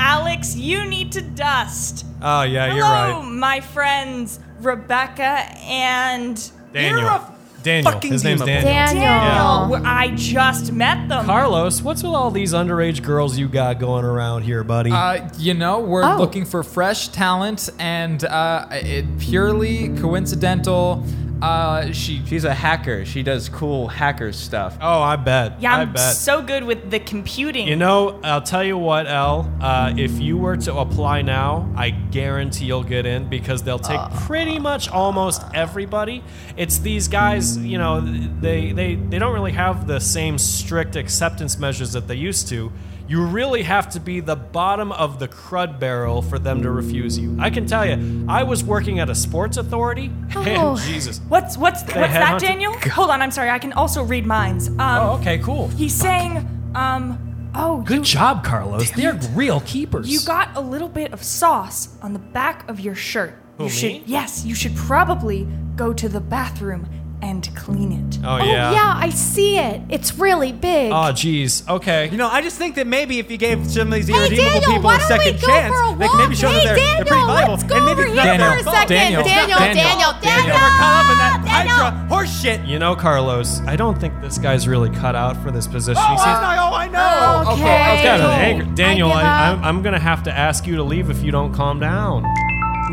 Hi, 0.00 0.12
Alex. 0.14 0.56
You 0.56 0.86
need 0.86 1.12
to 1.12 1.20
dust. 1.20 2.06
Oh 2.22 2.42
yeah, 2.42 2.64
Hello, 2.68 2.76
you're 2.76 2.84
right. 2.84 3.10
Hello, 3.12 3.22
my 3.22 3.60
friends 3.60 4.40
Rebecca 4.60 5.22
and 5.22 6.36
Daniel. 6.72 7.20
Daniel. 7.62 7.92
fucking 7.92 8.12
His 8.12 8.24
name's 8.24 8.40
demon. 8.40 8.64
Daniel. 8.64 9.02
Daniel. 9.02 9.68
Daniel. 9.74 9.86
I 9.86 10.14
just 10.16 10.72
met 10.72 11.06
them. 11.10 11.26
Carlos, 11.26 11.82
what's 11.82 12.02
with 12.02 12.12
all 12.14 12.30
these 12.30 12.54
underage 12.54 13.02
girls 13.02 13.36
you 13.38 13.46
got 13.48 13.78
going 13.78 14.06
around 14.06 14.42
here, 14.44 14.64
buddy? 14.64 14.90
Uh, 14.90 15.28
you 15.38 15.52
know, 15.52 15.80
we're 15.80 16.02
Oh. 16.04 16.16
looking 16.16 16.46
for 16.46 16.62
fresh 16.62 17.08
talent, 17.08 17.68
and 17.78 18.24
uh, 18.24 18.66
it 18.70 19.18
purely 19.18 19.90
coincidental. 19.98 21.04
Uh, 21.42 21.92
she 21.92 22.22
She's 22.26 22.44
a 22.44 22.54
hacker. 22.54 23.04
She 23.04 23.22
does 23.22 23.48
cool 23.48 23.88
hacker 23.88 24.32
stuff. 24.32 24.76
oh, 24.80 25.00
I 25.00 25.16
bet. 25.16 25.60
yeah, 25.60 25.74
I 25.76 25.80
I'm 25.82 25.92
bet. 25.92 26.14
so 26.16 26.42
good 26.42 26.64
with 26.64 26.90
the 26.90 27.00
computing. 27.00 27.66
you 27.66 27.76
know, 27.76 28.20
I'll 28.22 28.42
tell 28.42 28.62
you 28.62 28.76
what, 28.76 29.06
El. 29.06 29.50
Uh, 29.60 29.94
if 29.96 30.18
you 30.20 30.36
were 30.36 30.56
to 30.58 30.74
apply 30.76 31.22
now, 31.22 31.72
I 31.76 31.90
guarantee 31.90 32.66
you'll 32.66 32.84
get 32.84 33.06
in 33.06 33.28
because 33.28 33.62
they'll 33.62 33.78
take 33.78 34.00
pretty 34.26 34.58
much 34.58 34.88
almost 34.90 35.42
everybody. 35.54 36.22
It's 36.56 36.78
these 36.78 37.08
guys, 37.08 37.56
you 37.56 37.78
know, 37.78 38.00
they, 38.00 38.72
they, 38.72 38.94
they 38.96 39.18
don't 39.18 39.32
really 39.32 39.52
have 39.52 39.86
the 39.86 39.98
same 40.00 40.36
strict 40.38 40.96
acceptance 40.96 41.58
measures 41.58 41.92
that 41.92 42.06
they 42.06 42.16
used 42.16 42.48
to. 42.48 42.70
You 43.10 43.24
really 43.24 43.64
have 43.64 43.90
to 43.90 43.98
be 44.00 44.20
the 44.20 44.36
bottom 44.36 44.92
of 44.92 45.18
the 45.18 45.26
crud 45.26 45.80
barrel 45.80 46.22
for 46.22 46.38
them 46.38 46.62
to 46.62 46.70
refuse 46.70 47.18
you. 47.18 47.36
I 47.40 47.50
can 47.50 47.66
tell 47.66 47.84
you, 47.84 48.24
I 48.28 48.44
was 48.44 48.62
working 48.62 49.00
at 49.00 49.10
a 49.10 49.16
sports 49.16 49.56
authority, 49.56 50.12
Oh. 50.36 50.76
Jesus. 50.86 51.20
What's 51.28 51.56
what's 51.58 51.82
what's 51.82 51.94
that, 51.96 52.40
Daniel? 52.40 52.72
Hold 52.92 53.10
on, 53.10 53.20
I'm 53.20 53.32
sorry. 53.32 53.50
I 53.50 53.58
can 53.58 53.72
also 53.72 54.04
read 54.04 54.26
minds. 54.26 54.68
Um, 54.68 54.78
Oh, 54.80 55.18
okay, 55.20 55.38
cool. 55.38 55.66
He's 55.70 55.92
saying, 55.92 56.36
um, 56.76 57.50
oh, 57.56 57.82
Good 57.82 57.96
you, 57.98 58.04
job, 58.04 58.44
Carlos. 58.44 58.92
They're 58.92 59.18
real 59.34 59.60
keepers. 59.62 60.08
you 60.08 60.20
got 60.24 60.56
a 60.56 60.60
little 60.60 60.88
bit 60.88 61.12
of 61.12 61.20
sauce 61.24 61.88
on 62.02 62.12
the 62.12 62.20
back 62.20 62.68
of 62.70 62.78
your 62.78 62.94
shirt. 62.94 63.34
Who, 63.58 63.64
you 63.64 63.70
should, 63.70 64.02
yes, 64.06 64.44
you 64.44 64.54
should 64.54 64.76
probably 64.76 65.48
go 65.74 65.92
to 65.92 66.08
the 66.08 66.20
bathroom 66.20 66.88
and 67.22 67.54
clean 67.54 67.92
it. 67.92 68.18
Oh, 68.24 68.36
Oh, 68.40 68.44
yeah. 68.44 68.72
yeah, 68.72 68.94
I 68.96 69.10
see 69.10 69.58
it. 69.58 69.82
It's 69.88 70.16
really 70.18 70.52
big. 70.52 70.90
Oh, 70.92 71.12
jeez. 71.12 71.68
Okay. 71.68 72.08
You 72.10 72.16
know, 72.16 72.28
I 72.28 72.40
just 72.42 72.56
think 72.56 72.74
that 72.76 72.86
maybe 72.86 73.18
if 73.18 73.30
you 73.30 73.36
gave 73.36 73.66
some 73.70 73.88
of 73.88 73.94
these 73.94 74.08
Hey, 74.08 74.14
irredeemable 74.16 74.50
Daniel, 74.60 74.70
people 74.72 74.82
why 74.84 74.94
a 74.96 74.98
don't 74.98 75.08
second 75.08 75.34
we 75.34 75.40
go 75.40 75.46
chance, 75.46 75.74
for 75.74 75.94
a 75.94 75.98
they 75.98 76.08
can 76.08 76.18
maybe 76.18 76.34
show 76.36 76.48
Hey, 76.48 76.64
that 76.64 76.64
they're, 76.64 76.76
they're 76.76 76.96
pretty 76.96 77.10
Daniel, 77.10 77.26
viable. 77.26 77.52
let's 77.54 77.62
go 77.64 77.76
and 77.76 77.84
maybe 77.84 77.92
over 78.00 78.02
it's 78.08 78.20
here 78.22 78.38
not 78.38 78.38
for 78.38 78.44
a 78.52 78.54
their 78.54 78.64
fault. 78.64 78.76
second. 78.76 78.96
Daniel, 78.96 79.22
Daniel, 79.24 79.58
Daniel. 79.58 79.84
Daniel, 79.84 80.12
Daniel, 80.22 80.54
We're 80.56 80.76
caught 80.80 81.04
up 81.04 81.10
in 81.12 81.18
that 81.18 81.42
Daniel. 81.44 81.76
Hydra 81.76 82.08
horse 82.08 82.40
shit. 82.40 82.60
You 82.64 82.78
know, 82.78 82.96
Carlos, 82.96 83.60
I 83.66 83.76
don't 83.76 83.98
think 84.00 84.20
this 84.22 84.38
guy's 84.38 84.66
really 84.66 84.90
cut 84.90 85.14
out 85.14 85.36
for 85.42 85.50
this 85.50 85.66
position. 85.66 86.02
Oh, 86.04 86.10
He 86.12 86.16
seems- 86.18 86.28
I 86.30 86.56
know, 86.56 86.74
I 86.74 86.88
know. 86.88 87.44
Oh, 87.50 87.52
okay. 87.52 87.96
He's 87.96 88.04
got 88.04 88.20
an 88.20 88.26
I 88.26 88.34
anger. 88.42 88.64
Daniel, 88.74 89.08
give 89.08 89.16
I, 89.18 89.22
up. 89.22 89.58
I'm, 89.58 89.64
I'm 89.64 89.82
gonna 89.82 89.98
have 90.00 90.22
to 90.24 90.32
ask 90.32 90.66
you 90.66 90.76
to 90.76 90.82
leave 90.82 91.10
if 91.10 91.22
you 91.22 91.30
don't 91.30 91.52
calm 91.52 91.80
down. 91.80 92.24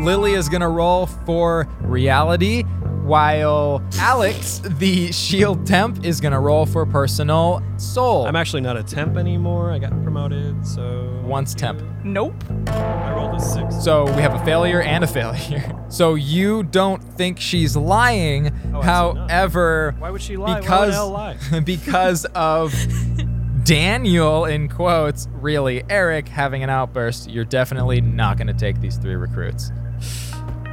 Lily 0.00 0.34
is 0.34 0.48
gonna 0.48 0.68
roll 0.68 1.06
for 1.06 1.66
reality, 1.80 2.64
while 3.08 3.82
Alex, 3.94 4.60
the 4.78 5.10
shield 5.12 5.66
temp, 5.66 6.04
is 6.04 6.20
gonna 6.20 6.38
roll 6.38 6.66
for 6.66 6.84
personal 6.84 7.62
soul. 7.78 8.26
I'm 8.26 8.36
actually 8.36 8.60
not 8.60 8.76
a 8.76 8.82
temp 8.82 9.16
anymore. 9.16 9.72
I 9.72 9.78
got 9.78 9.90
promoted, 10.02 10.64
so 10.66 11.18
Once 11.24 11.54
temp. 11.54 11.82
Nope. 12.04 12.34
I 12.68 13.12
rolled 13.14 13.34
a 13.34 13.40
six. 13.40 13.82
So 13.82 14.04
we 14.14 14.20
have 14.22 14.34
a 14.34 14.44
failure 14.44 14.82
and 14.82 15.02
a 15.02 15.06
failure. 15.06 15.74
So 15.90 16.16
you 16.16 16.64
don't 16.64 17.02
think 17.02 17.40
she's 17.40 17.74
lying. 17.74 18.48
Oh, 18.74 18.82
absolutely. 18.82 18.82
However, 19.30 19.94
Why 19.98 20.10
would 20.10 20.20
she 20.20 20.36
lie? 20.36 20.46
Why 20.46 20.54
would 20.56 20.62
Because 20.62 20.94
hell 20.94 21.10
lie? 21.10 21.60
because 21.64 22.26
of 22.34 22.74
Daniel 23.64 24.44
in 24.44 24.68
quotes, 24.68 25.28
really 25.32 25.82
Eric 25.88 26.28
having 26.28 26.62
an 26.62 26.68
outburst, 26.68 27.30
you're 27.30 27.46
definitely 27.46 28.02
not 28.02 28.36
going 28.36 28.48
to 28.48 28.52
take 28.52 28.82
these 28.82 28.98
three 28.98 29.14
recruits. 29.14 29.70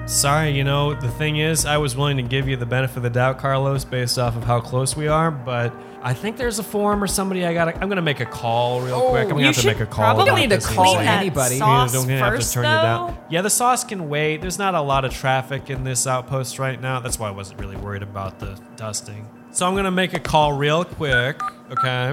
Sorry, 0.07 0.51
you 0.51 0.63
know, 0.63 0.93
the 0.93 1.09
thing 1.09 1.38
is, 1.38 1.65
I 1.65 1.77
was 1.77 1.95
willing 1.97 2.17
to 2.17 2.24
give 2.24 2.47
you 2.47 2.55
the 2.57 2.65
benefit 2.65 2.97
of 2.97 3.03
the 3.03 3.09
doubt, 3.09 3.39
Carlos, 3.39 3.83
based 3.83 4.19
off 4.19 4.35
of 4.38 4.43
how 4.43 4.59
close 4.62 4.95
we 4.95 5.07
are, 5.07 5.31
but 5.31 5.74
I 6.03 6.13
think 6.13 6.38
there's 6.38 6.59
a 6.59 6.63
form 6.63 7.03
or 7.03 7.07
somebody 7.07 7.43
I 7.43 7.55
gotta. 7.55 7.74
I'm 7.81 7.89
gonna 7.89 8.03
make 8.03 8.19
a 8.19 8.25
call 8.25 8.81
real 8.81 8.93
Oh, 8.95 9.09
quick. 9.09 9.24
I'm 9.24 9.29
gonna 9.29 9.39
you 9.41 9.45
have 9.47 9.55
to 9.57 9.65
make 9.65 9.79
a 9.79 9.85
call. 9.88 10.05
probably 10.13 10.24
about 10.29 10.35
need 10.39 10.50
to 10.51 10.59
call 10.59 10.93
incident. 11.00 11.09
anybody. 11.09 11.57
Sauce 11.57 11.95
I'm 11.95 12.01
gonna 12.03 12.17
have 12.19 12.39
to 12.39 12.51
turn 12.51 12.63
you 12.65 12.69
though. 12.69 12.81
down. 12.83 13.17
Yeah, 13.31 13.41
the 13.41 13.50
sauce 13.50 13.83
can 13.83 14.07
wait. 14.07 14.41
There's 14.41 14.59
not 14.59 14.75
a 14.75 14.81
lot 14.81 15.05
of 15.05 15.12
traffic 15.12 15.71
in 15.71 15.83
this 15.83 16.05
outpost 16.05 16.59
right 16.59 16.79
now. 16.79 17.00
That's 17.00 17.17
why 17.17 17.29
I 17.29 17.31
wasn't 17.31 17.59
really 17.59 17.75
worried 17.77 18.03
about 18.03 18.38
the 18.39 18.59
dusting. 18.75 19.27
So 19.50 19.67
I'm 19.67 19.75
gonna 19.75 19.89
make 19.89 20.13
a 20.13 20.19
call 20.19 20.53
real 20.53 20.85
quick. 20.85 21.41
Okay. 21.71 22.12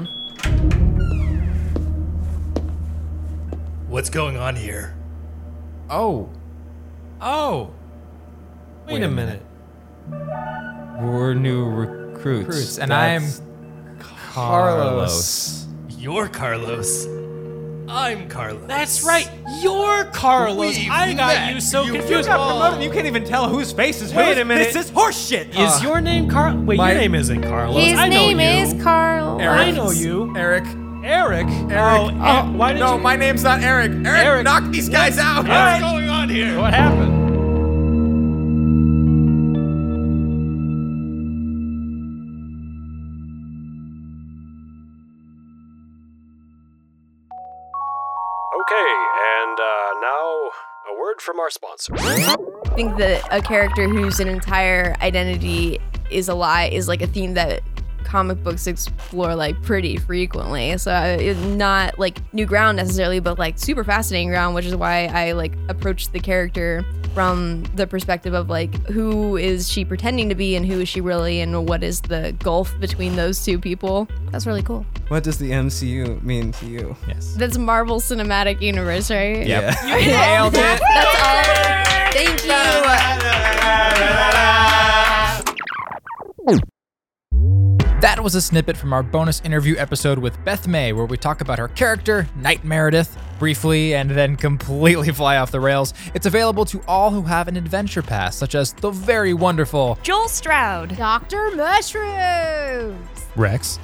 What's 3.88 4.08
going 4.08 4.38
on 4.38 4.56
here? 4.56 4.94
Oh, 5.90 6.30
Oh. 7.20 7.72
Wait, 8.86 8.94
Wait 8.94 9.02
a 9.02 9.06
a 9.06 9.10
minute. 9.10 9.42
We're 11.00 11.34
new 11.34 11.64
recruits. 11.66 12.46
recruits, 12.46 12.78
and 12.78 12.90
That's 12.90 13.40
I'm 13.40 13.98
Carlos. 13.98 15.66
You're 15.98 16.28
Carlos. 16.28 17.06
I'm 17.88 18.28
Carlos. 18.28 18.62
That's 18.66 19.04
right. 19.04 19.28
You're 19.60 20.04
Carlos. 20.06 20.76
We've 20.78 20.90
I 20.90 21.12
got 21.12 21.34
met. 21.34 21.54
you 21.54 21.60
so 21.60 21.82
You 21.84 21.92
confused. 21.94 22.28
got 22.28 22.46
promoted. 22.48 22.82
You 22.82 22.90
can't 22.90 23.06
even 23.06 23.24
tell 23.24 23.48
whose 23.48 23.72
face 23.72 24.00
is 24.00 24.14
Wait 24.14 24.28
whose. 24.28 24.38
a 24.38 24.44
minute. 24.44 24.72
This 24.72 24.86
is 24.86 24.90
horse 24.90 25.28
shit. 25.28 25.54
Is 25.56 25.82
your 25.82 26.00
name 26.00 26.28
Carl? 26.28 26.56
Wait, 26.58 26.76
my- 26.78 26.92
your 26.92 27.00
name 27.00 27.14
isn't 27.14 27.42
Carlos. 27.42 27.82
His 27.84 27.98
I 27.98 28.08
know 28.08 28.26
name 28.32 28.40
you. 28.40 28.46
is 28.46 28.82
Carl. 28.82 29.40
I 29.40 29.70
know 29.72 29.90
you. 29.90 30.32
Eric. 30.36 30.64
Eric. 31.04 31.48
Eric. 31.48 31.72
Oh, 31.76 32.08
eh, 32.08 32.42
why 32.52 32.72
did 32.72 32.78
no, 32.78 32.94
you? 32.96 33.02
my 33.02 33.16
name's 33.16 33.42
not 33.42 33.60
Eric. 33.60 33.90
Eric, 33.90 34.06
Eric. 34.06 34.44
knock 34.44 34.70
these 34.70 34.88
guys 34.88 35.18
out. 35.18 35.46
What's 35.48 35.80
going 35.82 36.08
on 36.08 36.28
here? 36.28 36.58
What 36.60 36.72
happened? 36.72 37.21
Our 51.42 51.50
sponsor. 51.50 51.92
I 51.98 52.36
think 52.74 52.96
that 52.96 53.26
a 53.30 53.42
character 53.42 53.88
whose 53.88 54.20
entire 54.20 54.96
identity 55.02 55.78
is 56.10 56.28
a 56.28 56.34
lie 56.34 56.66
is 56.66 56.88
like 56.88 57.02
a 57.02 57.06
theme 57.06 57.34
that 57.34 57.62
comic 58.04 58.42
books 58.42 58.66
explore 58.66 59.34
like 59.34 59.60
pretty 59.62 59.96
frequently. 59.96 60.76
So 60.78 60.92
uh, 60.92 61.16
it's 61.18 61.40
not 61.40 61.98
like 61.98 62.20
new 62.32 62.46
ground 62.46 62.76
necessarily, 62.76 63.20
but 63.20 63.38
like 63.38 63.58
super 63.58 63.84
fascinating 63.84 64.28
ground, 64.28 64.54
which 64.54 64.66
is 64.66 64.76
why 64.76 65.06
I 65.06 65.32
like 65.32 65.52
approached 65.68 66.12
the 66.12 66.20
character 66.20 66.84
from 67.14 67.62
the 67.74 67.86
perspective 67.86 68.32
of 68.32 68.48
like 68.48 68.74
who 68.86 69.36
is 69.36 69.70
she 69.70 69.84
pretending 69.84 70.28
to 70.30 70.34
be 70.34 70.56
and 70.56 70.64
who 70.64 70.80
is 70.80 70.88
she 70.88 71.00
really 71.00 71.40
and 71.40 71.68
what 71.68 71.82
is 71.82 72.00
the 72.00 72.34
gulf 72.38 72.78
between 72.80 73.16
those 73.16 73.44
two 73.44 73.58
people. 73.58 74.08
That's 74.30 74.46
really 74.46 74.62
cool. 74.62 74.86
What 75.08 75.22
does 75.24 75.38
the 75.38 75.50
MCU 75.50 76.22
mean 76.22 76.52
to 76.52 76.66
you? 76.66 76.96
Yes. 77.06 77.34
That's 77.34 77.58
Marvel 77.58 78.00
Cinematic 78.00 78.62
Universe, 78.62 79.10
right? 79.10 79.46
Yep. 79.46 79.48
Yeah. 79.48 79.96
You 80.02 80.06
nailed 80.06 80.54
it. 80.54 80.80
That's 80.80 81.22
all. 81.22 81.72
Thank 82.12 82.44
you. 84.26 84.31
That 88.02 88.20
was 88.20 88.34
a 88.34 88.40
snippet 88.40 88.76
from 88.76 88.92
our 88.92 89.04
bonus 89.04 89.40
interview 89.42 89.76
episode 89.78 90.18
with 90.18 90.44
Beth 90.44 90.66
May, 90.66 90.92
where 90.92 91.04
we 91.04 91.16
talk 91.16 91.40
about 91.40 91.60
her 91.60 91.68
character, 91.68 92.26
Knight 92.34 92.64
Meredith, 92.64 93.16
briefly 93.38 93.94
and 93.94 94.10
then 94.10 94.34
completely 94.34 95.12
fly 95.12 95.36
off 95.36 95.52
the 95.52 95.60
rails. 95.60 95.94
It's 96.12 96.26
available 96.26 96.64
to 96.64 96.82
all 96.88 97.12
who 97.12 97.22
have 97.22 97.46
an 97.46 97.56
adventure 97.56 98.02
pass, 98.02 98.34
such 98.34 98.56
as 98.56 98.72
the 98.72 98.90
very 98.90 99.34
wonderful 99.34 100.00
Joel 100.02 100.26
Stroud. 100.26 100.96
Dr. 100.96 101.52
Mushrooms. 101.52 103.06
Rex, 103.36 103.78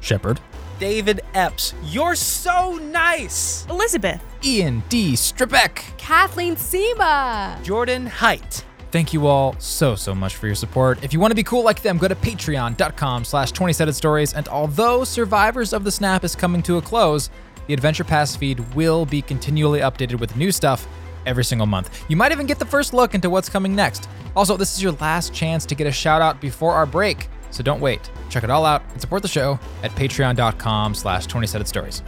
Shepard, 0.00 0.40
David 0.78 1.20
Epps, 1.34 1.74
you're 1.84 2.14
so 2.14 2.76
nice. 2.76 3.66
Elizabeth. 3.68 4.22
Ian 4.42 4.82
D. 4.88 5.12
Stripek. 5.12 5.98
Kathleen 5.98 6.56
Sema. 6.56 7.60
Jordan 7.62 8.06
Height. 8.06 8.64
Thank 8.90 9.12
you 9.12 9.26
all 9.26 9.54
so, 9.58 9.94
so 9.94 10.14
much 10.14 10.36
for 10.36 10.46
your 10.46 10.54
support. 10.54 11.02
If 11.04 11.12
you 11.12 11.20
want 11.20 11.30
to 11.30 11.34
be 11.34 11.42
cool 11.42 11.62
like 11.62 11.82
them, 11.82 11.98
go 11.98 12.08
to 12.08 12.14
patreon.com 12.14 13.24
slash 13.24 13.52
20 13.52 13.72
stories. 13.92 14.32
And 14.32 14.48
although 14.48 15.04
Survivors 15.04 15.72
of 15.72 15.84
the 15.84 15.90
Snap 15.90 16.24
is 16.24 16.34
coming 16.34 16.62
to 16.62 16.78
a 16.78 16.82
close, 16.82 17.28
the 17.66 17.74
Adventure 17.74 18.04
Pass 18.04 18.34
feed 18.34 18.60
will 18.74 19.04
be 19.04 19.20
continually 19.20 19.80
updated 19.80 20.18
with 20.20 20.36
new 20.36 20.50
stuff 20.50 20.88
every 21.26 21.44
single 21.44 21.66
month. 21.66 22.02
You 22.08 22.16
might 22.16 22.32
even 22.32 22.46
get 22.46 22.58
the 22.58 22.64
first 22.64 22.94
look 22.94 23.14
into 23.14 23.28
what's 23.28 23.50
coming 23.50 23.76
next. 23.76 24.08
Also, 24.34 24.56
this 24.56 24.74
is 24.74 24.82
your 24.82 24.92
last 24.92 25.34
chance 25.34 25.66
to 25.66 25.74
get 25.74 25.86
a 25.86 25.92
shout 25.92 26.22
out 26.22 26.40
before 26.40 26.72
our 26.72 26.86
break, 26.86 27.28
so 27.50 27.62
don't 27.62 27.80
wait. 27.80 28.10
Check 28.30 28.44
it 28.44 28.50
all 28.50 28.64
out 28.64 28.82
and 28.92 29.00
support 29.00 29.20
the 29.20 29.28
show 29.28 29.58
at 29.82 29.90
patreon.com 29.92 30.94
slash 30.94 31.26
20 31.26 31.46
stories. 31.46 32.02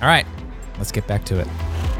All 0.00 0.08
right, 0.08 0.26
let's 0.78 0.92
get 0.92 1.06
back 1.08 1.24
to 1.24 1.40
it. 1.40 1.91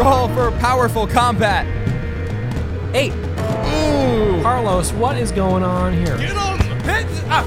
Roll 0.00 0.28
for 0.28 0.50
powerful 0.58 1.06
combat. 1.06 1.66
Eight. 2.94 3.12
Ooh. 3.12 4.42
Carlos, 4.42 4.92
what 4.92 5.16
is 5.16 5.30
going 5.30 5.62
on 5.62 5.92
here? 5.92 6.16
Get 6.16 6.36
on 6.36 6.60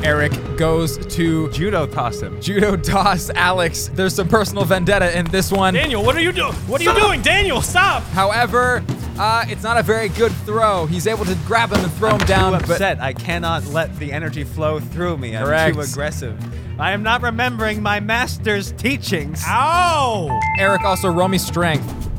Eric 0.03 0.31
goes 0.57 0.97
to 1.15 1.49
Judo 1.51 1.85
toss 1.85 2.21
him. 2.21 2.39
judo 2.41 2.77
toss 2.77 3.29
Alex. 3.31 3.89
There's 3.93 4.15
some 4.15 4.29
personal 4.29 4.63
vendetta 4.63 5.17
in 5.17 5.25
this 5.25 5.51
one. 5.51 5.73
Daniel, 5.73 6.03
what 6.03 6.15
are 6.15 6.21
you 6.21 6.31
doing? 6.31 6.53
What 6.53 6.79
are 6.79 6.83
you 6.85 6.93
doing? 6.93 7.21
Daniel, 7.21 7.61
stop! 7.61 8.03
However, 8.03 8.83
uh, 9.17 9.45
it's 9.47 9.63
not 9.63 9.77
a 9.77 9.83
very 9.83 10.07
good 10.09 10.31
throw. 10.45 10.85
He's 10.85 11.05
able 11.05 11.25
to 11.25 11.35
grab 11.45 11.71
him 11.71 11.83
and 11.83 11.91
throw 11.93 12.11
him 12.11 12.25
down, 12.25 12.53
too 12.53 12.59
but 12.59 12.69
upset. 12.71 13.01
I 13.01 13.13
cannot 13.13 13.65
let 13.67 13.93
the 13.97 14.11
energy 14.11 14.43
flow 14.45 14.79
through 14.79 15.17
me. 15.17 15.35
I'm 15.35 15.45
Correct. 15.45 15.75
too 15.75 15.81
aggressive. 15.81 16.39
I 16.79 16.91
am 16.91 17.03
not 17.03 17.21
remembering 17.21 17.81
my 17.81 17.99
master's 17.99 18.71
teachings. 18.73 19.43
Ow! 19.47 20.39
Eric 20.59 20.83
also 20.83 21.09
roll 21.11 21.27
me 21.27 21.37
strength. 21.37 22.11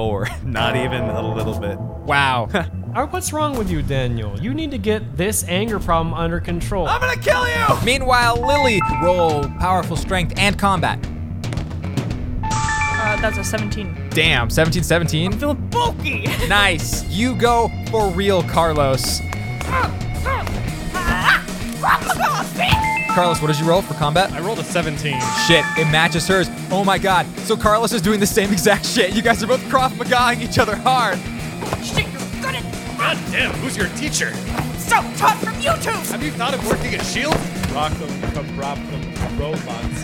Four. 0.00 0.26
Not 0.44 0.76
even 0.76 1.02
a 1.02 1.34
little 1.34 1.58
bit. 1.58 1.78
Wow. 1.78 2.46
What's 3.10 3.34
wrong 3.34 3.58
with 3.58 3.70
you, 3.70 3.82
Daniel? 3.82 4.34
You 4.40 4.54
need 4.54 4.70
to 4.70 4.78
get 4.78 5.14
this 5.14 5.44
anger 5.46 5.78
problem 5.78 6.14
under 6.14 6.40
control. 6.40 6.88
I'm 6.88 7.02
gonna 7.02 7.20
kill 7.20 7.46
you! 7.46 7.84
Meanwhile, 7.84 8.36
Lily 8.40 8.80
roll 9.02 9.42
powerful 9.58 9.96
strength 9.96 10.38
and 10.38 10.58
combat. 10.58 10.98
Uh, 12.42 13.20
that's 13.20 13.36
a 13.36 13.44
17. 13.44 14.08
Damn, 14.08 14.48
17 14.48 14.82
17. 14.82 15.32
Feeling 15.32 15.68
bulky. 15.68 16.24
Nice. 16.48 17.04
You 17.10 17.34
go 17.34 17.68
for 17.90 18.08
real, 18.08 18.42
Carlos. 18.44 19.20
Carlos, 23.20 23.42
what 23.42 23.48
did 23.48 23.60
you 23.60 23.66
roll 23.66 23.82
for 23.82 23.92
combat? 23.92 24.32
I 24.32 24.40
rolled 24.40 24.60
a 24.60 24.64
17. 24.64 25.12
Shit, 25.46 25.62
it 25.76 25.84
matches 25.92 26.26
hers. 26.26 26.48
Oh 26.70 26.84
my 26.84 26.96
god. 26.96 27.26
So 27.40 27.54
Carlos 27.54 27.92
is 27.92 28.00
doing 28.00 28.18
the 28.18 28.26
same 28.26 28.50
exact 28.50 28.86
shit. 28.86 29.14
You 29.14 29.20
guys 29.20 29.42
are 29.42 29.46
both 29.46 29.60
Krav 29.64 29.90
Magaing 29.90 30.40
each 30.40 30.58
other 30.58 30.74
hard. 30.74 31.18
Shit, 31.84 32.10
you're 32.10 32.42
good 32.42 32.54
at 32.54 32.96
God 32.96 33.18
damn, 33.30 33.52
who's 33.56 33.76
your 33.76 33.88
teacher? 33.88 34.32
so 34.78 35.02
taught 35.18 35.36
from 35.38 35.52
YouTube. 35.56 36.10
Have 36.10 36.22
you 36.22 36.30
thought 36.30 36.54
of 36.54 36.66
working 36.66 36.94
at 36.94 37.02
S.H.I.E.L.D.? 37.02 37.36
Rock'em, 37.74 38.08
Rock'em, 38.56 39.38
robots. 39.38 40.02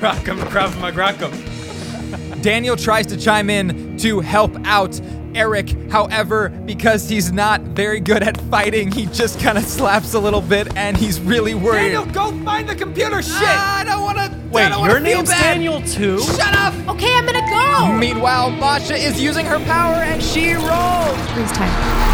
Rock'em, 0.00 0.38
Krav 0.48 0.70
Magrac'em. 0.80 2.40
Daniel 2.40 2.76
tries 2.76 3.04
to 3.08 3.18
chime 3.18 3.50
in 3.50 3.98
to 3.98 4.20
help 4.20 4.56
out 4.64 4.98
Eric. 5.36 5.70
However, 5.90 6.48
because 6.48 7.08
he's 7.08 7.30
not 7.30 7.60
very 7.60 8.00
good 8.00 8.22
at 8.22 8.36
fighting, 8.50 8.90
he 8.90 9.06
just 9.06 9.38
kind 9.38 9.58
of 9.58 9.64
slaps 9.64 10.14
a 10.14 10.18
little 10.18 10.40
bit 10.40 10.74
and 10.76 10.96
he's 10.96 11.20
really 11.20 11.54
worried. 11.54 11.92
Daniel, 11.92 12.06
go 12.06 12.32
find 12.44 12.68
the 12.68 12.74
computer. 12.74 13.22
Shit. 13.22 13.42
I 13.42 13.84
don't 13.84 14.02
want 14.02 14.18
to. 14.18 14.36
Wait, 14.50 14.70
your 14.70 15.00
name's 15.00 15.28
Daniel 15.28 15.82
too? 15.82 16.20
Shut 16.20 16.54
up! 16.54 16.72
Okay, 16.88 17.14
I'm 17.14 17.26
gonna 17.26 17.40
go. 17.50 17.92
Meanwhile, 17.92 18.50
Masha 18.50 18.94
is 18.94 19.20
using 19.20 19.44
her 19.44 19.58
power 19.60 19.94
and 19.96 20.22
she 20.22 20.54
rolls. 20.54 21.30
Freeze 21.32 21.52
time. 21.52 22.06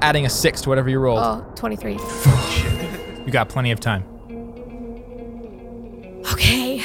Adding 0.00 0.26
a 0.26 0.30
six 0.30 0.62
to 0.62 0.68
whatever 0.68 0.88
you 0.88 0.98
rolled. 0.98 1.20
Oh, 1.22 1.44
23. 1.54 1.98
You 3.24 3.30
got 3.30 3.48
plenty 3.48 3.70
of 3.70 3.78
time. 3.78 4.02
Okay. 6.32 6.82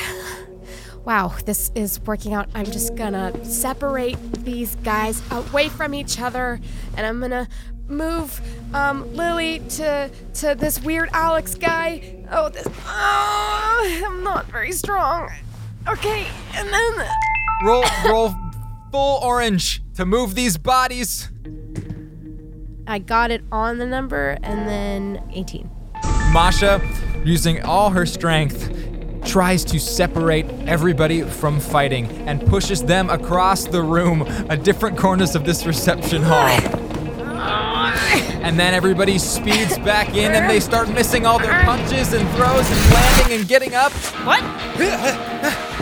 Wow, 1.08 1.34
this 1.46 1.72
is 1.74 2.02
working 2.02 2.34
out. 2.34 2.50
I'm 2.54 2.66
just 2.66 2.96
gonna 2.96 3.32
separate 3.46 4.18
these 4.44 4.76
guys 4.84 5.22
away 5.32 5.70
from 5.70 5.94
each 5.94 6.20
other, 6.20 6.60
and 6.98 7.08
I'm 7.08 7.22
gonna 7.22 7.48
move 7.88 8.42
um, 8.74 9.16
Lily 9.16 9.60
to 9.60 10.12
to 10.34 10.54
this 10.54 10.82
weird 10.82 11.08
Alex 11.14 11.56
guy. 11.56 12.26
Oh, 12.30 12.50
this. 12.50 12.68
Oh, 12.86 14.04
I'm 14.06 14.22
not 14.22 14.48
very 14.48 14.74
strong. 14.74 15.32
Okay, 15.88 16.28
and 16.56 16.68
then. 16.68 17.08
Roll, 17.64 17.86
roll 18.06 18.36
full 18.92 19.24
orange 19.24 19.82
to 19.96 20.06
move 20.06 20.36
these 20.36 20.58
bodies. 20.58 21.30
I 22.86 23.00
got 23.00 23.32
it 23.32 23.46
on 23.50 23.78
the 23.78 23.86
number, 23.86 24.38
and 24.44 24.68
then 24.68 25.24
18. 25.32 25.70
Masha, 26.34 26.82
using 27.24 27.64
all 27.64 27.92
her 27.92 28.06
strength, 28.06 28.88
tries 29.28 29.64
to 29.66 29.80
separate 29.80 30.46
everybody 30.66 31.22
from 31.22 31.60
fighting 31.60 32.06
and 32.28 32.46
pushes 32.48 32.82
them 32.84 33.10
across 33.10 33.66
the 33.66 33.82
room, 33.82 34.22
a 34.50 34.58
different 34.58 34.98
corners 34.98 35.36
of 35.36 35.44
this 35.46 35.66
reception 35.66 36.24
hall. 36.24 36.48
And 38.42 38.58
then 38.58 38.74
everybody 38.74 39.18
speeds 39.20 39.78
back 39.80 40.16
in 40.16 40.32
and 40.34 40.50
they 40.50 40.62
start 40.62 40.90
missing 40.90 41.26
all 41.26 41.38
their 41.38 41.62
punches 41.66 42.14
and 42.14 42.28
throws 42.32 42.66
and 42.72 42.94
landing 42.94 43.40
and 43.40 43.48
getting 43.48 43.76
up. 43.76 43.92
What? 44.26 44.42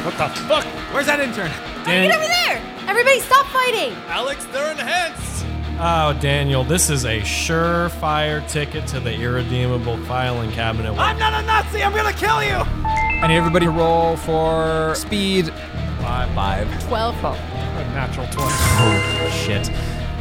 What 0.03 0.17
the 0.17 0.29
fuck? 0.47 0.65
Where's 0.93 1.05
that 1.05 1.19
intern? 1.19 1.51
Dan- 1.86 2.10
Get 2.10 2.15
over 2.17 2.25
there! 2.25 2.89
Everybody 2.89 3.19
stop 3.19 3.45
fighting! 3.47 3.93
Alex, 4.08 4.45
they're 4.45 4.71
enhanced. 4.71 5.45
oh, 5.79 6.17
Daniel, 6.19 6.63
this 6.63 6.89
is 6.89 7.05
a 7.05 7.21
surefire 7.21 8.47
ticket 8.49 8.88
to 8.88 8.99
the 8.99 9.13
irredeemable 9.13 9.97
filing 10.05 10.51
cabinet. 10.51 10.93
I'm 10.97 11.19
not 11.19 11.34
a 11.34 11.45
Nazi. 11.45 11.84
I'm 11.84 11.93
gonna 11.93 12.13
kill 12.13 12.43
you. 12.43 12.63
I 13.21 13.28
need 13.28 13.38
everybody 13.38 13.65
to 13.65 13.71
roll 13.71 14.17
for 14.17 14.93
speed. 14.95 15.51
Five. 16.01 16.30
Five. 16.36 16.88
12. 16.88 17.15
A 17.23 17.32
natural 17.93 18.28
20. 18.28 18.38
Oh, 18.38 19.41
shit. 19.45 19.71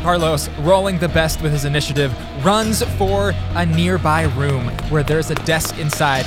Carlos, 0.02 0.48
rolling 0.60 0.98
the 0.98 1.08
best 1.08 1.42
with 1.42 1.52
his 1.52 1.64
initiative, 1.64 2.12
runs 2.44 2.82
for 2.96 3.34
a 3.54 3.66
nearby 3.66 4.22
room 4.22 4.68
where 4.90 5.02
there's 5.02 5.30
a 5.30 5.34
desk 5.34 5.78
inside. 5.78 6.24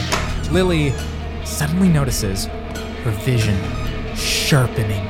Lily 0.51 0.93
suddenly 1.45 1.87
notices 1.87 2.45
her 2.45 3.11
vision 3.23 3.57
sharpening. 4.15 5.07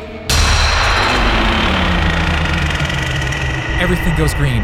Everything 3.80 4.16
goes 4.18 4.34
green. 4.34 4.64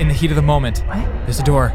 In 0.00 0.08
the 0.08 0.14
heat 0.14 0.30
of 0.30 0.36
the 0.36 0.42
moment, 0.42 0.82
there's 1.24 1.40
a 1.40 1.44
door. 1.44 1.72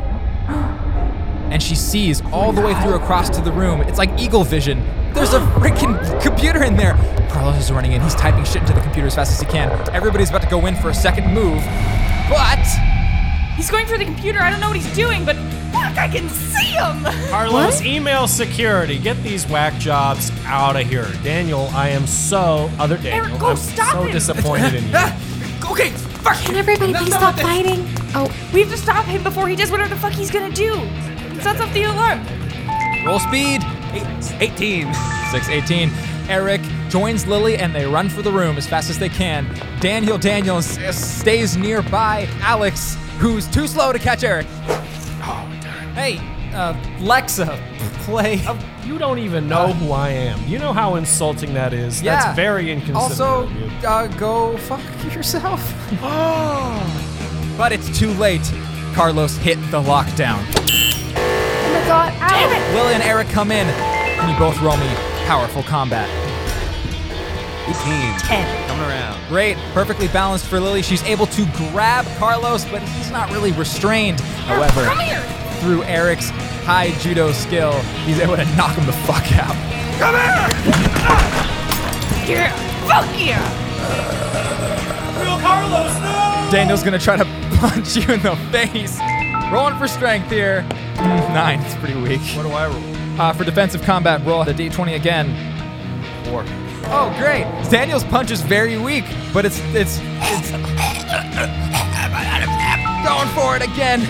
And 1.52 1.62
she 1.62 1.76
sees 1.76 2.22
all 2.32 2.52
the 2.54 2.62
way 2.62 2.74
through 2.82 2.96
across 2.96 3.30
to 3.32 3.42
the 3.42 3.52
room. 3.52 3.82
It's 3.82 3.98
like 3.98 4.20
eagle 4.20 4.44
vision. 4.44 4.84
There's 5.14 5.34
a 5.34 5.40
freaking 5.60 6.22
computer 6.22 6.64
in 6.64 6.78
there. 6.78 6.94
Carlos 7.30 7.58
is 7.58 7.72
running 7.72 7.92
in. 7.92 8.02
He's 8.02 8.16
typing 8.16 8.46
shit 8.46 8.62
into 8.62 8.74
the 8.74 8.82
computer 8.82 9.08
as 9.08 9.16
fast 9.16 9.32
as 9.34 9.40
he 9.42 9.46
can. 9.46 9.70
Everybody's 9.94 10.30
about 10.30 10.42
to 10.44 10.50
go 10.50 10.66
in 10.66 10.76
for 10.76 10.90
a 10.90 10.94
second 10.94 11.34
move. 11.34 11.62
But 12.30 12.66
He's 13.56 13.70
going 13.70 13.86
for 13.86 13.98
the 13.98 14.06
computer. 14.06 14.40
I 14.40 14.50
don't 14.50 14.60
know 14.62 14.70
what 14.70 14.78
he's 14.78 14.96
doing, 14.96 15.26
but 15.26 15.36
fuck, 15.72 15.98
I 15.98 16.08
can 16.12 16.30
see 16.30 16.72
him. 16.72 17.04
Carlos, 17.30 17.82
email 17.82 18.28
security. 18.28 18.98
Get 18.98 19.22
these 19.22 19.46
whack 19.48 19.78
jobs 19.78 20.32
out 20.46 20.78
of 20.78 20.88
here. 20.88 21.06
Daniel, 21.22 21.70
I 21.74 21.90
am 21.90 22.08
so 22.08 22.72
other 22.80 22.96
Daniel. 22.98 23.26
Eric, 23.28 23.40
go 23.40 23.48
I'm 23.50 23.58
stop 23.58 23.92
so 23.92 24.04
him. 24.04 24.12
disappointed 24.12 24.76
in 24.76 24.84
you. 24.86 24.98
Okay, 25.72 25.90
fuck. 25.90 26.36
Can 26.38 26.56
everybody 26.56 26.94
please 26.94 27.14
stop 27.14 27.40
fighting? 27.40 27.86
Oh, 28.16 28.30
We 28.54 28.62
have 28.62 28.72
to 28.72 28.78
stop 28.78 29.06
him 29.06 29.24
before 29.24 29.48
he 29.48 29.56
does 29.56 29.70
whatever 29.72 29.94
the 29.94 30.02
fuck 30.02 30.12
he's 30.12 30.32
gonna 30.32 30.52
do. 30.54 30.74
Sets 31.41 31.60
off 31.62 31.73
the 31.73 31.84
alarm. 31.84 32.19
roll 33.06 33.19
speed. 33.19 33.62
Eight, 33.93 34.41
18. 34.41 34.93
618. 35.32 35.89
Eric 36.30 36.62
joins 36.89 37.25
Lily 37.27 37.58
and 37.58 37.73
they 37.73 37.86
run 37.86 38.10
for 38.10 38.21
the 38.21 38.32
room 38.32 38.58
as 38.58 38.67
fast 38.67 38.89
as 38.89 38.99
they 38.99 39.10
can. 39.10 39.45
Daniel 39.80 40.17
Daniels 40.17 40.65
stays 40.95 41.58
nearby 41.58 42.27
Alex, 42.41 42.95
who's 43.17 43.47
too 43.47 43.67
slow 43.67 43.91
to 43.91 43.99
catch 43.99 44.23
Eric. 44.23 44.45
Hey, 45.93 46.17
uh, 46.54 46.73
Lexa, 46.99 47.58
play. 48.06 48.41
You 48.86 48.97
don't 48.97 49.19
even 49.19 49.47
know 49.47 49.73
who 49.73 49.91
I 49.91 50.10
am. 50.10 50.41
You 50.47 50.58
know 50.60 50.73
how 50.73 50.95
insulting 50.95 51.54
that 51.54 51.73
is. 51.73 52.01
Yeah. 52.01 52.15
That's 52.21 52.36
very 52.36 52.71
inconsiderate. 52.71 53.19
Also, 53.19 53.43
of 53.43 53.51
you. 53.54 53.88
uh, 53.88 54.08
go 54.17 54.58
fuck 54.58 54.82
yourself. 55.13 55.62
but 57.58 57.71
it's 57.71 57.97
too 57.97 58.12
late. 58.13 58.41
Carlos 58.93 59.38
hit 59.38 59.56
the 59.71 59.82
lockdown. 59.82 60.43
My 61.91 62.10
god. 62.10 62.30
Damn 62.30 62.51
it! 62.51 62.75
Lily 62.75 62.93
and 62.93 63.04
Eric 63.04 63.27
come 63.30 63.51
in. 63.51 63.67
Can 64.17 64.30
you 64.30 64.38
both 64.39 64.60
roll 64.62 64.77
me 64.77 64.88
powerful 65.25 65.63
combat? 65.63 66.10
18. 67.67 68.19
10. 68.19 68.67
Coming 68.67 68.86
around. 68.86 69.27
Great, 69.30 69.58
perfectly 69.73 70.08
balanced 70.10 70.47
for 70.47 70.60
Lily. 70.60 70.82
She's 70.82 71.04
able 71.04 71.25
to 71.27 71.45
grab 71.71 72.06
Carlos, 72.17 72.65
but 72.65 72.82
he's 72.82 73.12
not 73.12 73.32
really 73.32 73.51
restrained. 73.54 74.19
However, 74.19 74.84
Come 74.86 74.99
here. 74.99 75.21
through 75.62 75.84
Eric's 75.84 76.30
high 76.65 76.91
judo 76.99 77.32
skill, 77.32 77.73
he's 78.06 78.19
able 78.19 78.36
to 78.36 78.45
knock 78.56 78.75
him 78.75 78.86
the 78.86 78.93
fuck 78.93 79.23
out. 79.34 79.56
Come 79.99 80.15
here! 80.15 80.49
Yeah. 82.38 82.56
Fuck 82.88 83.08
yeah. 83.17 83.41
Real 85.21 85.39
Carlos, 85.39 85.93
no! 86.01 86.49
Daniel's 86.51 86.84
gonna 86.84 86.99
try 86.99 87.15
to 87.15 87.25
punch 87.58 87.95
you 87.95 88.13
in 88.13 88.21
the 88.21 88.36
face. 88.51 88.99
Rolling 89.52 89.78
for 89.78 89.88
strength 89.88 90.30
here. 90.30 90.62
Nine, 90.96 91.60
it's 91.62 91.76
pretty 91.76 92.00
weak. 92.00 92.22
what 92.36 92.44
do 92.44 92.50
I 92.52 92.68
roll? 92.68 93.22
Uh, 93.22 93.34
for 93.34 93.44
defensive 93.44 93.82
combat, 93.82 94.26
roll 94.26 94.46
the 94.46 94.54
d20 94.54 94.96
again. 94.96 95.28
Four. 96.26 96.46
Oh, 96.86 97.14
great. 97.20 97.44
Daniel's 97.70 98.04
punch 98.06 98.32
is 98.32 98.42
very 98.42 98.78
weak, 98.78 99.04
but 99.34 99.46
it's 99.46 99.60
it's 99.76 100.00
it's 100.02 100.52
going 103.04 103.30
for 103.36 103.56
it 103.58 103.62
again. 103.62 104.08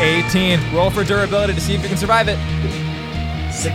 18. 0.00 0.74
Roll 0.74 0.90
for 0.90 1.04
durability 1.04 1.54
to 1.54 1.60
see 1.60 1.74
if 1.74 1.82
you 1.82 1.88
can 1.88 1.98
survive 1.98 2.28
it. 2.28 2.38
Six. 3.52 3.74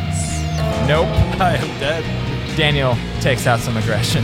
Nope. 0.88 1.08
I 1.40 1.58
am 1.62 1.80
dead. 1.80 2.04
Daniel 2.58 2.98
takes 3.22 3.46
out 3.46 3.60
some 3.60 3.78
aggression. 3.78 4.24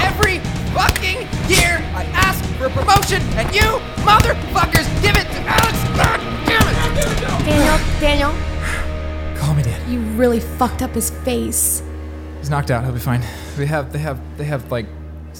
Every 0.00 0.38
fucking 0.72 1.28
year 1.48 1.78
I 1.94 2.04
ask 2.14 2.42
for 2.56 2.66
a 2.66 2.70
promotion, 2.70 3.20
and 3.36 3.54
you 3.54 3.62
motherfuckers 4.02 4.88
give 5.02 5.13
Daniel, 7.44 7.78
Daniel, 8.00 9.38
Call 9.38 9.54
me 9.54 9.62
Dad. 9.62 9.88
you 9.90 10.00
really 10.16 10.40
fucked 10.40 10.82
up 10.82 10.90
his 10.92 11.10
face. 11.10 11.82
He's 12.38 12.48
knocked 12.50 12.70
out. 12.70 12.84
He'll 12.84 12.92
be 12.92 12.98
fine. 13.00 13.22
They 13.56 13.66
have 13.66 13.92
they 13.92 13.98
have 13.98 14.20
they 14.38 14.44
have 14.44 14.70
like 14.70 14.86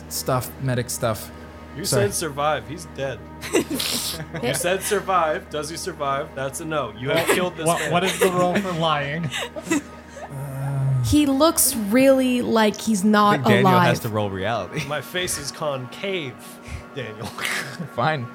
stuff, 0.09 0.51
medic 0.63 0.91
stuff. 0.91 1.31
You 1.77 1.85
Sorry. 1.85 2.05
said 2.05 2.15
survive. 2.15 2.69
He's 2.69 2.87
dead. 2.97 3.19
you 4.43 4.55
said 4.55 4.83
survive. 4.83 5.49
Does 5.51 5.69
he 5.71 5.77
survive? 5.77 6.29
That's 6.35 6.61
a 6.61 6.65
no. 6.65 6.93
You 6.99 7.11
have 7.11 7.27
killed 7.29 7.57
this 7.57 7.67
What, 7.67 7.81
man. 7.81 7.93
what 7.93 8.05
is 8.05 8.19
the 8.21 8.31
role 8.31 8.55
for 8.57 8.73
lying? 8.79 9.25
Uh, 10.23 11.03
he 11.05 11.27
looks 11.27 11.75
really 11.75 12.43
like 12.43 12.81
he's 12.81 13.05
I 13.05 13.09
not 13.09 13.33
think 13.37 13.47
Daniel 13.47 13.73
alive. 13.73 13.89
has 13.89 14.01
to 14.01 14.09
roll 14.09 14.31
reality. 14.31 14.87
My 14.87 15.01
face 15.01 15.39
is 15.39 15.51
concave, 15.51 16.35
Daniel. 16.95 17.27
Fine. 17.97 18.27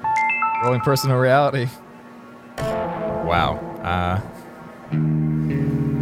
Rolling 0.62 0.80
personal 0.80 1.16
reality. 1.16 1.68
Wow. 3.30 3.58
Uh. 3.84 4.20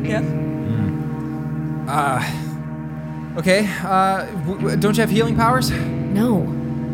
Yeah. 0.02 0.22
Mm. 0.22 1.86
Uh. 1.86 3.38
Okay. 3.38 3.66
Uh, 3.84 4.24
w- 4.46 4.56
w- 4.58 4.76
don't 4.78 4.96
you 4.96 5.02
have 5.02 5.10
healing 5.10 5.36
powers? 5.36 5.70
No. 5.70 6.36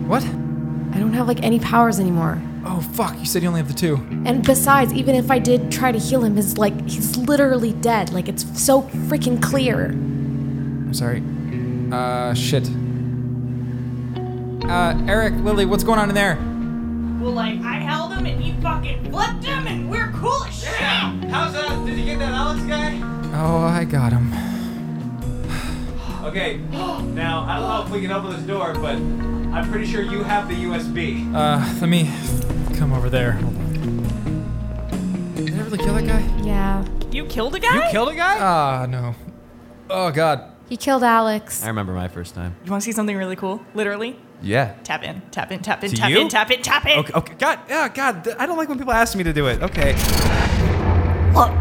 What? 0.09 0.25
I 0.25 0.99
don't 0.99 1.12
have 1.12 1.29
like 1.29 1.40
any 1.44 1.61
powers 1.61 2.01
anymore. 2.01 2.42
Oh 2.66 2.81
fuck! 2.81 3.16
You 3.20 3.27
said 3.27 3.42
you 3.42 3.49
only 3.49 3.61
have 3.61 3.68
the 3.68 3.75
two. 3.75 3.94
And 4.27 4.44
besides, 4.44 4.92
even 4.92 5.14
if 5.14 5.31
I 5.31 5.38
did 5.38 5.70
try 5.70 5.92
to 5.92 5.99
heal 6.01 6.25
him, 6.25 6.35
his 6.35 6.59
like 6.59 6.75
he's 6.88 7.16
literally 7.16 7.73
dead. 7.75 8.12
Like 8.12 8.29
it's 8.29 8.44
so 8.61 8.83
freaking 8.83 9.40
clear. 9.40 9.90
I'm 9.90 10.94
sorry. 10.94 11.23
Uh, 11.92 12.35
shit. 12.35 12.68
Uh, 14.68 15.01
Eric, 15.07 15.35
Lily, 15.44 15.64
what's 15.64 15.85
going 15.85 16.01
on 16.01 16.09
in 16.09 16.16
there? 16.16 16.38
Well, 17.24 17.32
like, 17.32 17.58
I 17.62 17.76
held 17.76 18.12
him 18.12 18.26
and 18.26 18.38
he 18.38 18.52
fucking 18.60 19.10
flipped 19.10 19.44
him 19.44 19.66
and 19.66 19.90
we're 19.90 20.12
cool 20.12 20.44
as 20.44 20.60
shit. 20.60 20.68
How's 20.74 21.54
that? 21.54 21.82
Did 21.87 21.98
you 21.98 22.04
get 22.04 22.18
that 22.18 22.34
Alex 22.34 22.62
guy? 22.64 23.00
Oh, 23.32 23.64
I 23.64 23.84
got 23.87 24.12
him. 24.12 24.30
Okay, 26.22 26.58
now 26.58 27.46
I 27.48 27.58
don't 27.58 27.68
know 27.70 27.82
if 27.87 27.90
we 27.90 28.02
can 28.02 28.12
open 28.12 28.30
this 28.32 28.42
door, 28.42 28.74
but 28.74 28.96
I'm 29.56 29.70
pretty 29.70 29.87
sure 29.87 30.02
you 30.02 30.22
have 30.22 30.48
the 30.48 30.54
USB. 30.54 31.34
Uh, 31.34 31.64
let 31.80 31.88
me 31.88 32.10
come 32.76 32.92
over 32.92 33.08
there. 33.08 33.32
Hold 33.32 33.56
on. 33.56 35.34
Did 35.37 35.54
I 35.54 35.62
really 35.62 35.78
kill 35.78 35.94
that 35.94 36.06
guy? 36.06 36.20
Yeah. 36.44 36.84
You 37.10 37.24
killed 37.24 37.54
a 37.54 37.58
guy? 37.58 37.87
You 37.87 37.90
killed 37.90 38.10
a 38.10 38.16
guy? 38.16 38.37
Ah, 38.38 38.84
no. 38.87 39.14
Oh 39.88 40.10
god. 40.10 40.53
He 40.68 40.77
killed 40.77 41.03
Alex. 41.05 41.62
I 41.62 41.68
remember 41.68 41.92
my 41.92 42.09
first 42.09 42.35
time. 42.35 42.57
You 42.64 42.70
want 42.70 42.83
to 42.83 42.85
see 42.85 42.92
something 42.92 43.16
really 43.16 43.37
cool? 43.37 43.61
Literally, 43.74 44.18
Yeah. 44.42 44.74
tap 44.83 45.03
in, 45.05 45.20
tap 45.31 45.53
in, 45.53 45.61
tap 45.61 45.85
in, 45.85 45.90
To 45.90 45.96
tap 45.96 46.11
you? 46.11 46.20
in, 46.20 46.29
tap 46.29 46.50
in, 46.50 46.62
tap 46.62 46.87
in. 46.87 46.98
Okay, 47.00 47.12
okay. 47.12 47.35
God, 47.38 47.59
yeah, 47.68 47.88
God. 47.88 48.24
th- 48.24 48.37
I 48.38 48.46
don't 48.46 48.57
like 48.57 48.68
when 48.68 48.79
people 48.79 48.92
ask 48.94 49.14
me 49.16 49.24
to 49.24 49.33
do 49.33 49.46
it. 49.46 49.62
Okay. 49.62 49.92
Look, 51.35 51.53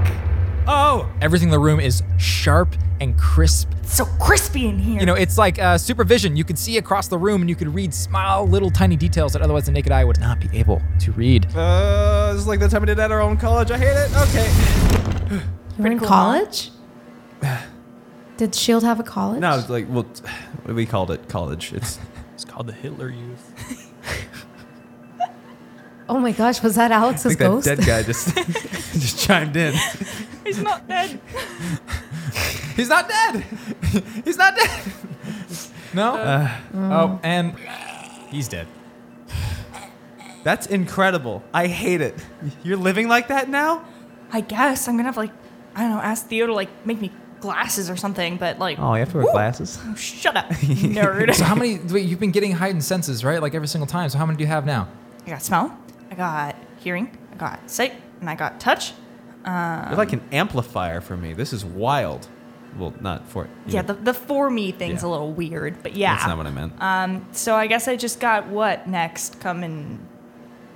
Oh, 0.66 1.10
Everything 1.22 1.50
in 1.50 1.52
the 1.52 1.60
room 1.60 1.82
is 1.82 2.02
sharp 2.18 2.76
and 3.02 3.18
crisp. 3.20 3.70
it's 3.82 3.94
so 3.94 4.06
crispy 4.06 4.68
in 4.68 4.80
here. 4.80 4.98
You 5.02 5.06
know, 5.06 5.14
it's 5.16 5.38
like 5.38 5.60
uh, 5.60 5.78
supervision. 5.78 6.38
You 6.38 6.46
can 6.46 6.56
see 6.56 6.78
across 6.78 7.10
the 7.10 7.18
room 7.18 7.42
and 7.42 7.50
you 7.50 7.56
can 7.58 7.74
read 7.74 7.94
small, 7.94 8.48
little, 8.48 8.72
tiny 8.72 8.96
details 8.96 9.34
that 9.34 9.42
otherwise 9.42 9.66
the 9.66 9.74
naked 9.74 9.92
eye 9.92 10.06
would 10.06 10.22
not 10.22 10.40
be 10.40 10.48
able 10.58 10.82
to 11.02 11.12
read. 11.12 11.48
uh, 11.54 12.32
this 12.32 12.42
is 12.44 12.48
like 12.48 12.62
the 12.62 12.70
time 12.70 12.82
we 12.82 12.86
did 12.86 12.98
at 13.00 13.12
our 13.12 13.20
own 13.22 13.36
college. 13.36 13.72
I 13.72 13.78
hate 13.78 13.88
it. 13.88 14.10
Okay. 14.16 15.42
You 15.78 15.84
were 15.84 15.92
in 15.92 16.00
cool, 16.00 16.08
college? 16.08 16.72
Did 18.38 18.56
Shield 18.56 18.84
have 18.84 19.00
a 19.00 19.04
college? 19.04 19.40
No, 19.42 19.58
it's 19.58 19.70
like 19.70 19.86
well, 19.90 20.06
we 20.66 20.86
called 20.86 21.12
it 21.12 21.28
college. 21.30 21.74
It's 21.74 22.00
It's 22.34 22.46
called 22.46 22.68
the 22.68 22.74
Hitler 22.74 23.10
Youth. 23.10 23.90
Oh 26.10 26.20
my 26.20 26.34
gosh, 26.34 26.62
was 26.62 26.76
that 26.76 26.92
I 26.92 26.96
Alex's 26.96 27.36
think 27.36 27.40
that 27.40 27.46
ghost? 27.48 27.66
dead 27.66 27.80
guy 27.80 28.04
just 28.12 28.36
just 28.36 29.20
chimed 29.20 29.56
in. 29.56 29.74
He's 30.44 30.60
not 30.60 30.86
dead. 30.86 31.20
He's 32.76 32.90
not 32.90 33.08
dead. 33.08 33.46
He's 34.26 34.38
not 34.38 34.54
dead. 34.56 34.94
No. 35.94 36.16
Uh, 36.16 36.52
oh, 36.76 37.20
and 37.24 37.56
he's 38.30 38.50
dead. 38.50 38.68
That's 40.44 40.68
incredible. 40.68 41.42
I 41.54 41.68
hate 41.68 42.02
it. 42.02 42.16
You're 42.64 42.78
living 42.78 43.08
like 43.08 43.30
that 43.30 43.48
now? 43.48 43.86
I 44.32 44.42
guess 44.42 44.90
I'm 44.90 44.98
gonna 44.98 45.08
have 45.08 45.18
like, 45.18 45.32
I 45.74 45.82
don't 45.84 45.92
know, 45.92 46.02
ask 46.02 46.28
Theo 46.28 46.48
to 46.48 46.54
like 46.54 46.86
make 46.86 47.00
me 47.00 47.12
glasses 47.44 47.90
or 47.90 47.96
something. 47.96 48.38
But 48.38 48.58
like, 48.58 48.80
Oh, 48.80 48.94
you 48.96 49.00
have 49.02 49.12
to 49.12 49.18
wear 49.18 49.32
glasses. 49.32 49.78
oh, 49.84 49.94
shut 49.96 50.36
up, 50.36 50.46
nerd. 50.50 51.36
So 51.36 51.44
how 51.44 51.56
many? 51.56 51.78
Wait, 51.78 52.06
you've 52.08 52.20
been 52.20 52.32
getting 52.32 52.54
heightened 52.54 52.84
senses, 52.84 53.24
right? 53.24 53.42
Like 53.42 53.54
every 53.54 53.68
single 53.68 53.88
time. 53.88 54.10
So 54.10 54.18
how 54.18 54.26
many 54.26 54.38
do 54.38 54.44
you 54.44 54.48
have 54.48 54.66
now? 54.66 54.88
I 55.28 55.30
got 55.30 55.44
smell, 55.44 55.78
I 56.12 56.16
got 56.16 56.56
hearing, 56.80 57.16
I 57.32 57.36
got 57.36 57.70
sight, 57.70 57.94
and 58.20 58.30
I 58.30 58.36
got 58.36 58.60
touch. 58.60 58.94
Um, 59.46 59.88
You're 59.90 59.98
like 59.98 60.14
an 60.14 60.22
amplifier 60.32 61.02
for 61.02 61.16
me. 61.18 61.34
This 61.34 61.54
is 61.54 61.64
wild. 61.66 62.28
Well, 62.78 62.94
not 63.02 63.28
for 63.28 63.48
yeah, 63.68 63.82
know, 63.82 63.88
the, 63.88 63.94
the 63.94 64.14
for 64.16 64.50
me 64.50 64.72
thing's 64.72 65.04
Yeah. 65.04 65.10
a 65.10 65.12
little 65.12 65.32
weird, 65.32 65.84
but 65.84 65.96
yeah. 65.96 66.16
That's 66.16 66.28
not 66.28 66.38
what 66.38 66.48
I 66.48 66.52
meant. 66.52 66.74
Um, 66.82 67.28
so 67.32 67.54
I 67.56 67.68
guess 67.68 67.88
I 67.88 67.96
just 67.96 68.20
got 68.20 68.48
what 68.48 68.88
next? 68.88 69.40
Come 69.40 69.64
and 69.64 70.00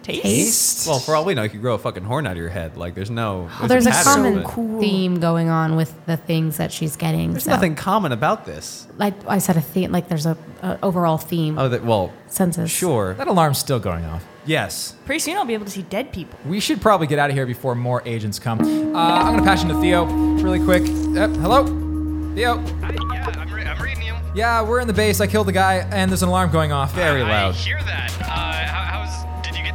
taste. 0.08 0.88
Well, 0.88 1.00
for 1.00 1.16
all 1.16 1.26
we 1.26 1.34
know, 1.34 1.44
you 1.44 1.50
could 1.50 1.62
grow 1.62 1.76
a 1.76 1.78
fucking 1.78 2.04
horn 2.04 2.26
out 2.26 2.32
of 2.34 2.38
your 2.38 2.50
head. 2.50 2.78
Like, 2.78 2.96
there's 2.96 3.12
no. 3.12 3.50
Well, 3.60 3.68
there's 3.68 3.86
a 3.86 3.92
pattern, 3.92 4.44
common 4.44 4.74
but 4.76 4.82
theme 4.82 5.20
going 5.20 5.50
on 5.50 5.76
with 5.76 5.94
the 6.06 6.18
things 6.18 6.58
that 6.58 6.72
she's 6.72 6.96
getting. 6.96 7.32
There's 7.32 7.44
so. 7.44 7.52
nothing 7.52 7.76
common 7.76 8.12
about 8.12 8.46
this. 8.46 8.88
Like 8.98 9.14
I 9.28 9.38
said, 9.40 9.58
a 9.58 9.62
theme. 9.62 9.92
Like 9.92 10.08
there's 10.08 10.26
a, 10.26 10.38
a 10.62 10.80
overall 10.82 11.18
theme. 11.18 11.58
Oh, 11.60 11.70
that 11.70 11.84
well, 11.84 12.14
Census. 12.28 12.72
sure. 12.72 13.14
That 13.16 13.28
alarm's 13.28 13.58
still 13.60 13.80
going 13.80 14.06
off. 14.06 14.26
Yes. 14.46 14.96
Pretty 15.06 15.20
soon 15.20 15.36
I'll 15.36 15.46
be 15.46 15.54
able 15.54 15.66
to 15.66 15.72
see 15.72 15.82
dead 15.84 16.14
people. 16.14 16.40
We 16.46 16.62
should 16.62 16.82
probably 16.82 17.08
get 17.08 17.20
out 17.20 17.30
of 17.30 17.36
here 17.36 17.46
before 17.46 17.76
more 17.76 18.02
agents 18.06 18.40
come. 18.40 18.62
Uh, 18.62 18.98
I'm 18.98 19.36
gonna 19.36 19.44
pass 19.44 19.62
you 19.62 19.70
to 19.70 19.82
Theo 19.82 20.06
really 20.06 20.64
quick. 20.64 20.84
Yep, 20.88 21.32
hello, 21.32 21.66
Theo. 22.34 22.56
yeah, 22.56 23.34
I'm, 23.38 23.54
re- 23.54 23.64
I'm 23.64 23.82
reading 23.82 24.04
you. 24.04 24.16
Yeah, 24.34 24.62
we're 24.62 24.80
in 24.80 24.88
the 24.88 24.94
base. 24.94 25.20
I 25.20 25.28
killed 25.28 25.48
the 25.48 25.52
guy, 25.52 25.86
and 25.92 26.10
there's 26.10 26.24
an 26.24 26.30
alarm 26.30 26.52
going 26.52 26.72
off. 26.72 26.94
Very 26.94 27.24
I 27.24 27.30
loud. 27.30 27.56
hear 27.56 27.78
that. 27.84 28.12
Uh, 28.22 28.26
how, 28.26 29.04
how's? 29.04 29.26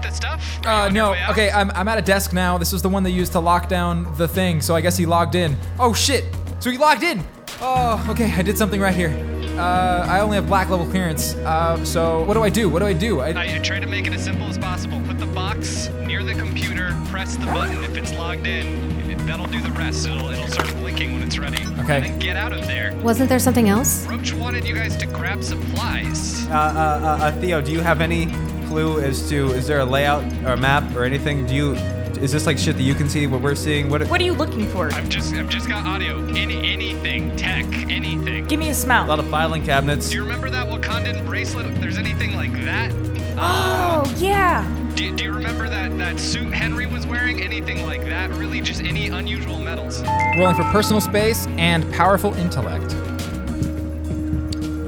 Did 0.02 0.10
get 0.10 0.10
the 0.10 0.16
stuff? 0.16 0.66
Uh, 0.66 0.88
no. 0.88 1.14
Okay, 1.30 1.50
I'm, 1.50 1.70
I'm 1.72 1.88
at 1.88 1.98
a 1.98 2.02
desk 2.02 2.32
now. 2.32 2.58
This 2.58 2.72
was 2.72 2.82
the 2.82 2.88
one 2.88 3.02
they 3.02 3.10
used 3.10 3.32
to 3.32 3.40
lock 3.40 3.68
down 3.68 4.12
the 4.16 4.28
thing, 4.28 4.60
so 4.60 4.74
I 4.74 4.80
guess 4.80 4.96
he 4.96 5.06
logged 5.06 5.34
in. 5.34 5.56
Oh 5.78 5.92
shit! 5.92 6.24
So 6.60 6.70
he 6.70 6.78
logged 6.78 7.02
in. 7.02 7.22
Oh, 7.60 8.04
okay. 8.10 8.32
I 8.32 8.42
did 8.42 8.58
something 8.58 8.80
right 8.80 8.94
here. 8.94 9.10
Uh, 9.56 10.06
I 10.08 10.20
only 10.20 10.36
have 10.36 10.46
black 10.46 10.70
level 10.70 10.86
clearance. 10.86 11.34
Uh, 11.34 11.84
so 11.84 12.24
what 12.24 12.34
do 12.34 12.42
I 12.42 12.48
do? 12.48 12.68
What 12.68 12.80
do 12.80 12.86
I 12.86 12.92
do? 12.92 13.20
I, 13.20 13.56
I 13.56 13.58
try 13.58 13.78
to 13.78 13.86
make 13.86 14.06
it 14.06 14.12
as 14.12 14.24
simple 14.24 14.46
as 14.46 14.58
possible. 14.58 15.00
Put 15.06 15.18
the 15.18 15.26
box 15.26 15.88
near 16.06 16.24
the 16.24 16.34
computer. 16.34 16.96
Press 17.06 17.36
the 17.36 17.46
button. 17.46 17.84
If 17.84 17.96
it's 17.96 18.12
logged 18.14 18.46
in, 18.46 19.26
that'll 19.26 19.46
do 19.46 19.60
the 19.60 19.70
rest. 19.72 20.06
It'll 20.06 20.30
it'll 20.30 20.48
start 20.48 20.68
blinking 20.76 21.12
when 21.12 21.22
it's 21.22 21.38
ready. 21.38 21.62
Okay. 21.80 21.96
And 21.96 22.04
then 22.04 22.18
get 22.18 22.36
out 22.36 22.52
of 22.52 22.66
there. 22.66 22.96
Wasn't 23.02 23.28
there 23.28 23.38
something 23.38 23.68
else? 23.68 24.06
Roach 24.06 24.32
wanted 24.32 24.64
you 24.66 24.74
guys 24.74 24.96
to 24.96 25.06
grab 25.06 25.44
supplies. 25.44 26.46
Uh, 26.48 26.54
uh, 26.54 26.56
uh, 26.56 27.24
uh, 27.24 27.32
Theo, 27.40 27.60
do 27.60 27.72
you 27.72 27.80
have 27.80 28.00
any 28.00 28.26
clue 28.72 29.00
as 29.00 29.28
to 29.28 29.52
is 29.52 29.66
there 29.66 29.80
a 29.80 29.84
layout 29.84 30.24
or 30.46 30.54
a 30.54 30.56
map 30.56 30.96
or 30.96 31.04
anything? 31.04 31.44
Do 31.44 31.54
you 31.54 31.74
is 32.22 32.32
this 32.32 32.46
like 32.46 32.56
shit 32.56 32.76
that 32.76 32.82
you 32.82 32.94
can 32.94 33.06
see 33.06 33.26
what 33.26 33.42
we're 33.42 33.54
seeing? 33.54 33.90
What? 33.90 34.08
What 34.08 34.18
are 34.18 34.24
you 34.24 34.32
looking 34.32 34.66
for? 34.66 34.90
I've 34.94 35.10
just 35.10 35.34
I've 35.34 35.50
just 35.50 35.68
got 35.68 35.84
audio. 35.86 36.24
Any 36.28 36.72
anything 36.72 37.36
tech 37.36 37.66
anything. 37.90 38.46
Give 38.46 38.58
me 38.58 38.70
a 38.70 38.74
smell. 38.74 39.04
A 39.04 39.06
lot 39.06 39.18
of 39.18 39.28
filing 39.28 39.62
cabinets. 39.62 40.08
Do 40.08 40.16
you 40.16 40.22
remember 40.22 40.48
that 40.48 40.68
Wakandan 40.68 41.26
bracelet? 41.26 41.66
If 41.66 41.80
there's 41.80 41.98
anything 41.98 42.34
like 42.34 42.52
that. 42.64 42.90
Oh 43.36 44.10
yeah. 44.16 44.66
Do, 44.94 45.14
do 45.14 45.24
you 45.24 45.32
remember 45.32 45.68
that, 45.68 45.96
that 45.98 46.18
suit 46.18 46.52
Henry 46.52 46.86
was 46.86 47.06
wearing? 47.06 47.42
Anything 47.42 47.84
like 47.86 48.04
that? 48.04 48.30
Really, 48.30 48.62
just 48.62 48.82
any 48.82 49.08
unusual 49.08 49.58
metals? 49.58 50.02
rolling 50.38 50.54
for 50.54 50.64
personal 50.64 51.00
space 51.00 51.46
and 51.58 51.90
powerful 51.92 52.32
intellect. 52.34 52.94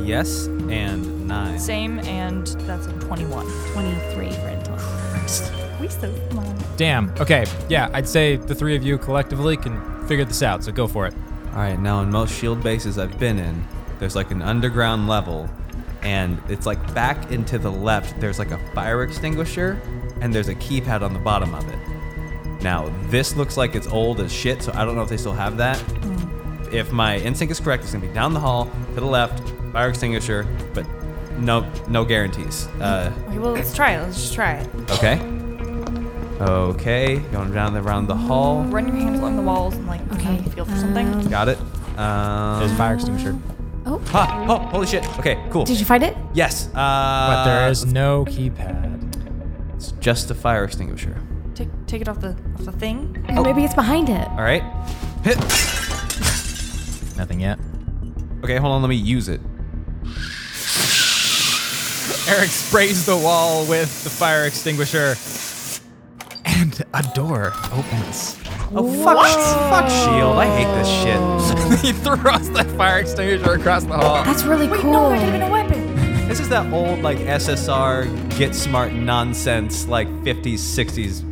Yes 0.07 0.47
and 0.70 1.13
nine. 1.35 1.59
Same, 1.59 1.99
and 2.01 2.47
that's 2.66 2.87
a 2.87 2.92
21. 3.01 3.47
23 3.73 4.31
for 4.33 4.49
intellect. 4.49 5.81
We 5.81 5.88
so 5.88 6.14
smart. 6.31 6.47
Damn. 6.77 7.11
Okay. 7.20 7.44
Yeah, 7.68 7.90
I'd 7.92 8.09
say 8.09 8.37
the 8.37 8.55
three 8.55 8.77
of 8.77 8.83
you 8.83 8.99
collectively 8.99 9.57
can 9.57 10.07
figure 10.07 10.25
this 10.25 10.42
out. 10.42 10.64
So 10.64 10.73
go 10.73 10.87
for 10.87 11.07
it. 11.07 11.14
All 11.53 11.61
right, 11.61 11.79
now 11.79 12.01
in 12.01 12.11
most 12.11 12.35
shield 12.35 12.62
bases 12.62 12.99
I've 12.99 13.18
been 13.18 13.38
in, 13.38 13.64
there's 14.01 14.16
like 14.16 14.33
an 14.33 14.42
underground 14.42 15.09
level, 15.09 15.49
and 16.03 16.40
it's 16.49 16.66
like 16.66 16.94
back 16.94 17.31
into 17.31 17.59
the 17.59 17.70
left. 17.70 18.20
There's 18.20 18.40
like 18.40 18.51
a 18.51 18.59
fire 18.75 19.05
extinguisher, 19.05 19.81
and 20.20 20.35
there's 20.35 20.49
a 20.49 20.55
keypad 20.57 21.03
on 21.03 21.12
the 21.12 21.20
bottom 21.20 21.55
of 21.55 21.68
it. 21.68 21.79
Now 22.62 22.92
this 23.09 23.37
looks 23.37 23.57
like 23.57 23.77
it's 23.77 23.87
old 23.87 24.20
as 24.20 24.33
shit, 24.33 24.62
so 24.62 24.73
I 24.75 24.85
don't 24.85 24.97
know 24.97 25.03
if 25.03 25.09
they 25.09 25.16
still 25.16 25.33
have 25.33 25.57
that. 25.59 25.79
Mm. 25.79 26.73
If 26.73 26.90
my 26.90 27.18
instinct 27.18 27.53
is 27.53 27.61
correct, 27.61 27.85
it's 27.85 27.92
gonna 27.92 28.07
be 28.07 28.12
down 28.12 28.35
the 28.35 28.40
hall 28.40 28.68
to 28.94 29.01
the 29.01 29.07
left, 29.07 29.38
fire 29.73 29.90
extinguisher, 29.90 30.44
but 30.73 30.85
no 31.38 31.70
no 31.88 32.05
guarantees. 32.05 32.66
Uh, 32.81 33.12
Okay, 33.29 33.38
well 33.38 33.53
let's 33.53 33.75
try 33.75 33.92
it. 33.92 34.03
Let's 34.03 34.20
just 34.20 34.35
try 34.35 34.53
it. 34.55 34.90
okay. 34.90 35.20
Okay, 36.40 37.18
going 37.31 37.53
down 37.53 37.75
the, 37.75 37.81
around 37.81 38.09
the 38.09 38.16
hall. 38.16 38.64
Run 38.64 38.88
your 38.88 38.97
hands 38.97 39.20
along 39.20 39.37
the 39.37 39.42
walls 39.42 39.75
and 39.77 39.87
like 39.87 40.01
okay. 40.14 40.38
feel 40.51 40.64
for 40.64 40.77
something. 40.77 41.29
Got 41.29 41.49
it. 41.49 41.59
Um, 41.97 42.59
There's 42.59 42.73
a 42.73 42.77
fire 42.77 42.94
extinguisher. 42.94 43.38
Oh. 43.87 43.99
Ha, 43.99 44.47
oh, 44.49 44.59
holy 44.70 44.87
shit. 44.87 45.07
Okay, 45.18 45.38
cool. 45.51 45.64
Did 45.64 45.79
you 45.79 45.85
find 45.87 46.03
it? 46.03 46.16
Yes. 46.33 46.68
Uh, 46.68 46.73
But 46.75 47.44
there 47.44 47.68
is 47.70 47.87
no 47.87 48.25
keypad. 48.25 49.75
It's 49.77 49.92
just 50.01 50.31
a 50.31 50.35
fire 50.35 50.64
extinguisher. 50.64 51.16
Take 51.55 51.68
take 51.87 52.01
it 52.01 52.09
off 52.09 52.20
the 52.20 52.31
off 52.55 52.64
the 52.64 52.73
thing. 52.73 53.25
Oh, 53.37 53.44
maybe 53.44 53.62
it's 53.62 53.75
behind 53.75 54.09
it. 54.09 54.27
All 54.31 54.42
right. 54.42 54.62
Hit. 55.23 55.37
Nothing 57.16 57.40
yet. 57.40 57.59
Okay, 58.42 58.57
hold 58.57 58.73
on. 58.73 58.83
Let 58.83 58.88
me 58.88 58.97
use 58.97 59.29
it. 59.29 59.40
Eric 62.26 62.48
sprays 62.48 63.04
the 63.04 63.16
wall 63.16 63.66
with 63.66 64.02
the 64.02 64.08
fire 64.08 64.44
extinguisher, 64.46 65.14
and 66.46 66.82
a 66.94 67.02
door 67.14 67.52
opens. 67.70 68.38
Oh 68.74 68.90
fuck! 69.04 69.26
Fuck 69.70 69.90
shield. 69.90 70.37
I 70.38 70.46
hate 70.46 70.72
this 70.74 70.88
shit. 70.88 71.80
he 71.84 71.92
throws 71.92 72.50
the 72.50 72.64
fire 72.76 73.00
extinguisher 73.00 73.52
across 73.52 73.84
the 73.84 73.92
hall. 73.92 74.24
That's 74.24 74.42
really 74.44 74.68
Wait, 74.68 74.80
cool. 74.80 74.92
no, 74.92 75.14
not 75.14 75.28
even 75.28 75.42
a 75.42 75.50
weapon. 75.50 75.94
This 76.26 76.40
is 76.40 76.48
that 76.48 76.72
old 76.72 77.00
like 77.02 77.18
SSR 77.18 78.38
get 78.38 78.54
smart 78.54 78.94
nonsense 78.94 79.87
like 79.87 80.08
50s 80.24 80.54
60s. 80.54 81.22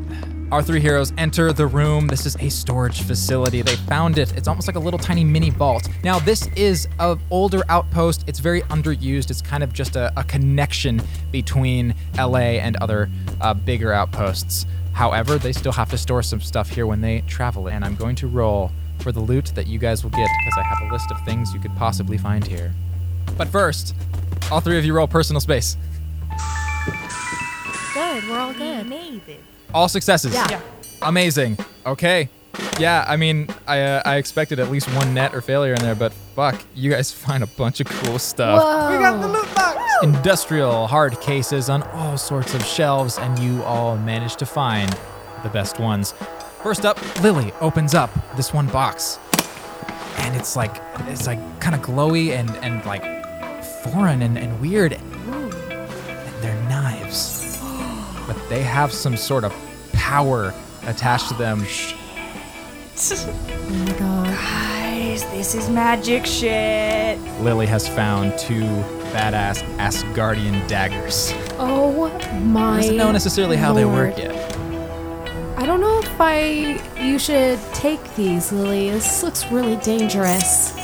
Our 0.52 0.62
three 0.62 0.80
heroes 0.80 1.14
enter 1.16 1.50
the 1.50 1.66
room. 1.66 2.08
This 2.08 2.26
is 2.26 2.36
a 2.36 2.50
storage 2.50 3.00
facility. 3.04 3.62
They 3.62 3.76
found 3.76 4.18
it. 4.18 4.36
It's 4.36 4.46
almost 4.46 4.68
like 4.68 4.76
a 4.76 4.80
little 4.80 4.98
tiny 4.98 5.24
mini 5.24 5.48
vault. 5.48 5.88
Now, 6.04 6.18
this 6.18 6.46
is 6.48 6.88
an 7.00 7.18
older 7.30 7.62
outpost. 7.70 8.24
It's 8.26 8.38
very 8.38 8.60
underused. 8.64 9.30
It's 9.30 9.40
kind 9.40 9.62
of 9.62 9.72
just 9.72 9.96
a, 9.96 10.12
a 10.14 10.24
connection 10.24 11.00
between 11.30 11.94
LA 12.18 12.60
and 12.60 12.76
other 12.76 13.08
uh, 13.40 13.54
bigger 13.54 13.94
outposts. 13.94 14.66
However, 14.92 15.38
they 15.38 15.54
still 15.54 15.72
have 15.72 15.88
to 15.88 15.96
store 15.96 16.22
some 16.22 16.42
stuff 16.42 16.68
here 16.68 16.86
when 16.86 17.00
they 17.00 17.22
travel, 17.22 17.70
and 17.70 17.82
I'm 17.82 17.94
going 17.94 18.16
to 18.16 18.26
roll 18.26 18.72
for 18.98 19.10
the 19.10 19.20
loot 19.20 19.52
that 19.54 19.66
you 19.66 19.78
guys 19.78 20.04
will 20.04 20.10
get 20.10 20.28
because 20.44 20.58
I 20.58 20.64
have 20.64 20.86
a 20.86 20.92
list 20.92 21.10
of 21.10 21.24
things 21.24 21.54
you 21.54 21.60
could 21.60 21.74
possibly 21.76 22.18
find 22.18 22.46
here. 22.46 22.74
But 23.38 23.48
first, 23.48 23.94
all 24.50 24.60
three 24.60 24.76
of 24.76 24.84
you 24.84 24.92
roll 24.92 25.08
personal 25.08 25.40
space. 25.40 25.78
Good. 27.94 28.28
We're 28.28 28.38
all 28.38 28.52
good. 28.52 28.86
All 29.74 29.88
successes. 29.88 30.34
Yeah. 30.34 30.46
Yeah. 30.50 30.60
Amazing. 31.02 31.58
Okay. 31.86 32.28
Yeah, 32.78 33.04
I 33.08 33.16
mean, 33.16 33.48
I 33.66 33.80
uh, 33.80 34.02
I 34.04 34.16
expected 34.16 34.58
at 34.58 34.70
least 34.70 34.86
one 34.94 35.14
net 35.14 35.34
or 35.34 35.40
failure 35.40 35.72
in 35.72 35.80
there, 35.80 35.94
but 35.94 36.12
fuck, 36.12 36.62
you 36.74 36.90
guys 36.90 37.10
find 37.26 37.42
a 37.42 37.46
bunch 37.46 37.80
of 37.80 37.86
cool 37.88 38.18
stuff. 38.18 38.62
Whoa. 38.62 38.90
We 38.92 38.98
got 39.02 39.20
the 39.20 39.28
loot 39.28 39.54
box. 39.54 39.78
Industrial 40.02 40.86
hard 40.86 41.18
cases 41.20 41.70
on 41.70 41.82
all 41.82 42.18
sorts 42.18 42.54
of 42.54 42.64
shelves, 42.64 43.18
and 43.18 43.38
you 43.38 43.62
all 43.62 43.96
managed 43.96 44.38
to 44.40 44.46
find 44.46 44.90
the 45.42 45.48
best 45.48 45.78
ones. 45.78 46.12
First 46.62 46.84
up, 46.84 46.98
Lily 47.22 47.52
opens 47.60 47.94
up 47.94 48.10
this 48.36 48.52
one 48.52 48.66
box, 48.68 49.18
and 50.18 50.36
it's 50.36 50.54
like 50.56 50.76
it's 51.08 51.26
like 51.26 51.38
kind 51.60 51.74
of 51.74 51.80
glowy 51.82 52.30
and 52.30 52.50
and 52.56 52.84
like 52.84 53.02
foreign 53.84 54.22
and, 54.22 54.36
and 54.38 54.60
weird. 54.60 54.98
But 58.32 58.48
they 58.48 58.62
have 58.62 58.92
some 58.92 59.16
sort 59.16 59.44
of 59.44 59.54
power 59.92 60.54
attached 60.84 61.28
to 61.28 61.34
them. 61.34 61.64
Oh 63.04 63.84
my 63.86 63.92
god. 63.98 64.26
Guys, 64.26 65.24
this 65.30 65.54
is 65.54 65.68
magic 65.70 66.24
shit. 66.26 67.18
Lily 67.40 67.66
has 67.66 67.88
found 67.88 68.38
two 68.38 68.62
badass 69.12 69.62
Asgardian 69.78 70.68
daggers. 70.68 71.32
Oh 71.58 72.10
my. 72.44 72.76
Doesn't 72.76 72.96
know 72.98 73.10
necessarily 73.10 73.56
how 73.56 73.72
they 73.72 73.86
work 73.86 74.18
yet. 74.18 74.34
I 75.56 75.66
don't 75.66 75.80
know 75.80 75.98
if 76.00 76.20
I. 76.20 76.80
You 77.00 77.18
should 77.18 77.58
take 77.72 78.14
these, 78.14 78.52
Lily. 78.52 78.90
This 78.90 79.22
looks 79.22 79.50
really 79.50 79.76
dangerous. 79.76 80.81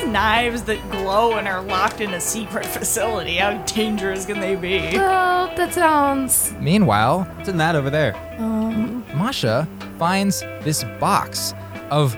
They're 0.00 0.08
knives 0.08 0.62
that 0.64 0.90
glow 0.90 1.34
and 1.34 1.46
are 1.48 1.62
locked 1.62 2.00
in 2.00 2.14
a 2.14 2.20
secret 2.20 2.66
facility. 2.78 3.36
How 3.36 3.56
dangerous 3.64 4.26
can 4.26 4.40
they 4.40 4.56
be? 4.56 4.96
Well, 4.96 5.54
that 5.56 5.74
sounds. 5.74 6.52
Meanwhile, 6.60 7.24
what's 7.36 7.48
in 7.48 7.56
that 7.58 7.74
over 7.76 7.90
there? 7.90 8.16
Um. 8.38 9.04
Masha 9.14 9.66
finds 9.98 10.40
this 10.62 10.84
box 11.00 11.54
of 11.90 12.16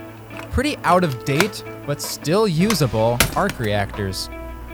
pretty 0.50 0.76
out 0.78 1.04
of 1.04 1.24
date 1.24 1.64
but 1.86 2.00
still 2.00 2.46
usable 2.46 3.16
arc 3.36 3.58
reactors. 3.58 4.26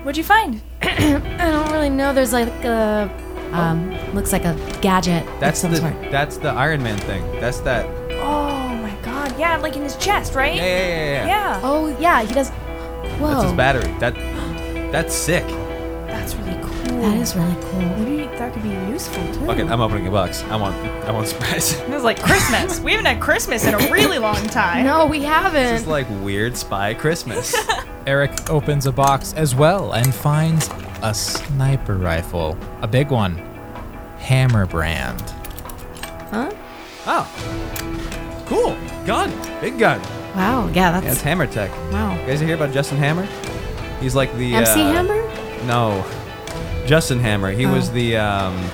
What'd 0.02 0.16
you 0.16 0.24
find? 0.24 0.60
I 0.82 1.50
don't 1.50 1.70
really 1.72 1.90
know. 1.90 2.12
There's 2.12 2.32
like 2.32 2.48
a. 2.64 3.10
Um, 3.52 3.92
looks 4.12 4.32
like 4.32 4.44
a 4.44 4.54
gadget. 4.82 5.24
That's 5.38 5.62
the 5.62 5.68
that's 6.10 6.36
the 6.36 6.48
Iron 6.48 6.82
Man 6.82 6.98
thing. 6.98 7.22
That's 7.40 7.60
that. 7.60 7.86
Oh 8.12 8.74
my 8.82 8.94
god, 9.02 9.38
yeah, 9.38 9.56
like 9.56 9.76
in 9.76 9.82
his 9.82 9.96
chest, 9.96 10.34
right? 10.34 10.56
Yeah, 10.56 10.64
yeah, 10.64 10.88
yeah, 10.88 11.04
yeah. 11.04 11.26
Yeah. 11.26 11.60
Oh 11.62 11.96
yeah, 12.00 12.22
he 12.22 12.34
does. 12.34 12.50
Whoa. 13.18 13.28
That's 13.28 13.44
his 13.44 13.52
battery. 13.52 13.92
That 13.98 14.14
that's 14.92 15.14
sick. 15.14 15.46
That's 16.06 16.34
really 16.36 16.58
cool. 16.62 17.00
That 17.00 17.16
is 17.18 17.34
really 17.34 17.56
cool. 17.62 17.80
Maybe 17.80 18.24
that 18.38 18.52
could 18.52 18.62
be 18.62 18.70
useful 18.70 19.22
too. 19.34 19.50
Okay, 19.50 19.62
I'm 19.62 19.80
opening 19.80 20.06
a 20.06 20.10
box. 20.10 20.42
I 20.44 20.56
want 20.56 20.76
I 21.04 21.10
want 21.10 21.28
surprise. 21.28 21.72
It 21.74 21.88
was 21.88 22.04
like 22.04 22.20
Christmas. 22.22 22.80
we 22.84 22.92
haven't 22.92 23.06
had 23.06 23.20
Christmas 23.20 23.66
in 23.66 23.74
a 23.74 23.78
really 23.90 24.18
long 24.18 24.46
time. 24.48 24.84
No, 24.84 25.06
we 25.06 25.22
haven't. 25.22 25.74
is 25.74 25.86
like 25.86 26.06
weird 26.22 26.56
spy 26.56 26.94
Christmas. 26.94 27.54
Eric 28.06 28.50
opens 28.50 28.86
a 28.86 28.92
box 28.92 29.32
as 29.34 29.54
well 29.54 29.92
and 29.92 30.14
finds 30.14 30.70
a 31.02 31.12
sniper 31.12 31.96
rifle, 31.96 32.56
a 32.82 32.86
big 32.86 33.10
one, 33.10 33.36
Hammer 34.18 34.66
brand. 34.66 35.20
Huh? 36.30 36.52
oh, 37.06 38.44
cool. 38.46 38.76
Gun. 39.04 39.32
Big 39.60 39.78
gun. 39.78 40.00
Wow. 40.36 40.66
Yeah, 40.66 40.72
Yeah, 40.74 41.00
that's. 41.00 41.06
it's 41.14 41.22
Hammer 41.22 41.46
Tech. 41.46 41.70
wow. 41.92 42.14
You 42.20 42.26
guys 42.26 42.40
hear 42.40 42.54
about 42.54 42.72
Justin 42.72 42.98
Hammer? 42.98 43.26
He's 44.00 44.14
like 44.14 44.32
the 44.36 44.54
MC 44.54 44.80
uh, 44.82 44.92
Hammer? 44.92 45.22
No, 45.66 46.04
Justin 46.86 47.18
Hammer. 47.18 47.50
He 47.50 47.66
was 47.66 47.88
Oh. 47.90 47.92
the 47.94 48.16
um, 48.18 48.70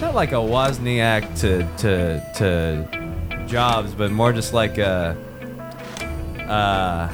not 0.00 0.14
like 0.14 0.32
a 0.32 0.36
Wozniak 0.36 1.38
to 1.40 1.62
to 1.78 2.20
to 2.38 3.46
Jobs, 3.46 3.94
but 3.94 4.10
more 4.10 4.32
just 4.32 4.52
like 4.52 4.76
a 4.78 5.16
uh, 6.48 7.08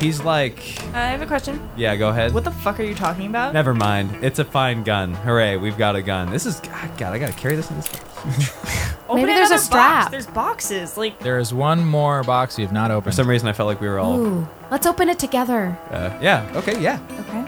he's 0.00 0.20
like 0.22 0.58
I 0.94 1.06
have 1.08 1.22
a 1.22 1.26
question. 1.26 1.60
yeah. 1.76 1.94
Go 1.96 2.08
ahead. 2.08 2.34
What 2.34 2.44
the 2.44 2.50
fuck 2.50 2.80
are 2.80 2.84
you 2.84 2.94
talking 2.94 3.26
about? 3.26 3.54
Never 3.54 3.72
mind. 3.74 4.10
It's 4.22 4.38
a 4.40 4.44
fine 4.44 4.82
gun. 4.82 5.14
Hooray! 5.14 5.56
We've 5.56 5.78
got 5.78 5.94
a 5.94 6.02
gun. 6.02 6.30
This 6.30 6.44
is 6.46 6.58
God. 6.60 6.98
God 6.98 7.12
I 7.14 7.18
gotta 7.18 7.32
carry 7.32 7.54
this 7.56 7.70
in 7.70 7.76
this. 7.76 7.88
Open 9.10 9.22
Maybe 9.22 9.34
there's 9.34 9.50
a 9.50 9.58
strap. 9.58 10.04
Box. 10.04 10.10
There's 10.12 10.26
boxes. 10.28 10.96
Like 10.96 11.18
There 11.18 11.38
is 11.40 11.52
one 11.52 11.84
more 11.84 12.22
box 12.22 12.56
you 12.56 12.64
have 12.64 12.72
not 12.72 12.92
opened. 12.92 13.02
For 13.02 13.08
opened. 13.08 13.14
some 13.16 13.28
reason, 13.28 13.48
I 13.48 13.52
felt 13.52 13.66
like 13.66 13.80
we 13.80 13.88
were 13.88 13.98
all. 13.98 14.16
Ooh. 14.20 14.48
Let's 14.70 14.86
open 14.86 15.08
it 15.08 15.18
together. 15.18 15.76
Uh, 15.90 16.16
yeah. 16.22 16.48
Okay. 16.54 16.80
Yeah. 16.80 17.00
okay. 17.18 17.42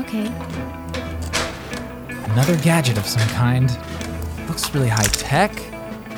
Okay. 0.00 0.26
Another 2.32 2.58
gadget 2.58 2.98
of 2.98 3.06
some 3.06 3.26
kind. 3.30 3.70
Looks 4.48 4.74
really 4.74 4.88
high 4.88 5.02
tech. 5.04 5.52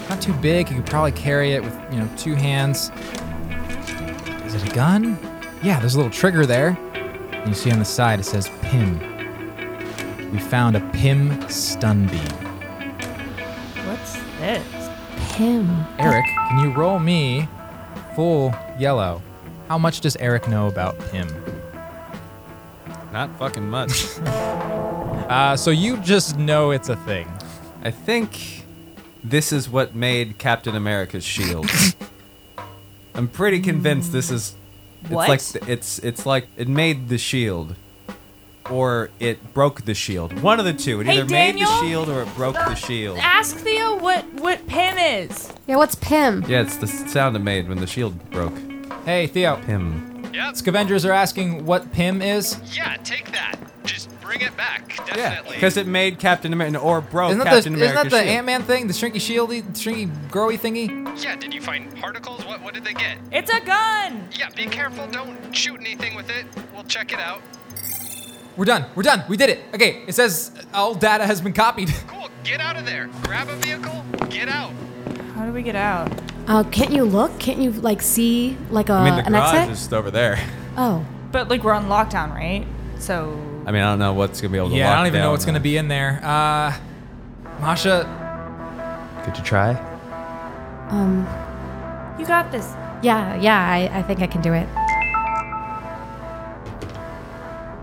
Not 0.09 0.20
too 0.20 0.33
big. 0.35 0.68
You 0.68 0.76
could 0.79 0.87
probably 0.87 1.12
carry 1.12 1.53
it 1.53 1.62
with, 1.62 1.72
you 1.92 2.00
know, 2.00 2.09
two 2.16 2.35
hands. 2.35 2.90
Is 4.44 4.55
it 4.55 4.68
a 4.68 4.74
gun? 4.74 5.16
Yeah, 5.62 5.79
there's 5.79 5.94
a 5.94 5.98
little 5.98 6.11
trigger 6.11 6.46
there. 6.46 6.76
And 7.31 7.48
you 7.48 7.55
see 7.55 7.70
on 7.70 7.79
the 7.79 7.85
side 7.85 8.18
it 8.18 8.24
says 8.24 8.50
Pym. 8.61 8.98
We 10.33 10.40
found 10.40 10.76
a 10.76 10.81
Pym 10.90 11.48
stun 11.48 12.09
beam. 12.09 12.49
What's 15.31 15.38
this? 15.38 15.38
Him. 15.38 15.87
Eric, 15.99 16.25
can 16.49 16.59
you 16.59 16.71
roll 16.73 16.99
me 16.99 17.49
full 18.14 18.55
yellow? 18.79 19.23
How 19.69 19.79
much 19.79 20.01
does 20.01 20.16
Eric 20.16 20.49
know 20.49 20.66
about 20.66 20.99
Pym? 21.11 21.29
Not 23.12 23.31
fucking 23.38 23.69
much. 23.69 24.07
Uh, 25.31 25.57
so 25.57 25.71
you 25.71 25.97
just 25.99 26.37
know 26.38 26.73
it's 26.73 26.88
a 26.88 26.97
thing. 26.97 27.29
I 27.85 27.93
think 27.93 28.64
this 29.23 29.53
is 29.53 29.69
what 29.69 29.95
made 29.95 30.38
Captain 30.38 30.75
America's 30.75 31.23
shield. 31.23 31.71
I'm 33.14 33.29
pretty 33.29 33.61
convinced 33.61 34.11
this 34.11 34.33
is. 34.33 34.57
It's 35.03 35.11
What? 35.12 35.29
like 35.29 35.40
it's 35.69 36.01
it's 36.01 36.27
like 36.27 36.49
it 36.57 36.66
made 36.66 37.09
the 37.09 37.16
shield, 37.16 37.77
or 38.70 39.11
it 39.18 39.52
broke 39.54 39.83
the 39.85 39.94
shield. 39.94 40.40
One 40.42 40.59
of 40.59 40.64
the 40.64 40.72
two. 40.72 41.00
It 41.00 41.06
Hey, 41.06 41.14
either 41.18 41.24
made 41.24 41.52
Daniel? 41.52 41.70
the 41.70 41.80
shield 41.87 42.09
or 42.09 42.22
it 42.22 42.35
broke 42.35 42.54
the 42.54 42.74
shield. 42.74 43.18
Ask 43.18 43.56
Theo 43.56 43.96
what 43.96 44.24
what 44.35 44.66
Pym 44.66 44.96
is. 44.98 45.52
Yeah, 45.66 45.76
what's 45.76 45.94
Pym? 45.96 46.44
Yeah, 46.48 46.62
it's 46.62 46.76
the 46.76 46.87
sound 46.87 47.37
it 47.37 47.40
made 47.40 47.68
when 47.68 47.78
the 47.78 47.87
shield 47.87 48.30
broke. 48.30 48.56
Hey, 49.04 49.26
Theo. 49.26 49.56
Him. 49.56 50.06
Yep. 50.33 50.56
Scavengers 50.56 51.04
are 51.04 51.12
asking 51.12 51.66
what 51.66 51.90
Pym 51.92 52.22
is. 52.22 52.56
Yeah, 52.76 52.96
take 53.02 53.33
that. 53.33 53.56
Just 53.85 54.09
bring 54.20 54.40
it 54.42 54.56
back. 54.56 54.94
Yeah, 55.09 55.14
Definitely. 55.16 55.56
because 55.56 55.76
it 55.76 55.87
made 55.88 56.18
Captain 56.20 56.52
America 56.52 56.78
or 56.78 57.00
broke 57.00 57.30
Isn't 57.30 57.38
that, 57.40 57.46
Captain 57.54 57.72
the, 57.72 57.78
isn't 57.80 57.90
America's 57.96 58.12
that 58.12 58.16
the 58.18 58.22
shield. 58.24 58.37
Ant 58.37 58.46
Man 58.46 58.62
thing? 58.62 58.87
The 58.87 58.92
shrinky 58.92 59.14
shieldy, 59.16 59.62
shrinky 59.72 60.28
growy 60.28 60.56
thingy? 60.61 61.22
Yeah, 61.24 61.35
did 61.35 61.52
you 61.52 61.61
find 61.61 61.92
particles? 61.96 62.44
What 62.44 62.62
what 62.62 62.74
did 62.74 62.85
they 62.85 62.92
get? 62.94 63.18
It's 63.33 63.50
a 63.50 63.61
gun. 63.61 64.28
Yeah, 64.38 64.50
be 64.54 64.66
careful. 64.66 65.09
Don't 65.09 65.52
shoot 65.56 65.80
anything 65.80 66.14
with 66.14 66.30
it. 66.30 66.46
We'll 66.72 66.85
check 66.85 67.12
it 67.12 67.18
out. 67.18 67.42
We're 68.61 68.66
done. 68.66 68.85
We're 68.94 69.05
done. 69.05 69.25
We 69.27 69.38
did 69.38 69.49
it. 69.49 69.61
Okay, 69.73 70.03
it 70.07 70.14
says 70.14 70.53
all 70.75 70.94
data 70.94 71.25
has 71.25 71.40
been 71.40 71.55
copied. 71.55 71.88
Cool. 72.09 72.29
Get 72.44 72.61
out 72.61 72.77
of 72.77 72.85
there. 72.85 73.09
Grab 73.23 73.49
a 73.49 73.57
vehicle. 73.57 74.05
Get 74.29 74.51
out. 74.51 74.75
How 75.35 75.46
do 75.46 75.53
we 75.53 75.62
get 75.62 75.77
out? 75.77 76.12
Uh, 76.46 76.62
can't 76.64 76.90
you 76.92 77.05
look? 77.05 77.38
Can't 77.38 77.59
you 77.59 77.70
like 77.70 78.03
see 78.03 78.59
like 78.70 78.90
a 78.90 78.92
I 78.92 79.05
mean, 79.05 79.14
the 79.16 79.25
an 79.25 79.33
garage 79.33 79.55
exit? 79.55 79.73
is 79.73 79.79
just 79.79 79.94
over 79.94 80.11
there. 80.11 80.38
Oh. 80.77 81.07
But 81.33 81.49
like 81.49 81.64
we're 81.64 81.73
on 81.73 81.87
lockdown, 81.87 82.35
right? 82.35 82.66
So 82.99 83.33
I 83.64 83.73
mean, 83.73 83.81
I 83.81 83.92
don't 83.92 83.99
know 83.99 84.12
what's 84.12 84.43
gonna 84.43 84.53
be 84.53 84.59
able 84.59 84.68
to. 84.68 84.76
Yeah, 84.76 84.89
I 84.89 84.91
lock 84.91 84.99
don't 84.99 85.07
even 85.07 85.20
know 85.20 85.24
down 85.24 85.32
what's 85.32 85.47
gonna 85.47 85.61
be 85.61 85.78
in 85.78 85.89
there. 85.89 86.20
Uh, 86.22 86.76
Masha, 87.62 88.05
Could 89.24 89.39
you 89.39 89.45
try? 89.45 89.70
Um. 90.91 91.26
you 92.18 92.26
got 92.26 92.53
this. 92.53 92.66
Yeah. 93.03 93.37
Yeah. 93.37 93.59
I, 93.59 94.01
I 94.01 94.03
think 94.03 94.20
I 94.20 94.26
can 94.26 94.43
do 94.43 94.53
it. 94.53 94.68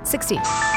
Sixty. 0.07 0.35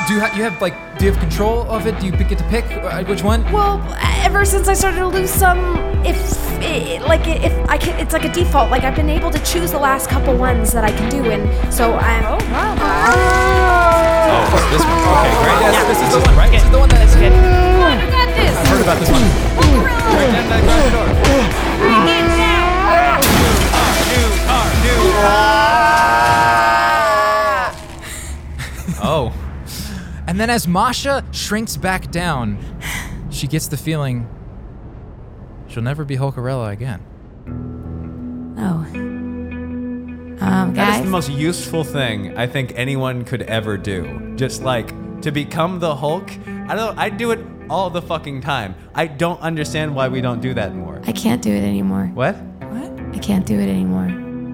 do 0.09 0.14
you 0.14 0.18
have 0.18 0.37
you 0.37 0.43
have 0.43 0.61
like 0.61 0.74
do 0.99 1.05
you 1.05 1.12
have 1.12 1.20
control 1.20 1.62
of 1.70 1.87
it? 1.87 1.95
Do 2.01 2.07
you 2.07 2.12
get 2.12 2.37
to 2.39 2.45
pick 2.49 2.64
uh, 2.72 3.05
which 3.05 3.22
one? 3.22 3.45
Well, 3.53 3.78
ever 4.26 4.45
since 4.45 4.66
I 4.66 4.74
started 4.74 4.99
to 4.99 5.07
lose 5.07 5.31
some, 5.31 5.78
if 6.05 6.18
it, 6.61 7.03
like 7.03 7.24
if 7.28 7.55
I 7.68 7.78
can, 7.78 7.97
it's 8.01 8.12
like 8.12 8.24
a 8.24 8.33
default. 8.33 8.72
Like 8.72 8.83
I've 8.83 8.97
been 8.97 9.09
able 9.09 9.31
to 9.31 9.39
choose 9.45 9.70
the 9.70 9.78
last 9.78 10.11
couple 10.11 10.37
ones 10.37 10.72
that 10.72 10.83
I 10.83 10.91
can 10.91 11.09
do, 11.09 11.31
and 11.31 11.47
so 11.72 11.95
I'm. 11.95 12.24
Oh 12.26 12.39
wow. 12.51 12.74
Oh, 14.35 14.51
this 14.74 14.83
one. 14.83 14.99
Okay, 14.99 15.31
great. 15.47 15.62
Yes, 15.62 15.87
this 15.87 16.03
is 16.03 16.11
the 16.11 16.20
one, 16.26 16.35
right? 16.37 16.51
This 16.51 16.64
is 16.64 16.70
the 16.72 16.78
one 16.81 16.89
that 16.89 17.07
is 17.07 17.14
good. 17.14 17.31
I 17.31 18.03
got 18.03 18.11
got 18.11 18.35
this. 18.35 18.51
I've 18.59 18.66
heard 18.66 18.83
about 18.83 18.99
this 18.99 19.11
one. 19.14 19.22
Right 20.11 20.26
down 20.26 20.51
that 20.51 20.59
garage 20.66 20.91
door. 20.91 21.07
Bring 21.78 22.03
it 22.18 22.26
down. 22.35 22.66
New 24.11 24.26
car, 24.43 24.66
new 24.83 24.99
Oh. 25.22 26.70
And 30.31 30.39
then 30.39 30.49
as 30.49 30.68
Masha 30.68 31.24
shrinks 31.33 31.76
back 31.76 32.12
down, 32.12 32.57
she 33.31 33.49
gets 33.49 33.66
the 33.66 33.76
feeling 33.76 34.28
she'll 35.66 35.83
never 35.83 36.05
be 36.05 36.16
Hulkarella 36.16 36.70
again. 36.70 37.03
Oh. 38.57 38.87
Um, 40.47 40.72
That 40.74 40.89
is 40.89 40.95
guys. 40.99 41.05
the 41.05 41.11
most 41.11 41.31
useful 41.31 41.83
thing 41.83 42.39
I 42.39 42.47
think 42.47 42.72
anyone 42.76 43.24
could 43.24 43.43
ever 43.43 43.76
do. 43.76 44.35
Just 44.37 44.62
like 44.62 44.89
to 45.22 45.33
become 45.33 45.81
the 45.81 45.97
Hulk. 45.97 46.31
I 46.68 46.76
don't. 46.76 46.97
I 46.97 47.11
do 47.11 47.33
it 47.33 47.41
all 47.68 47.91
the 47.91 48.01
fucking 48.01 48.41
time. 48.43 48.76
I 48.95 49.09
don't 49.09 49.41
understand 49.41 49.97
why 49.97 50.07
we 50.07 50.20
don't 50.20 50.41
do 50.41 50.55
that 50.55 50.76
more. 50.76 51.01
I 51.09 51.12
can't 51.12 51.43
do 51.43 51.51
it 51.51 51.64
anymore. 51.64 52.09
What? 52.14 52.37
What? 52.37 53.16
I 53.16 53.18
can't 53.18 53.45
do 53.47 53.59
it 53.59 53.68
anymore. 53.68 54.05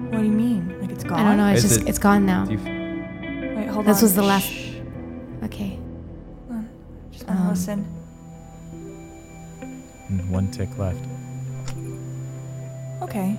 What 0.09 0.21
do 0.21 0.25
you 0.25 0.31
mean? 0.31 0.75
Like 0.81 0.89
it's 0.89 1.03
gone? 1.03 1.19
I 1.19 1.23
don't 1.23 1.37
know. 1.37 1.47
It's 1.53 1.63
Is 1.63 1.69
just 1.69 1.81
it- 1.83 1.89
it's 1.89 1.99
gone 1.99 2.25
now. 2.25 2.45
You- 2.49 2.57
Wait, 3.55 3.67
hold 3.67 3.77
on. 3.79 3.85
this 3.85 4.01
was 4.01 4.15
the 4.15 4.23
last. 4.23 4.51
Shh. 5.47 5.53
Okay. 5.53 5.79
Just 7.11 7.27
wanna 7.27 7.41
Um, 7.41 7.49
listen. 7.49 7.85
And 10.09 10.29
one 10.29 10.51
tick 10.51 10.69
left. 10.77 11.03
Okay. 13.01 13.37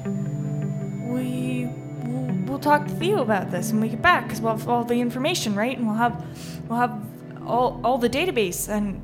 We 1.06 1.68
we'll, 2.04 2.34
we'll 2.46 2.58
talk 2.58 2.86
to 2.86 2.94
Theo 2.94 3.22
about 3.22 3.50
this 3.50 3.72
when 3.72 3.80
we 3.80 3.88
get 3.88 4.02
back 4.02 4.24
because 4.24 4.40
we'll 4.40 4.56
have 4.56 4.68
all 4.68 4.84
the 4.84 5.00
information, 5.00 5.54
right? 5.54 5.76
And 5.76 5.86
we'll 5.86 5.96
have 5.96 6.24
we'll 6.68 6.78
have 6.78 7.00
all 7.46 7.80
all 7.84 7.98
the 7.98 8.10
database 8.10 8.68
and 8.68 9.00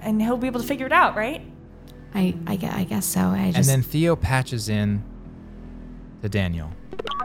and 0.00 0.22
he'll 0.22 0.36
be 0.36 0.46
able 0.46 0.60
to 0.60 0.66
figure 0.66 0.86
it 0.86 0.92
out, 0.92 1.16
right? 1.16 1.42
I 2.14 2.34
I, 2.46 2.56
gue- 2.56 2.68
I 2.68 2.84
guess 2.84 3.04
so. 3.04 3.20
I 3.20 3.46
just... 3.52 3.56
And 3.58 3.66
then 3.66 3.82
Theo 3.82 4.16
patches 4.16 4.68
in 4.68 5.02
to 6.22 6.28
Daniel. 6.28 6.70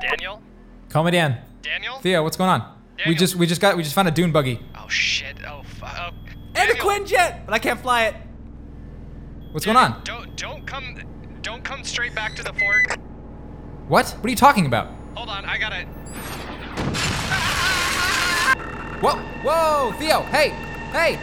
Daniel? 0.02 0.42
Call 0.90 1.04
me 1.04 1.12
Dan. 1.12 1.38
Daniel? 1.62 1.98
Theo, 2.00 2.24
what's 2.24 2.38
going 2.38 2.50
on? 2.50 2.70
We 3.08 3.16
just 3.16 3.36
we 3.36 3.48
just 3.48 3.60
got 3.60 3.76
we 3.76 3.84
just 3.84 3.96
found 3.96 4.08
a 4.08 4.12
dune 4.12 4.32
buggy. 4.32 4.60
Oh 4.94 4.96
shit. 4.96 5.38
Oh 5.48 5.64
fuck. 5.64 5.98
Oh, 5.98 6.12
And 6.54 6.70
a 6.70 6.76
Quinjet, 6.76 7.48
but 7.48 7.56
I 7.56 7.58
can't 7.58 7.82
fly 7.82 8.04
it. 8.04 8.16
What's 9.52 9.66
going 9.66 9.76
on? 9.76 10.04
don't 10.04 10.38
don't 10.38 10.68
come 10.68 11.00
don't 11.42 11.64
come 11.64 11.84
straight 11.84 12.14
back 12.14 12.36
to 12.36 12.44
the 12.44 12.54
fort. 12.54 13.00
What? 13.88 14.12
What 14.12 14.26
are 14.26 14.30
you 14.30 14.36
talking 14.36 14.68
about? 14.68 14.92
Hold 15.16 15.30
on, 15.30 15.46
I 15.46 15.58
gotta 15.58 15.86
Whoa! 19.02 19.16
Whoa! 19.42 19.94
Theo! 19.98 20.22
Hey! 20.22 20.50
Hey! 20.92 21.16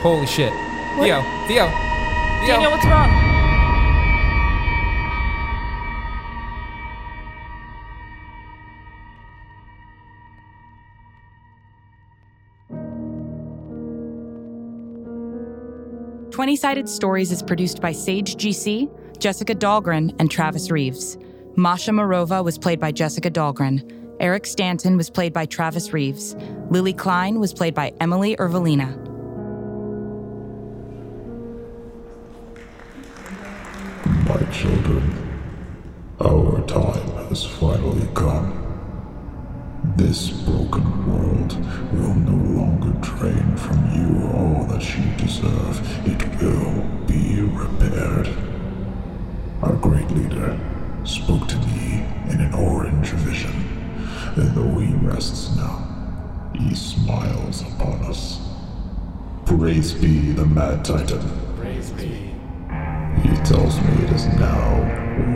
Holy 0.00 0.26
shit! 0.26 0.50
Theo! 0.98 1.20
Theo! 1.48 1.68
Theo! 1.68 2.46
Daniel, 2.46 2.70
what's 2.70 2.86
wrong? 2.86 3.25
Twenty 16.36 16.54
Sided 16.54 16.86
Stories 16.86 17.32
is 17.32 17.42
produced 17.42 17.80
by 17.80 17.92
Sage 17.92 18.36
GC, 18.36 18.90
Jessica 19.18 19.54
Dahlgren, 19.54 20.14
and 20.18 20.30
Travis 20.30 20.70
Reeves. 20.70 21.16
Masha 21.56 21.92
Morova 21.92 22.44
was 22.44 22.58
played 22.58 22.78
by 22.78 22.92
Jessica 22.92 23.30
Dahlgren. 23.30 23.80
Eric 24.20 24.44
Stanton 24.44 24.98
was 24.98 25.08
played 25.08 25.32
by 25.32 25.46
Travis 25.46 25.94
Reeves. 25.94 26.36
Lily 26.68 26.92
Klein 26.92 27.40
was 27.40 27.54
played 27.54 27.74
by 27.74 27.90
Emily 28.00 28.36
Ervelina. 28.36 28.94
My 34.26 34.52
children, 34.52 35.40
our 36.20 36.60
time 36.66 37.28
has 37.30 37.46
finally 37.46 38.08
come. 38.12 38.65
This 39.96 40.28
broken 40.28 40.84
world 41.08 41.54
will 41.94 42.14
no 42.16 42.60
longer 42.60 42.90
drain 43.00 43.56
from 43.56 43.78
you 43.96 44.26
all 44.28 44.64
that 44.66 44.84
you 44.94 45.02
deserve. 45.16 46.06
It 46.06 46.22
will 46.38 46.82
be 47.06 47.40
repaired. 47.40 48.28
Our 49.62 49.72
great 49.76 50.10
leader 50.10 50.60
spoke 51.04 51.48
to 51.48 51.56
me 51.68 52.04
in 52.28 52.42
an 52.42 52.52
orange 52.52 53.08
vision, 53.08 53.54
and 54.36 54.54
though 54.54 54.78
he 54.78 54.92
rests 54.96 55.56
now, 55.56 56.52
he 56.54 56.74
smiles 56.74 57.62
upon 57.62 58.04
us. 58.04 58.38
Praise 59.46 59.94
be 59.94 60.32
the 60.32 60.44
Mad 60.44 60.84
Titan. 60.84 61.22
Praise 61.56 61.90
be. 61.92 62.34
He 63.22 63.34
tells 63.44 63.80
me 63.80 64.04
it 64.04 64.12
is 64.12 64.26
now 64.26 64.74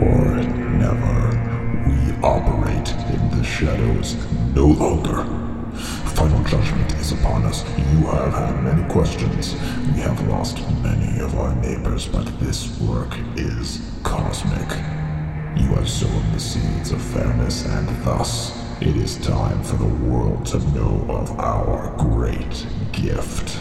or 0.03 0.35
never. 0.35 1.40
Operate 2.23 2.93
in 3.09 3.31
the 3.35 3.43
shadows 3.43 4.15
no 4.53 4.67
longer. 4.67 5.23
Final 6.13 6.43
judgment 6.43 6.93
is 6.99 7.13
upon 7.13 7.43
us. 7.45 7.63
You 7.79 8.05
have 8.05 8.33
had 8.33 8.63
many 8.63 8.87
questions. 8.91 9.55
We 9.95 10.01
have 10.01 10.27
lost 10.27 10.59
many 10.83 11.19
of 11.19 11.35
our 11.39 11.55
neighbors, 11.55 12.07
but 12.07 12.25
this 12.39 12.79
work 12.79 13.17
is 13.35 13.81
cosmic. 14.03 14.69
You 15.59 15.73
have 15.73 15.89
sown 15.89 16.31
the 16.31 16.39
seeds 16.39 16.91
of 16.91 17.01
fairness, 17.01 17.65
and 17.65 17.87
thus 18.05 18.55
it 18.81 18.95
is 18.95 19.17
time 19.17 19.63
for 19.63 19.77
the 19.77 19.85
world 20.05 20.45
to 20.47 20.59
know 20.75 21.03
of 21.09 21.39
our 21.39 21.91
great 21.97 22.67
gift. 22.91 23.59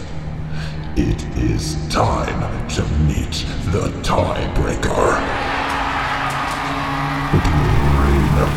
It 0.96 1.24
is 1.38 1.76
time 1.88 2.68
to 2.70 2.82
meet 3.08 3.46
the 3.72 3.88
tiebreaker. 4.02 5.40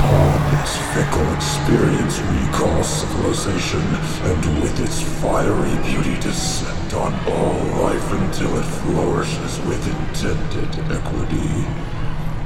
Upon 0.03 0.51
this 0.51 0.75
fickle 0.93 1.33
experience 1.33 2.19
we 2.19 2.51
call 2.51 2.83
civilization, 2.83 3.81
and 4.29 4.61
with 4.61 4.77
its 4.81 5.01
fiery 5.21 5.77
beauty 5.83 6.19
descend 6.19 6.93
on 6.93 7.13
all 7.25 7.55
life 7.81 8.11
until 8.11 8.57
it 8.59 8.65
flourishes 8.83 9.59
with 9.61 9.81
intended 9.87 10.91
equity. 10.91 11.65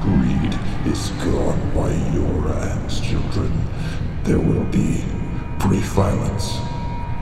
Greed 0.02 0.54
is 0.86 1.10
gone 1.26 1.60
by 1.74 1.92
your 2.14 2.54
hands, 2.54 3.02
children. 3.02 3.52
There 4.24 4.40
will 4.40 4.66
be 4.66 5.04
brief 5.58 5.88
violence, 5.94 6.60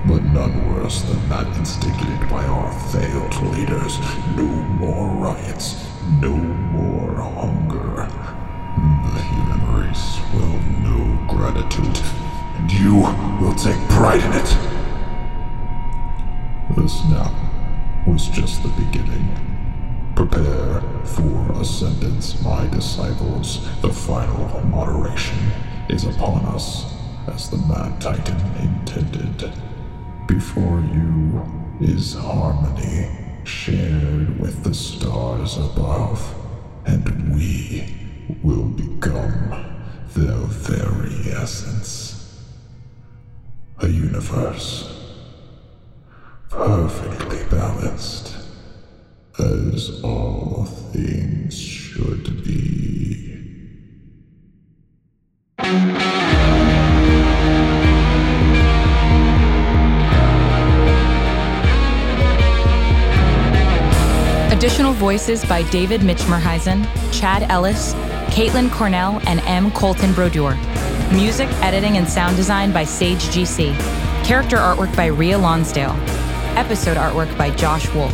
but 0.06 0.22
none 0.22 0.76
worse 0.76 1.02
than 1.04 1.30
that 1.30 1.48
instigated 1.58 2.30
by 2.30 2.44
our 2.44 2.74
failed 2.92 3.36
leaders. 3.56 4.00
No 4.36 4.44
more 4.84 5.08
riots, 5.16 5.88
no 6.20 6.36
more 6.36 7.16
hunger. 7.16 8.10
The 9.16 9.45
will 10.34 10.60
know 10.84 11.26
gratitude, 11.28 12.00
and 12.58 12.72
you 12.72 12.96
will 13.40 13.56
take 13.56 13.80
pride 13.90 14.24
in 14.24 14.34
it. 14.34 14.58
This 16.76 17.04
now 17.06 17.32
was 18.08 18.28
just 18.30 18.64
the 18.64 18.70
beginning. 18.70 19.28
Prepare 20.16 20.82
for 21.04 21.52
ascendance, 21.62 22.42
my 22.42 22.68
disciples. 22.68 23.66
The 23.82 23.92
final 23.92 24.62
moderation 24.66 25.38
is 25.90 26.06
upon 26.06 26.46
us, 26.46 26.94
as 27.28 27.50
the 27.50 27.58
Mad 27.58 28.00
Titan 28.02 28.40
intended. 28.62 29.52
Before 30.28 30.82
you 30.94 31.44
is 31.82 32.16
harmony, 32.16 33.10
shared 33.44 34.40
with 34.40 34.64
the 34.64 34.74
stars 34.74 35.58
above, 35.58 36.34
and 36.86 37.36
we 37.36 37.94
will 38.42 38.66
very 38.66 38.85
essence. 41.46 42.42
A 43.78 43.88
universe 43.88 44.68
perfectly 46.50 47.44
balanced, 47.52 48.36
as 49.38 50.02
all 50.04 50.66
things 50.92 51.56
should 51.56 52.44
be. 52.44 53.38
Additional 64.50 64.94
voices 64.94 65.46
by 65.46 65.62
David 65.70 66.02
Mitchmerheisen, 66.02 66.88
Chad 67.12 67.44
Ellis, 67.52 67.94
Caitlin 68.34 68.72
Cornell, 68.72 69.22
and 69.28 69.42
M. 69.42 69.70
Colton 69.70 70.12
Brodeur. 70.14 70.58
Music, 71.16 71.48
editing, 71.62 71.98
and 71.98 72.08
sound 72.08 72.36
design 72.36 72.74
by 72.74 72.84
Sage 72.84 73.24
GC. 73.28 73.74
Character 74.26 74.58
artwork 74.58 74.94
by 74.98 75.06
Rhea 75.06 75.38
Lonsdale. 75.38 75.96
Episode 76.58 76.98
artwork 76.98 77.36
by 77.38 77.50
Josh 77.52 77.88
Wolf. 77.94 78.14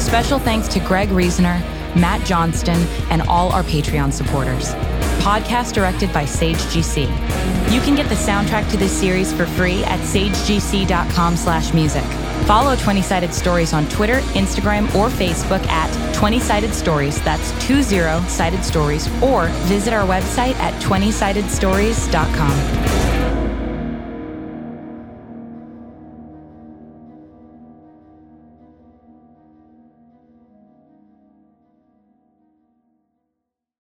Special 0.00 0.40
thanks 0.40 0.66
to 0.68 0.80
Greg 0.80 1.10
Reasoner, 1.10 1.62
Matt 1.94 2.26
Johnston, 2.26 2.80
and 3.10 3.22
all 3.22 3.52
our 3.52 3.62
Patreon 3.62 4.12
supporters. 4.12 4.74
Podcast 5.22 5.74
directed 5.74 6.12
by 6.12 6.24
Sage 6.24 6.56
GC. 6.56 7.02
You 7.72 7.80
can 7.82 7.94
get 7.94 8.08
the 8.08 8.16
soundtrack 8.16 8.68
to 8.70 8.76
this 8.76 8.92
series 8.92 9.32
for 9.32 9.46
free 9.46 9.84
at 9.84 10.00
sagegc.com 10.00 11.36
slash 11.36 11.72
music. 11.72 12.04
Follow 12.50 12.74
20 12.74 13.02
Sided 13.02 13.32
Stories 13.32 13.72
on 13.72 13.88
Twitter, 13.90 14.18
Instagram, 14.34 14.92
or 14.96 15.08
Facebook 15.08 15.64
at 15.68 15.88
20 16.16 16.40
Sided 16.40 16.74
Stories. 16.74 17.22
That's 17.22 17.52
20 17.64 18.26
Sided 18.26 18.64
Stories. 18.64 19.06
Or 19.22 19.46
visit 19.68 19.94
our 19.94 20.04
website 20.04 20.56
at 20.56 20.74
20sidedstories.com. 20.82 23.19